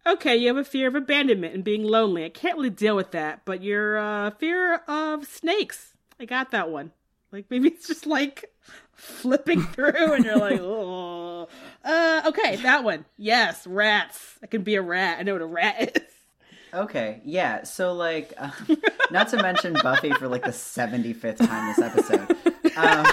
[0.06, 2.26] okay, you have a fear of abandonment and being lonely.
[2.26, 6.70] I can't really deal with that, but your uh, fear of snakes, I got that
[6.70, 6.92] one.
[7.32, 8.54] Like maybe it's just like
[8.94, 11.48] flipping through, and you're like, oh,
[11.86, 13.06] uh, okay, that one.
[13.18, 14.38] Yes, rats.
[14.44, 15.20] I can be a rat.
[15.20, 16.02] I know what a rat is.
[16.74, 17.64] Okay, yeah.
[17.64, 18.52] So, like, um,
[19.12, 22.36] not to mention Buffy for like the seventy fifth time this episode,
[22.76, 23.06] um,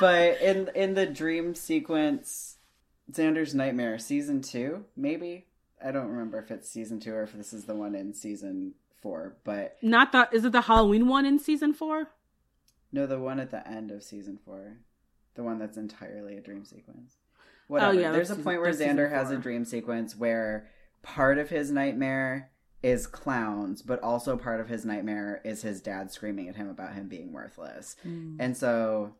[0.00, 2.56] but in in the dream sequence,
[3.10, 5.46] Xander's Nightmare season two, maybe
[5.82, 8.74] I don't remember if it's season two or if this is the one in season
[9.00, 12.10] four, but Not the is it the Halloween one in season four?
[12.92, 14.76] no, the one at the end of season four,
[15.36, 17.14] the one that's entirely a dream sequence.
[17.68, 17.96] Whatever.
[17.96, 20.68] Oh, yeah, There's a point where Xander has a dream sequence where
[21.02, 22.50] part of his nightmare
[22.82, 26.94] is clowns, but also part of his nightmare is his dad screaming at him about
[26.94, 27.96] him being worthless.
[28.02, 28.36] Hmm.
[28.38, 29.14] And so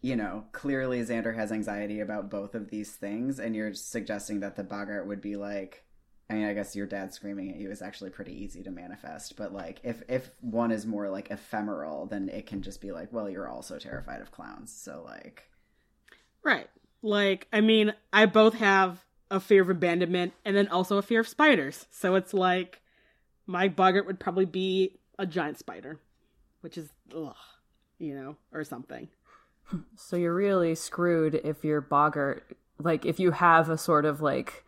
[0.00, 4.56] you know, clearly Xander has anxiety about both of these things, and you're suggesting that
[4.56, 5.84] the Boggart would be like,
[6.30, 9.36] I mean, I guess your dad screaming at you is actually pretty easy to manifest,
[9.36, 13.12] but like, if if one is more like ephemeral, then it can just be like,
[13.12, 15.50] well, you're also terrified of clowns, so like,
[16.44, 16.68] Right.
[17.02, 21.20] Like, I mean, I both have a fear of abandonment and then also a fear
[21.20, 21.86] of spiders.
[21.90, 22.80] So it's like
[23.46, 25.98] my Boggart would probably be a giant spider,
[26.60, 27.34] which is ugh,
[27.98, 29.08] you know, or something.
[29.96, 32.56] So you're really screwed if you're Boggart.
[32.78, 34.64] Like if you have a sort of like,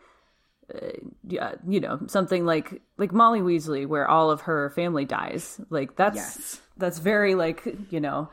[0.74, 0.88] uh,
[1.26, 5.60] yeah, you know, something like like Molly Weasley, where all of her family dies.
[5.70, 6.60] Like that's Yes.
[6.76, 8.28] that's very like you know.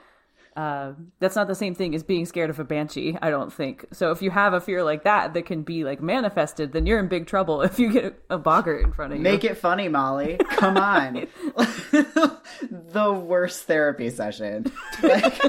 [0.57, 3.85] Uh, that's not the same thing as being scared of a banshee, I don't think.
[3.93, 6.97] So if you have a fear like that that can be like manifested, then you're
[6.97, 9.23] in big trouble if you get a, a boggart in front of you.
[9.23, 10.38] make it funny, Molly.
[10.49, 11.13] Come on,
[11.55, 14.65] the worst therapy session.
[15.03, 15.39] Like,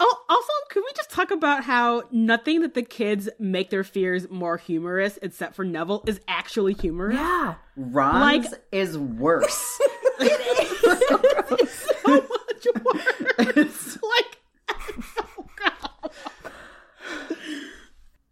[0.00, 4.28] Oh, also, could we just talk about how nothing that the kids make their fears
[4.28, 7.14] more humorous, except for Neville, is actually humorous?
[7.14, 7.54] Yeah.
[7.76, 9.80] Ron's Like- is worse.
[12.04, 12.66] So much
[13.56, 13.98] worse.
[14.02, 14.38] like,
[15.18, 16.10] oh god.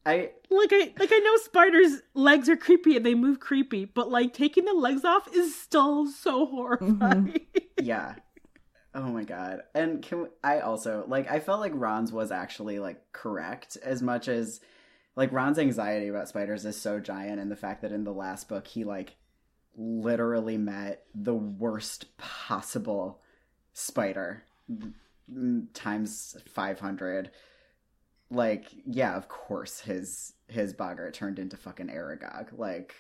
[0.04, 4.10] I Like I like I know spiders' legs are creepy and they move creepy, but
[4.10, 6.54] like taking the legs off is still so mm-hmm.
[6.56, 7.40] horrifying.
[7.80, 8.14] yeah.
[8.94, 9.60] Oh my god.
[9.74, 14.02] And can we, I also like I felt like Ron's was actually like correct as
[14.02, 14.60] much as
[15.14, 18.48] like Ron's anxiety about spiders is so giant and the fact that in the last
[18.48, 19.16] book he like
[19.76, 23.21] literally met the worst possible
[23.72, 27.30] spider mm, times 500
[28.30, 32.94] like yeah of course his his boggart turned into fucking aragog like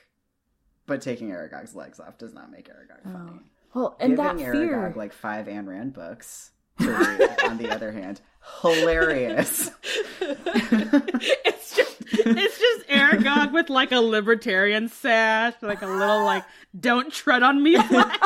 [0.86, 3.40] but taking aragog's legs off does not make aragog funny
[3.74, 4.92] Well, and Giving that Aragog fear.
[4.96, 6.50] like five Ayn Rand books
[6.80, 8.20] to read, on the other hand,
[8.62, 9.70] hilarious.
[10.20, 16.44] it's just it's just Aragog with like a libertarian sash, like a little like
[16.78, 18.18] "Don't tread on me" flag.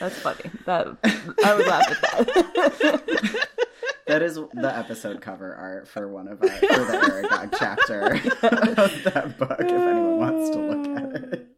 [0.00, 0.50] That's funny.
[0.64, 0.86] That
[1.44, 3.48] I would laugh at that.
[4.06, 8.12] That is the episode cover art for one of our for the Aragog chapter
[8.80, 9.58] of that book.
[9.58, 11.48] If anyone wants to look at it,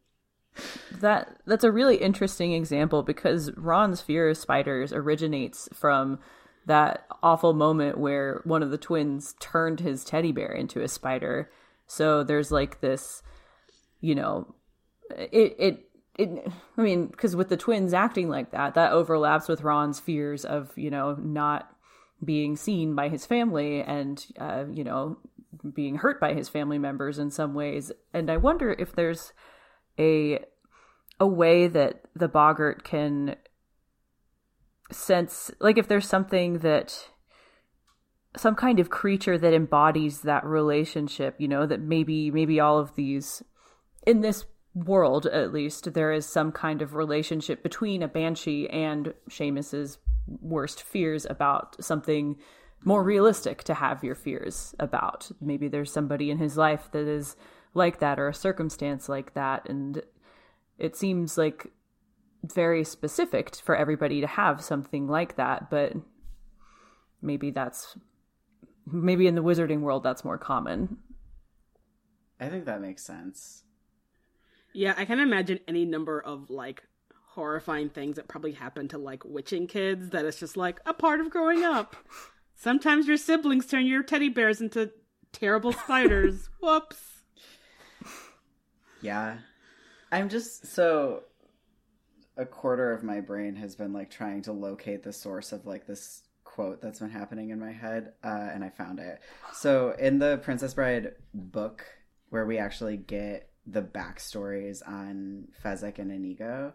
[1.01, 6.21] that that's a really interesting example because Ron's fear of spiders originates from
[6.65, 11.51] that awful moment where one of the twins turned his teddy bear into a spider.
[11.87, 13.23] So there's like this,
[14.01, 14.55] you know,
[15.11, 15.88] it it
[16.19, 16.53] it.
[16.77, 20.77] I mean, because with the twins acting like that, that overlaps with Ron's fears of
[20.77, 21.71] you know not
[22.23, 25.19] being seen by his family and uh, you know
[25.75, 27.93] being hurt by his family members in some ways.
[28.13, 29.33] And I wonder if there's
[29.99, 30.41] a
[31.21, 33.37] a way that the boggart can
[34.91, 37.09] sense like if there's something that
[38.37, 42.95] some kind of creature that embodies that relationship you know that maybe maybe all of
[42.95, 43.43] these
[44.07, 44.47] in this
[44.85, 50.83] world at least there is some kind of relationship between a banshee and Seamus's worst
[50.83, 52.37] fears about something
[52.85, 57.37] more realistic to have your fears about maybe there's somebody in his life that is
[57.75, 60.03] like that or a circumstance like that and
[60.79, 61.73] it seems like
[62.45, 65.93] very specific for everybody to have something like that but
[67.21, 67.97] maybe that's
[68.87, 70.99] maybe in the wizarding world that's more common
[72.41, 73.65] I think that makes sense.
[74.73, 76.83] Yeah, I can imagine any number of like
[77.39, 81.21] horrifying things that probably happen to like witching kids that it's just like a part
[81.21, 81.97] of growing up.
[82.55, 84.91] Sometimes your siblings turn your teddy bears into
[85.33, 86.49] terrible spiders.
[86.61, 87.01] Whoops.
[89.01, 89.39] Yeah,
[90.11, 91.23] I'm just so
[92.37, 95.87] a quarter of my brain has been like trying to locate the source of like
[95.87, 99.21] this quote that's been happening in my head, uh, and I found it.
[99.53, 101.85] So in the Princess Bride book,
[102.31, 106.73] where we actually get the backstories on Fezzik and Inigo,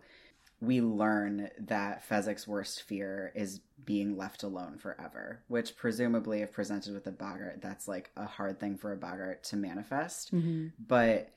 [0.61, 6.93] we learn that Fezzik's worst fear is being left alone forever, which presumably, if presented
[6.93, 10.33] with a Boggart, that's like a hard thing for a Boggart to manifest.
[10.33, 10.67] Mm-hmm.
[10.87, 11.31] But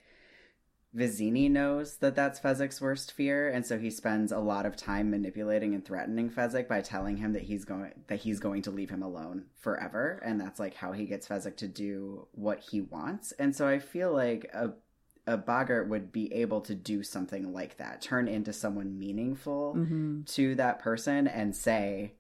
[0.97, 5.11] Vizzini knows that that's Fezzik's worst fear, and so he spends a lot of time
[5.11, 8.91] manipulating and threatening Fezzik by telling him that he's going that he's going to leave
[8.91, 13.33] him alone forever, and that's like how he gets Fezzik to do what he wants.
[13.33, 14.71] And so I feel like a
[15.27, 20.23] a Boggart would be able to do something like that, turn into someone meaningful mm-hmm.
[20.23, 22.13] to that person and say,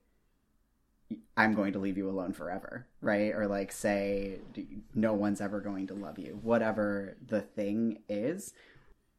[1.37, 3.33] I'm going to leave you alone forever, right?
[3.33, 4.41] Or like say,
[4.95, 8.53] no one's ever going to love you, whatever the thing is.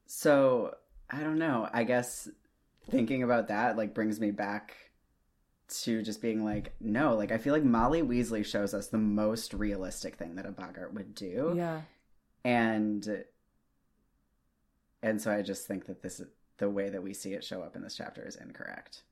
[0.06, 0.74] So
[1.10, 1.68] I don't know.
[1.72, 2.28] I guess
[2.90, 4.76] thinking about that like brings me back
[5.68, 9.54] to just being like, no, like I feel like Molly Weasley shows us the most
[9.54, 11.54] realistic thing that a Boggart would do.
[11.56, 11.82] Yeah.
[12.44, 13.24] And
[15.02, 16.20] and so I just think that this
[16.58, 19.02] the way that we see it show up in this chapter is incorrect.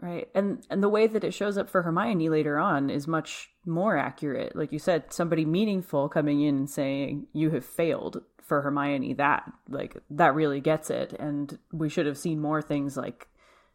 [0.00, 0.28] Right.
[0.34, 3.96] And and the way that it shows up for Hermione later on is much more
[3.96, 4.54] accurate.
[4.54, 9.50] Like you said, somebody meaningful coming in and saying you have failed for Hermione that
[9.68, 13.28] like that really gets it and we should have seen more things like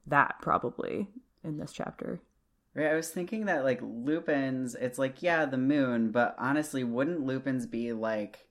[0.07, 1.07] that probably
[1.43, 2.21] in this chapter.
[2.73, 7.25] Right, I was thinking that like Lupin's, it's like yeah, the moon, but honestly, wouldn't
[7.25, 8.47] Lupin's be like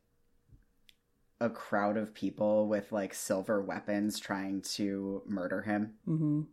[1.43, 5.95] a crowd of people with like silver weapons trying to murder him?
[6.07, 6.47] Mhm.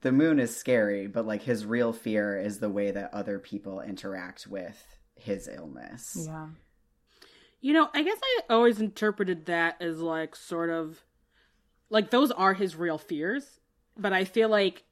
[0.00, 3.80] The moon is scary, but like his real fear is the way that other people
[3.80, 4.84] interact with
[5.14, 6.26] his illness.
[6.26, 6.48] Yeah.
[7.60, 11.04] You know, I guess I always interpreted that as like sort of
[11.88, 13.60] like those are his real fears,
[13.96, 14.82] but I feel like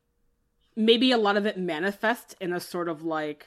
[0.77, 3.47] maybe a lot of it manifests in a sort of like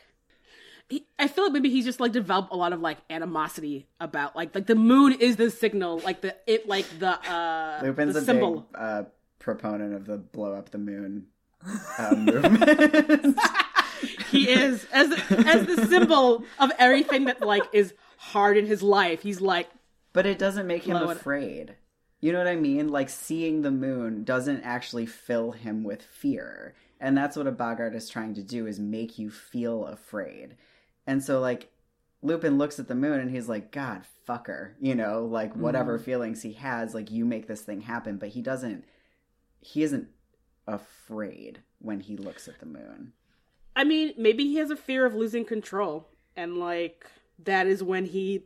[0.89, 4.35] he, I feel like maybe he's just like developed a lot of like animosity about
[4.35, 8.19] like like the moon is the signal, like the it like the uh Lupin's the
[8.21, 8.61] a symbol.
[8.61, 9.03] big uh,
[9.39, 11.27] proponent of the blow up the moon
[11.97, 13.37] uh, movement.
[14.29, 19.21] he is as as the symbol of everything that like is hard in his life.
[19.21, 19.69] He's like
[20.13, 21.75] But it doesn't make him it- afraid.
[22.21, 22.89] You know what I mean?
[22.89, 26.73] Like seeing the moon doesn't actually fill him with fear.
[26.99, 30.55] And that's what a Boggart is trying to do is make you feel afraid.
[31.07, 31.71] And so like
[32.21, 34.73] Lupin looks at the moon and he's like, God, fucker.
[34.79, 35.61] You know, like mm-hmm.
[35.61, 38.85] whatever feelings he has, like you make this thing happen, but he doesn't
[39.61, 40.07] he isn't
[40.67, 43.13] afraid when he looks at the moon.
[43.75, 47.05] I mean, maybe he has a fear of losing control, and like
[47.43, 48.45] that is when he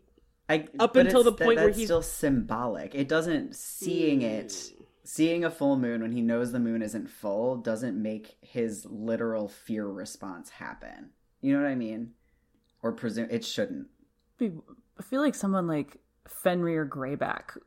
[0.50, 2.96] I, Up until the point that, where he's- still symbolic.
[2.96, 4.84] It doesn't seeing it, hmm.
[5.04, 9.48] seeing a full moon when he knows the moon isn't full doesn't make his literal
[9.48, 11.12] fear response happen.
[11.42, 12.14] You know what I mean?
[12.82, 13.88] Or presume it shouldn't.
[14.38, 14.54] Be-
[14.98, 15.98] I feel like someone like
[16.28, 17.58] Fenrir Greyback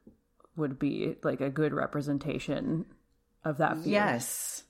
[0.57, 2.87] would be like a good representation
[3.45, 3.93] of that fear.
[3.93, 4.65] Yes,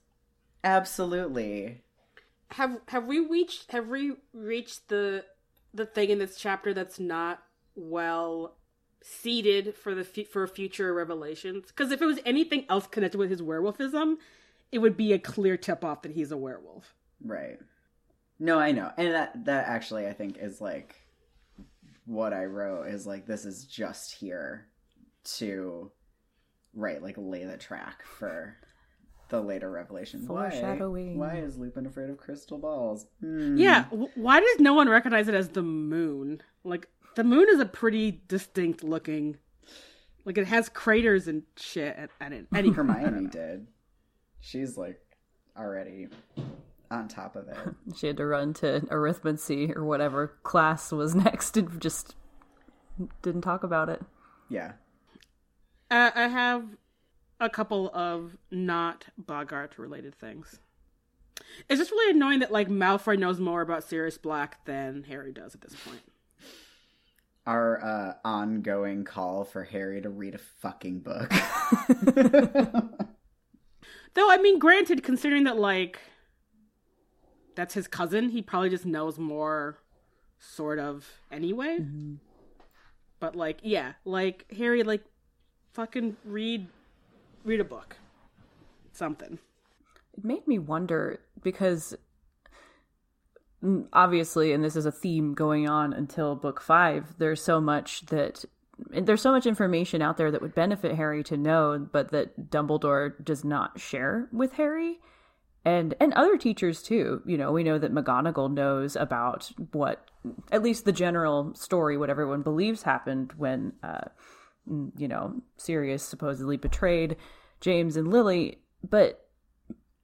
[0.64, 1.82] absolutely.
[2.52, 5.24] have have we reached have we reached the
[5.74, 7.42] the thing in this chapter that's not
[7.74, 8.56] well
[9.02, 11.66] seeded for the fu- for future revelations?
[11.68, 14.16] Because if it was anything else connected with his werewolfism,
[14.70, 16.94] it would be a clear tip off that he's a werewolf.
[17.24, 17.58] Right.
[18.42, 18.90] No, I know.
[18.96, 20.96] And that that actually I think is like
[22.06, 24.66] what I wrote is like this is just here
[25.36, 25.92] to
[26.74, 28.56] right, like lay the track for
[29.28, 30.28] the later revelations.
[30.28, 30.50] Why?
[30.50, 31.18] Foreshadowing.
[31.18, 33.06] Why is Lupin afraid of crystal balls?
[33.20, 33.56] Hmm.
[33.56, 33.84] Yeah,
[34.16, 36.42] why does no one recognize it as the moon?
[36.64, 39.36] Like the moon is a pretty distinct looking,
[40.24, 41.94] like it has craters and shit.
[41.96, 43.68] And, and it, any Hermione did.
[44.40, 45.00] She's like
[45.56, 46.08] already
[46.92, 47.56] on top of it.
[47.96, 52.14] She had to run to arithmancy or whatever class was next and just
[53.22, 54.02] didn't talk about it.
[54.48, 54.72] Yeah.
[55.90, 56.64] Uh, I have
[57.40, 60.60] a couple of not Boggart related things.
[61.68, 65.54] It's just really annoying that like Malfoy knows more about Sirius Black than Harry does
[65.54, 66.02] at this point.
[67.46, 71.28] Our uh, ongoing call for Harry to read a fucking book.
[74.14, 75.98] Though I mean, granted, considering that like
[77.62, 79.78] that's his cousin, he probably just knows more,
[80.40, 81.78] sort of anyway.
[83.20, 85.04] But like, yeah, like Harry, like
[85.72, 86.66] fucking read,
[87.44, 87.98] read a book,
[88.92, 89.38] something.
[90.18, 91.94] It made me wonder because
[93.62, 98.06] mm, obviously, and this is a theme going on until book five, there's so much
[98.06, 98.44] that
[98.90, 103.24] there's so much information out there that would benefit Harry to know, but that Dumbledore
[103.24, 104.98] does not share with Harry.
[105.64, 107.22] And and other teachers too.
[107.24, 110.08] You know, we know that McGonagall knows about what
[110.50, 114.08] at least the general story, what everyone believes happened when uh
[114.96, 117.16] you know, Sirius supposedly betrayed
[117.60, 118.58] James and Lily,
[118.88, 119.28] but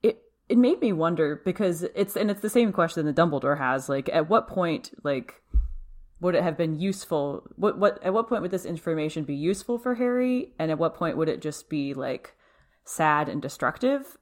[0.03, 3.89] it it made me wonder because it's and it's the same question that Dumbledore has.
[3.89, 5.43] Like, at what point, like,
[6.21, 7.47] would it have been useful?
[7.57, 10.95] What what at what point would this information be useful for Harry, and at what
[10.95, 12.35] point would it just be like
[12.85, 14.17] sad and destructive?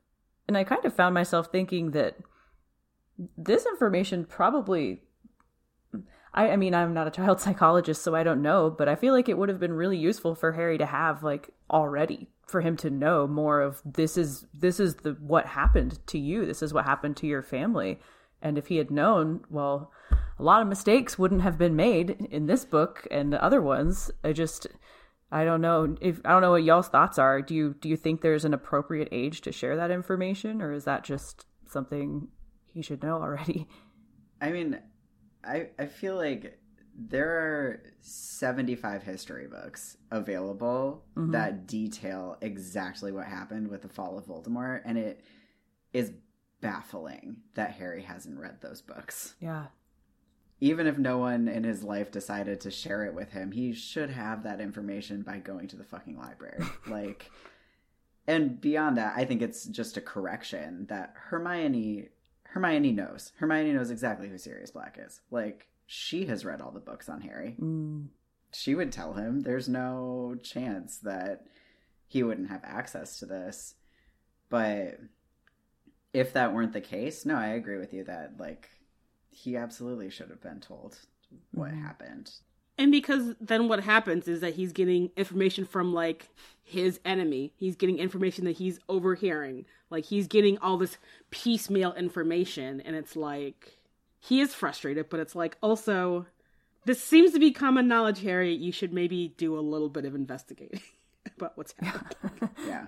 [0.48, 2.16] And I kind of found myself thinking that
[3.36, 5.02] this information probably.
[6.34, 9.14] I, I mean, I'm not a child psychologist, so I don't know, but I feel
[9.14, 12.76] like it would have been really useful for Harry to have like already for him
[12.76, 16.72] to know more of this is this is the what happened to you this is
[16.72, 17.98] what happened to your family
[18.40, 19.90] and if he had known well
[20.38, 24.10] a lot of mistakes wouldn't have been made in this book and the other ones
[24.22, 24.68] i just
[25.32, 27.96] i don't know if i don't know what y'all's thoughts are do you do you
[27.96, 32.28] think there's an appropriate age to share that information or is that just something
[32.72, 33.66] he should know already.
[34.40, 34.78] I mean,
[35.42, 36.58] I I feel like
[36.94, 41.32] there are 75 history books available Mhm.
[41.32, 45.22] that detail exactly what happened with the fall of Voldemort and it
[45.92, 46.12] is
[46.60, 49.34] baffling that Harry hasn't read those books.
[49.40, 49.66] Yeah.
[50.60, 54.10] Even if no one in his life decided to share it with him, he should
[54.10, 56.64] have that information by going to the fucking library.
[56.88, 57.30] like
[58.26, 62.08] and beyond that, I think it's just a correction that Hermione
[62.44, 63.32] Hermione knows.
[63.36, 65.20] Hermione knows exactly who Sirius Black is.
[65.30, 67.56] Like she has read all the books on Harry.
[67.60, 68.06] Mm.
[68.52, 71.46] She would tell him there's no chance that
[72.08, 73.74] he wouldn't have access to this.
[74.48, 74.98] But
[76.12, 78.70] if that weren't the case, no, I agree with you that like
[79.36, 80.98] he absolutely should have been told
[81.52, 81.82] what mm-hmm.
[81.82, 82.30] happened.
[82.78, 86.28] And because then what happens is that he's getting information from like
[86.62, 87.52] his enemy.
[87.56, 89.66] He's getting information that he's overhearing.
[89.90, 90.96] Like he's getting all this
[91.30, 93.78] piecemeal information and it's like
[94.18, 96.26] he is frustrated, but it's like also
[96.86, 98.54] this seems to be common knowledge, Harry.
[98.54, 100.80] You should maybe do a little bit of investigating
[101.36, 102.50] about what's happening.
[102.66, 102.86] Yeah.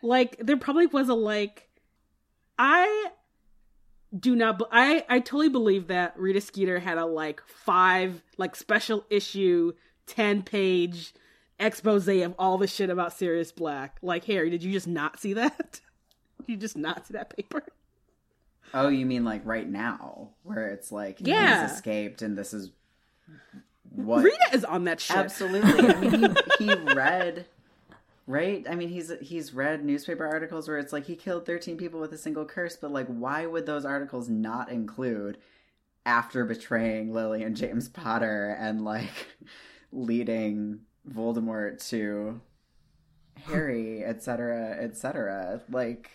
[0.00, 1.68] like there probably was a like
[2.56, 3.10] i
[4.18, 8.54] do not be- i i totally believe that rita skeeter had a like five like
[8.56, 9.72] special issue
[10.06, 11.12] 10 page
[11.58, 15.32] expose of all the shit about sirius black like harry did you just not see
[15.32, 15.80] that
[16.38, 17.62] did you just not see that paper
[18.76, 21.62] Oh, you mean like right now, where it's like Yeah.
[21.62, 22.70] he's escaped and this is
[23.94, 25.70] what rita is on that shit Absolutely.
[25.88, 27.46] I mean, he, he read,
[28.26, 28.66] right?
[28.68, 32.12] I mean, he's he's read newspaper articles where it's like he killed thirteen people with
[32.12, 35.38] a single curse, but like, why would those articles not include
[36.06, 39.28] after betraying Lily and James Potter and like
[39.92, 42.40] leading Voldemort to
[43.44, 45.62] Harry, etc., etc.
[45.70, 46.10] Like,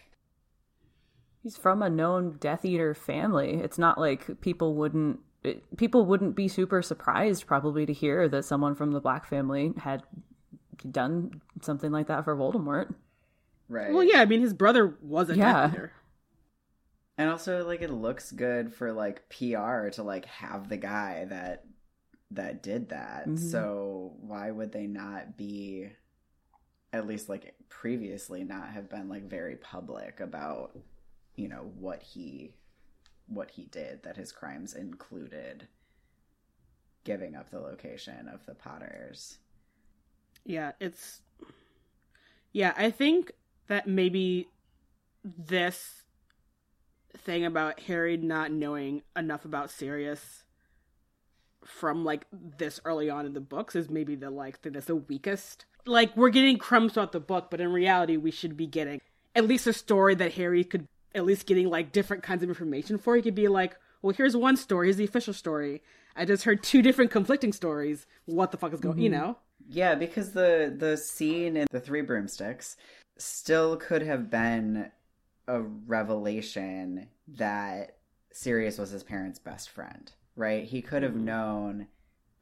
[1.41, 3.61] He's from a known Death Eater family.
[3.63, 8.43] It's not like people wouldn't it, people wouldn't be super surprised probably to hear that
[8.43, 10.03] someone from the Black family had
[10.91, 12.93] done something like that for Voldemort.
[13.67, 13.91] right?
[13.93, 15.53] well yeah i mean his brother was a Yeah.
[15.67, 15.91] Death Eater.
[17.17, 21.65] And also like it looks good for like PR to like have the guy that
[22.31, 23.27] that did that.
[23.27, 23.37] Mhm.
[23.51, 25.89] So why would they not be
[26.93, 30.77] at least like previously not have been like very public about
[31.35, 32.53] you know what he
[33.27, 35.67] what he did that his crimes included
[37.03, 39.39] giving up the location of the Potters.
[40.45, 41.21] Yeah, it's
[42.51, 43.31] yeah, I think
[43.67, 44.47] that maybe
[45.23, 46.03] this
[47.17, 50.43] thing about Harry not knowing enough about Sirius
[51.65, 54.95] from like this early on in the books is maybe the like thing that's the
[54.95, 55.65] weakest.
[55.85, 59.01] Like we're getting crumbs throughout the book, but in reality we should be getting
[59.35, 62.97] at least a story that Harry could at least getting like different kinds of information
[62.97, 63.15] for.
[63.15, 65.81] He could be like, well, here's one story, here's the official story.
[66.15, 68.05] I just heard two different conflicting stories.
[68.25, 69.19] What the fuck is going you mm-hmm.
[69.19, 69.37] know?
[69.71, 72.75] Yeah, because the the scene in the Three Broomsticks
[73.17, 74.91] still could have been
[75.47, 77.97] a revelation that
[78.31, 80.63] Sirius was his parents' best friend, right?
[80.63, 81.87] He could have known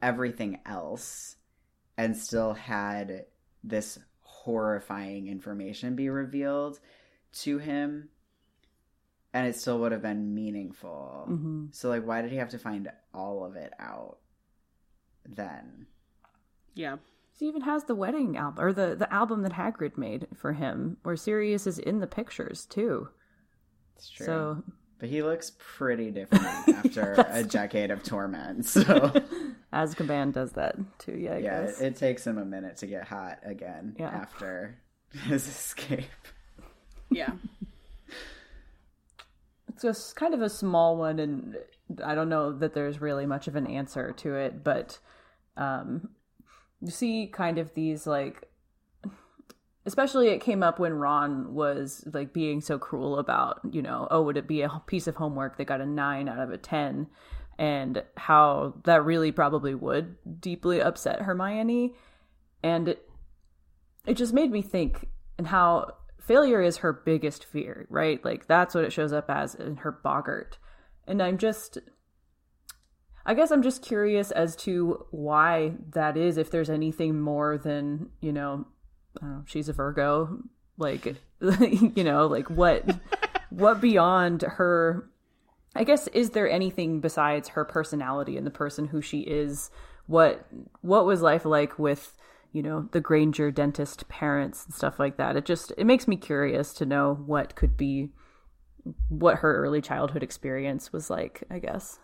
[0.00, 1.36] everything else
[1.98, 3.26] and still had
[3.62, 6.78] this horrifying information be revealed
[7.32, 8.08] to him
[9.34, 11.26] and it still would have been meaningful.
[11.28, 11.74] Mhm.
[11.74, 14.18] So like why did he have to find all of it out
[15.26, 15.86] then?
[16.74, 16.98] Yeah.
[17.38, 20.96] He even has the wedding album or the the album that Hagrid made for him,
[21.04, 23.08] where Sirius is in the pictures too.
[23.96, 24.26] It's true.
[24.26, 24.62] So
[24.98, 28.64] But he looks pretty different after a decade of torment.
[28.66, 28.82] So
[29.72, 31.12] Azkaban does that too.
[31.16, 31.80] Yeah, I yeah, guess.
[31.80, 34.08] it, it takes him a minute to get hot again Yeah.
[34.08, 34.78] after
[35.26, 36.04] his escape.
[37.10, 37.32] Yeah.
[39.68, 41.56] It's just kind of a small one, and
[42.04, 44.98] I don't know that there's really much of an answer to it, but
[45.56, 46.08] um, you
[46.86, 48.48] see kind of these like,
[49.86, 54.22] especially it came up when Ron was like being so cruel about, you know, oh,
[54.22, 57.08] would it be a piece of homework that got a nine out of a 10?
[57.58, 61.94] And how that really probably would deeply upset Hermione.
[62.62, 63.08] And it,
[64.06, 68.24] it just made me think and how failure is her biggest fear, right?
[68.24, 70.58] Like that's what it shows up as in her boggart.
[71.06, 71.78] And I'm just
[73.26, 78.08] I guess I'm just curious as to why that is if there's anything more than,
[78.20, 78.66] you know,
[79.20, 80.38] know, she's a Virgo,
[80.76, 82.84] like you know, like what
[83.50, 85.08] what beyond her
[85.74, 89.70] I guess is there anything besides her personality and the person who she is?
[90.06, 90.46] What
[90.80, 92.14] what was life like with
[92.52, 95.36] you know the Granger dentist parents and stuff like that?
[95.36, 98.08] It just it makes me curious to know what could be
[99.08, 101.98] what her early childhood experience was like, I guess.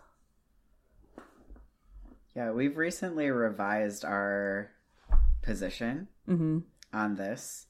[2.35, 4.71] Yeah, we've recently revised our
[5.43, 6.61] position Mm-hmm.
[6.93, 7.67] on this.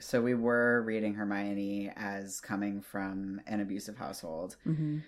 [0.00, 4.98] So we were reading Hermione as coming from an abusive household Mm-hmm.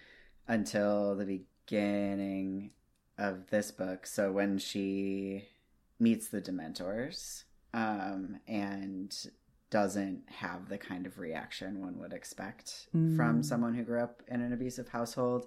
[0.48, 1.24] until the
[1.66, 2.70] beginning
[3.18, 4.06] of this book.
[4.06, 5.48] So when she
[6.00, 7.44] meets the Dementors
[7.74, 9.14] um, and
[9.70, 13.44] doesn't have the kind of reaction one would expect from Mm.
[13.44, 15.46] someone who grew up in an abusive household.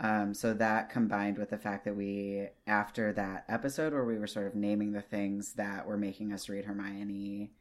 [0.00, 4.26] Um, so that combined with the fact that we, after that episode where we were
[4.26, 7.52] sort of naming the things that were making us read Hermione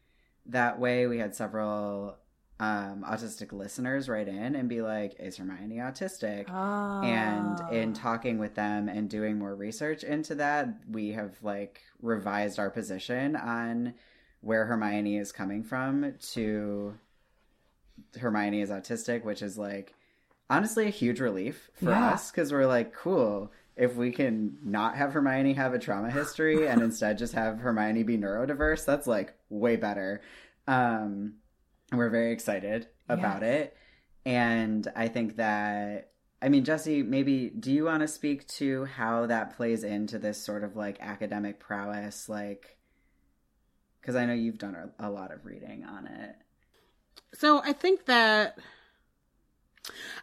[0.47, 2.17] that way, we had several
[2.59, 7.01] um, autistic listeners write in and be like, "Is Hermione autistic?" Ah.
[7.01, 12.59] And in talking with them and doing more research into that, we have like revised
[12.59, 13.93] our position on
[14.41, 16.97] where Hermione is coming from to
[18.19, 19.93] Hermione is autistic, which is like
[20.49, 22.09] honestly a huge relief for Yeah.
[22.13, 23.51] us because we're like, cool.
[23.75, 28.03] If we can not have Hermione have a trauma history and instead just have Hermione
[28.03, 30.21] be neurodiverse, that's like way better.
[30.67, 31.35] Um,
[31.91, 33.75] and we're very excited about it.
[34.25, 36.11] And I think that,
[36.41, 40.37] I mean, Jesse, maybe do you want to speak to how that plays into this
[40.43, 42.29] sort of like academic prowess?
[42.29, 42.77] Like,
[44.01, 46.35] because I know you've done a, a lot of reading on it.
[47.33, 48.57] So I think that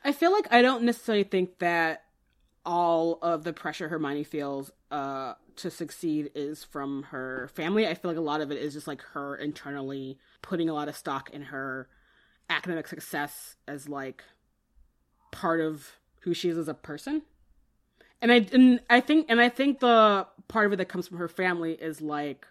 [0.04, 2.04] I feel like I don't necessarily think that
[2.64, 7.86] all of the pressure Hermione feels uh to succeed is from her family.
[7.86, 10.88] I feel like a lot of it is just like her internally putting a lot
[10.88, 11.88] of stock in her
[12.50, 14.22] academic success as like
[15.32, 17.22] part of who she is as a person.
[18.20, 21.18] And I and I think and I think the part of it that comes from
[21.18, 22.46] her family is like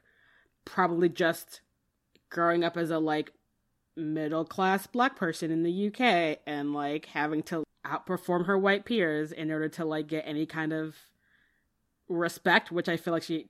[0.63, 1.61] probably just
[2.29, 3.33] growing up as a like
[3.95, 9.31] middle class black person in the UK and like having to outperform her white peers
[9.31, 10.95] in order to like get any kind of
[12.09, 13.49] respect, which I feel like she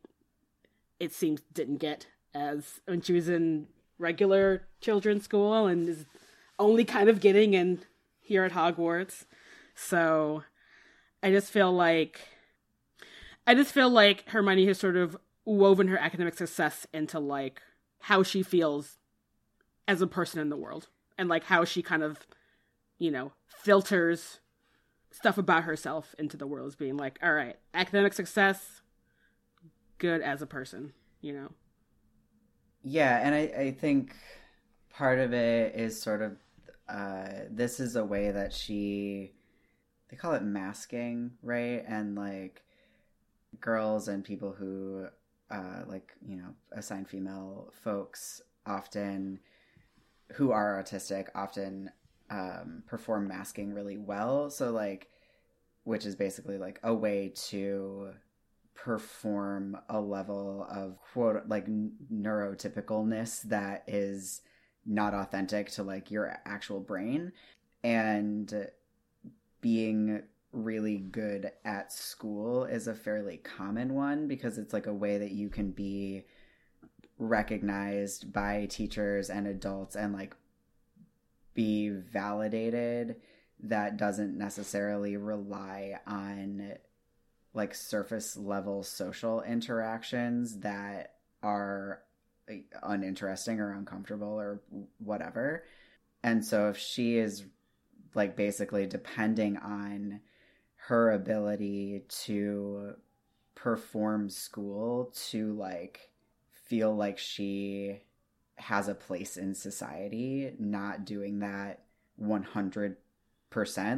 [1.00, 3.68] it seems didn't get as when she was in
[3.98, 6.06] regular children's school and is
[6.60, 7.80] only kind of getting in
[8.20, 9.26] here at Hogwarts.
[9.74, 10.44] So
[11.22, 12.22] I just feel like
[13.48, 17.62] I just feel like Hermione has sort of woven her academic success into like
[18.02, 18.98] how she feels
[19.88, 20.88] as a person in the world
[21.18, 22.20] and like how she kind of
[22.98, 24.40] you know filters
[25.12, 28.82] stuff about herself into the world as being like all right academic success
[29.98, 31.50] good as a person you know
[32.84, 34.16] Yeah, and I, I think
[34.90, 36.38] part of it is sort of
[36.88, 39.34] uh, this is a way that she
[40.10, 41.84] they call it masking, right?
[41.88, 42.64] And like
[43.60, 45.08] girls and people who
[45.50, 49.40] uh, like you know assigned female folks often
[50.34, 51.92] who are autistic often
[52.30, 54.50] um, perform masking really well.
[54.50, 55.10] So like,
[55.84, 58.14] which is basically like a way to
[58.76, 61.66] perform a level of quote like
[62.14, 64.42] neurotypicalness that is
[64.86, 67.32] not authentic to like your actual brain
[67.84, 68.68] and
[69.62, 70.22] being
[70.52, 75.32] really good at school is a fairly common one because it's like a way that
[75.32, 76.24] you can be
[77.18, 80.36] recognized by teachers and adults and like
[81.54, 83.16] be validated
[83.64, 86.74] that doesn't necessarily rely on
[87.54, 92.02] like surface level social interactions that are
[92.84, 94.62] uninteresting or uncomfortable or
[95.00, 95.64] whatever.
[96.22, 97.46] And so if she is
[98.14, 100.20] like basically depending on
[100.76, 102.96] her ability to
[103.56, 106.10] perform school to like
[106.66, 108.02] feel like she
[108.58, 111.84] has a place in society, not doing that
[112.22, 112.96] 100%,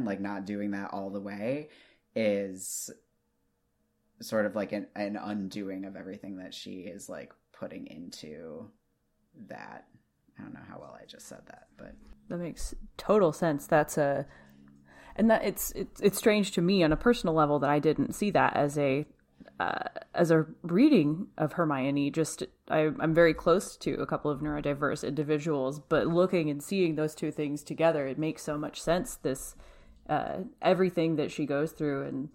[0.04, 1.68] like not doing that all the way,
[2.14, 2.90] is
[4.20, 8.68] sort of like an, an undoing of everything that she is like putting into
[9.48, 9.86] that.
[10.38, 11.94] I don't know how well I just said that, but
[12.28, 13.66] That makes total sense.
[13.66, 14.26] That's a
[15.16, 18.14] and that it's it's it's strange to me on a personal level that I didn't
[18.14, 19.04] see that as a
[19.60, 22.10] uh, as a reading of Hermione.
[22.10, 26.94] Just I, I'm very close to a couple of neurodiverse individuals, but looking and seeing
[26.94, 29.16] those two things together, it makes so much sense.
[29.16, 29.56] This
[30.08, 32.28] uh, everything that she goes through, and,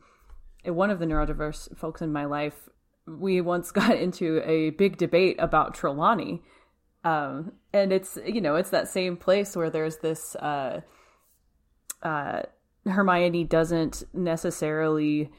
[0.63, 2.69] and one of the neurodiverse folks in my life,
[3.07, 6.41] we once got into a big debate about Trelawney.
[7.05, 10.81] Um, and it's you know it's that same place where there's this uh,
[12.01, 12.43] uh,
[12.85, 15.31] Hermione doesn't necessarily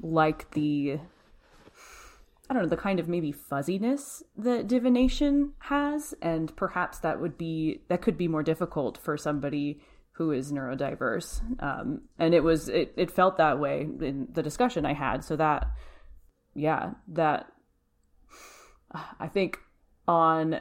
[0.00, 0.98] like the
[2.48, 7.38] I don't know the kind of maybe fuzziness that divination has, and perhaps that would
[7.38, 9.80] be that could be more difficult for somebody
[10.12, 11.40] who is neurodiverse.
[11.62, 15.24] Um, and it was it, it felt that way in the discussion I had.
[15.24, 15.68] So that
[16.54, 17.50] yeah, that
[19.18, 19.58] I think
[20.06, 20.60] on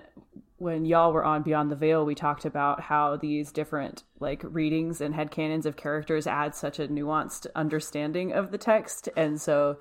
[0.63, 5.01] when y'all were on Beyond the Veil, we talked about how these different like readings
[5.01, 9.09] and headcanons of characters add such a nuanced understanding of the text.
[9.17, 9.77] And so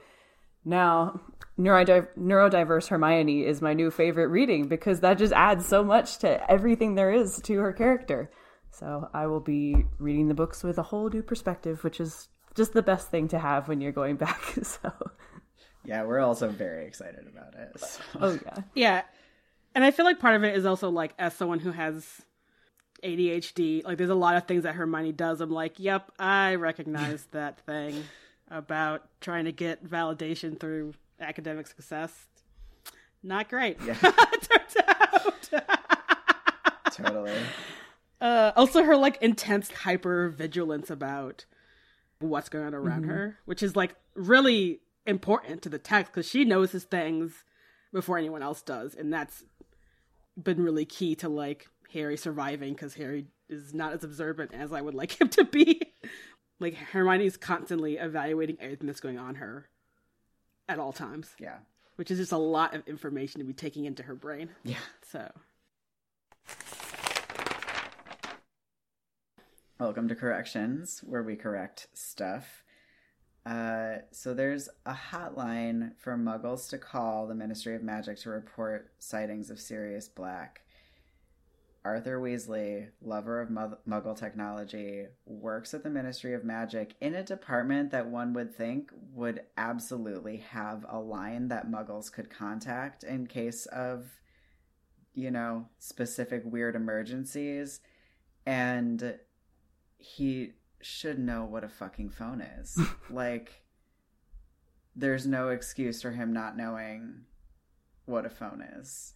[0.65, 1.21] now
[1.57, 6.51] neurodiv- neurodiverse Hermione is my new favorite reading because that just adds so much to
[6.51, 8.29] everything there is to her character.
[8.73, 12.73] So I will be reading the books with a whole new perspective, which is just
[12.73, 14.43] the best thing to have when you're going back.
[14.65, 14.91] So
[15.85, 17.79] Yeah, we're also very excited about it.
[17.79, 18.01] so.
[18.21, 18.63] oh yeah.
[18.75, 19.03] Yeah.
[19.75, 22.23] And I feel like part of it is also like as someone who has
[23.03, 25.41] ADHD, like there's a lot of things that Hermione does.
[25.41, 28.05] I'm like, yep, I recognize that thing
[28.51, 32.27] about trying to get validation through academic success.
[33.23, 33.79] Not great.
[33.85, 33.95] Yeah.
[34.01, 35.51] Turns out.
[36.93, 37.33] totally.
[38.21, 41.45] Uh, also, her like intense hyper vigilance about
[42.21, 43.09] what's going on around Mhm.
[43.09, 47.45] her, which is like really important to the text because she notices things
[47.93, 49.45] before anyone else does, and that's
[50.41, 54.81] been really key to like Harry surviving because Harry is not as observant as I
[54.81, 55.81] would like him to be.
[56.61, 59.69] like Hermione's constantly evaluating everything that's going on her
[60.69, 61.31] at all times.
[61.39, 61.59] Yeah.
[61.97, 64.51] Which is just a lot of information to be taking into her brain.
[64.65, 64.77] Yeah.
[65.11, 65.31] So
[69.79, 72.63] Welcome to Corrections, where we correct stuff.
[73.45, 78.93] Uh, so there's a hotline for muggles to call the Ministry of Magic to report
[78.99, 80.61] sightings of Sirius Black.
[81.85, 87.91] Arthur Weasley, lover of muggle technology, works at the Ministry of Magic in a department
[87.91, 93.67] that one would think would absolutely have a line that muggles could contact in case
[93.67, 94.07] of,
[95.13, 97.81] you know, specific weird emergencies.
[98.47, 99.19] And
[99.99, 100.53] he
[100.83, 102.79] should know what a fucking phone is.
[103.11, 103.63] like,
[104.95, 107.23] there's no excuse for him not knowing
[108.05, 109.15] what a phone is.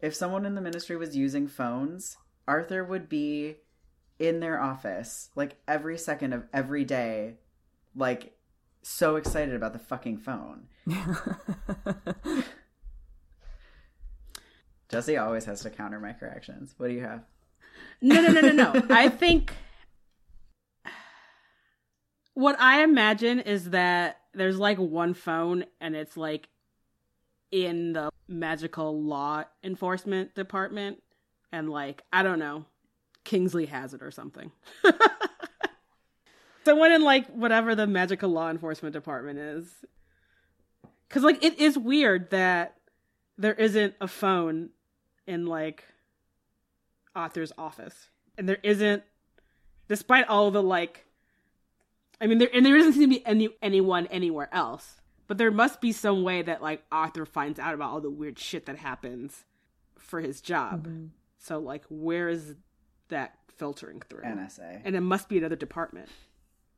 [0.00, 2.16] If someone in the ministry was using phones,
[2.46, 3.56] Arthur would be
[4.18, 7.38] in their office like every second of every day,
[7.94, 8.36] like
[8.82, 10.68] so excited about the fucking phone.
[14.88, 16.74] Jesse always has to counter my corrections.
[16.78, 17.24] What do you have?
[18.00, 18.86] No, no, no, no, no.
[18.90, 19.52] I think
[22.34, 26.48] what I imagine is that there's like one phone and it's like
[27.50, 31.02] in the magical law enforcement department
[31.50, 32.64] and like I don't know,
[33.24, 34.52] Kingsley has it or something.
[36.64, 39.84] Someone in like whatever the magical law enforcement department is.
[41.08, 42.76] Cuz like it is weird that
[43.36, 44.70] there isn't a phone
[45.26, 45.84] in like
[47.14, 49.02] Arthur's office and there isn't
[49.88, 51.06] despite all the like
[52.20, 55.50] i mean there and there doesn't seem to be any anyone anywhere else but there
[55.50, 58.76] must be some way that like arthur finds out about all the weird shit that
[58.76, 59.44] happens
[59.98, 61.08] for his job Mhm.
[61.38, 62.54] so like where is
[63.08, 64.82] that filtering through NSA.
[64.84, 66.08] and it must be another department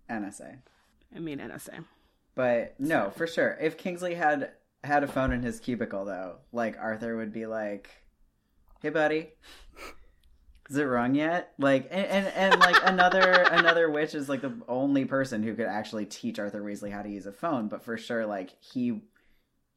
[0.09, 0.59] NSA.
[1.15, 1.85] i mean nsa
[2.35, 3.59] But no, for sure.
[3.61, 4.53] If Kingsley had
[4.85, 7.91] had a phone in his cubicle though, like Arthur would be like,
[8.81, 9.31] "Hey buddy,
[10.71, 13.21] is it wrong yet?" Like and and, and like another
[13.51, 17.11] another witch is like the only person who could actually teach Arthur Weasley how to
[17.11, 19.03] use a phone, but for sure like he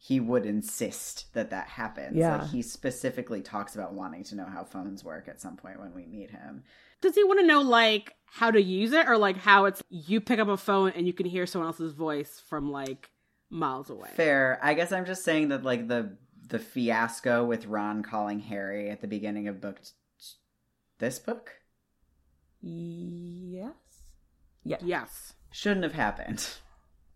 [0.04, 2.18] he would insist that that happens.
[2.18, 2.38] Yeah.
[2.38, 5.94] Like he specifically talks about wanting to know how phones work at some point when
[5.94, 6.64] we meet him.
[7.00, 10.20] does he want to know like how to use it or like how it's you
[10.20, 13.12] pick up a phone and you can hear someone else's voice from like
[13.50, 14.60] miles away Fair.
[14.62, 16.18] I guess I'm just saying that like the
[16.50, 19.80] the fiasco with Ron calling Harry at the beginning of book
[21.04, 21.52] this book
[22.62, 23.74] Yes.
[24.64, 24.78] Yeah.
[24.82, 26.46] yes shouldn't have happened.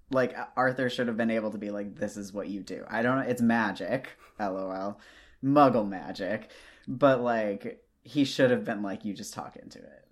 [0.10, 2.86] Like uh, Arthur should have been able to be like, "This is what you do."
[2.90, 3.26] I don't know.
[3.28, 4.08] It's magic,
[4.40, 5.02] lol,
[5.44, 6.50] Muggle magic,
[6.88, 10.08] but like he should have been like, "You just talk into it."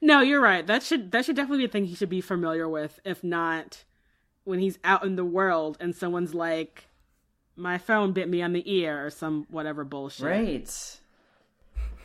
[0.00, 0.66] No, you're right.
[0.66, 2.98] That should that should definitely be a thing he should be familiar with.
[3.04, 3.84] If not,
[4.42, 6.88] when he's out in the world and someone's like,
[7.54, 10.26] "My phone bit me on the ear" or some whatever bullshit.
[10.26, 10.98] Right.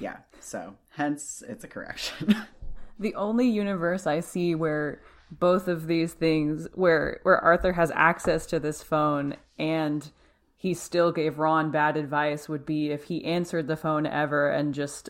[0.02, 0.18] Yeah.
[0.40, 2.36] So, hence, it's a correction.
[3.00, 5.02] the only universe I see where
[5.32, 10.12] both of these things where where Arthur has access to this phone and
[10.58, 14.74] he still gave Ron bad advice would be if he answered the phone ever and
[14.74, 15.10] just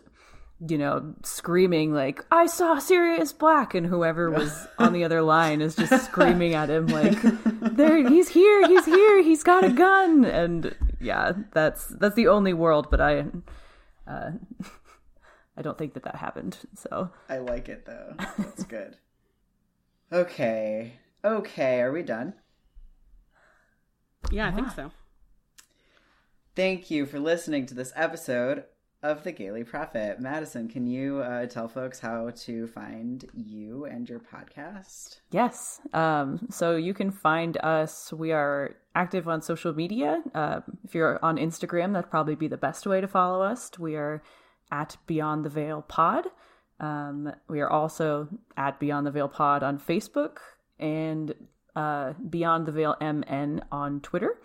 [0.67, 5.59] you know screaming like I saw Sirius Black and whoever was on the other line
[5.59, 7.17] is just screaming at him like
[7.59, 12.53] there he's here he's here he's got a gun and yeah that's that's the only
[12.53, 13.25] world but I
[14.05, 14.31] uh
[15.57, 16.57] I don't think that that happened.
[16.75, 18.15] So I like it though.
[18.37, 18.97] That's good.
[20.11, 20.93] okay.
[21.23, 22.33] Okay, are we done?
[24.31, 24.91] Yeah, I think so.
[26.55, 28.65] Thank you for listening to this episode
[29.03, 30.19] of the Gayly Prophet.
[30.19, 35.21] Madison, can you uh, tell folks how to find you and your podcast?
[35.31, 35.79] Yes.
[35.93, 38.13] Um, so you can find us.
[38.13, 40.21] We are active on social media.
[40.35, 43.71] Uh, if you're on Instagram, that'd probably be the best way to follow us.
[43.79, 44.21] We are
[44.71, 46.25] at Beyond the Veil Pod.
[46.79, 48.27] Um, we are also
[48.57, 50.37] at Beyond the Veil Pod on Facebook
[50.79, 51.33] and
[51.75, 54.39] uh, Beyond the Veil MN on Twitter.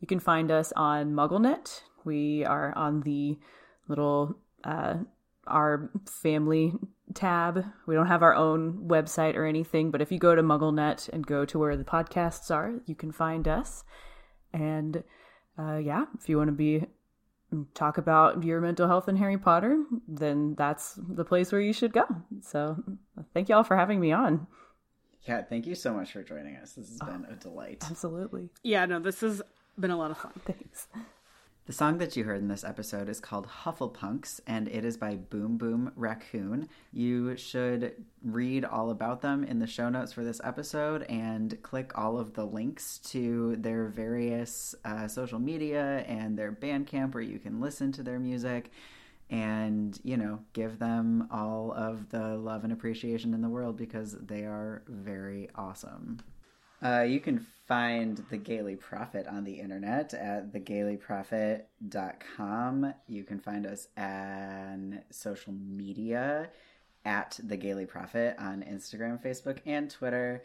[0.00, 1.82] You can find us on MuggleNet.
[2.04, 3.38] We are on the
[3.88, 4.96] little uh,
[5.46, 6.72] our family
[7.14, 7.64] tab.
[7.86, 11.26] We don't have our own website or anything, but if you go to MuggleNet and
[11.26, 13.84] go to where the podcasts are, you can find us.
[14.52, 15.02] And
[15.58, 16.86] uh, yeah, if you want to be
[17.74, 21.92] talk about your mental health and Harry Potter, then that's the place where you should
[21.92, 22.04] go.
[22.42, 22.82] So
[23.34, 24.46] thank you all for having me on.
[25.26, 26.72] Yeah, thank you so much for joining us.
[26.72, 27.84] This has ah, been a delight.
[27.90, 28.48] Absolutely.
[28.62, 29.42] Yeah, no, this has
[29.78, 30.32] been a lot of fun.
[30.46, 30.88] Thanks.
[31.70, 35.14] The song that you heard in this episode is called Hufflepunx, and it is by
[35.14, 36.66] Boom Boom Racoon.
[36.92, 37.94] You should
[38.24, 42.34] read all about them in the show notes for this episode and click all of
[42.34, 47.92] the links to their various uh, social media and their Bandcamp where you can listen
[47.92, 48.72] to their music
[49.30, 54.16] and, you know, give them all of the love and appreciation in the world because
[54.20, 56.18] they are very awesome.
[56.82, 62.94] Uh, you can find the Gayly Prophet on the internet at thegaylyprophet.com.
[63.06, 66.50] You can find us on social media
[67.04, 70.44] at the Gayly Prophet on Instagram, Facebook, and Twitter.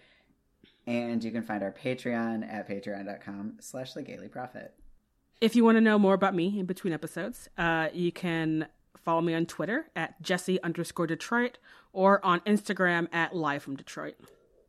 [0.87, 4.73] And you can find our Patreon at patreon.com slash the Gayly Prophet.
[5.41, 8.67] If you want to know more about me in between episodes, uh, you can
[9.03, 11.57] follow me on Twitter at Jesse underscore Detroit
[11.91, 14.15] or on Instagram at Live from Detroit.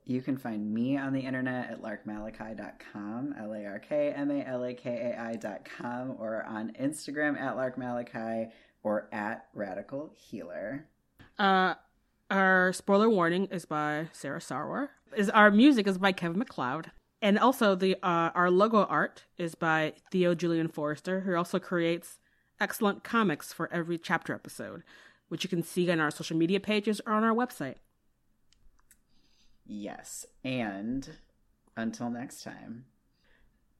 [0.09, 4.47] You can find me on the internet at larkmalakai.com, L A R K M A
[4.47, 8.53] L A K A I.com, or on Instagram at larkmalakai
[8.85, 10.87] or at radical healer.
[11.41, 11.75] Uh,
[12.31, 14.91] our spoiler warning is by Sarah Sarwar.
[15.17, 19.57] Is our music is by Kevin MacLeod, and also the uh, our logo art is
[19.57, 22.21] by Theo Julian Forrester, who also creates
[22.61, 24.85] excellent comics for every chapter episode,
[25.29, 27.77] which you can see on our social media pages or on our website.
[29.67, 30.27] Yes.
[30.45, 31.09] And
[31.77, 32.87] until next time.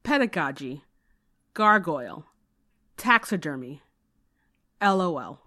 [0.03, 0.83] Pedagogy,
[1.53, 2.25] gargoyle,
[2.95, 3.81] taxidermy,
[4.81, 5.41] LOL.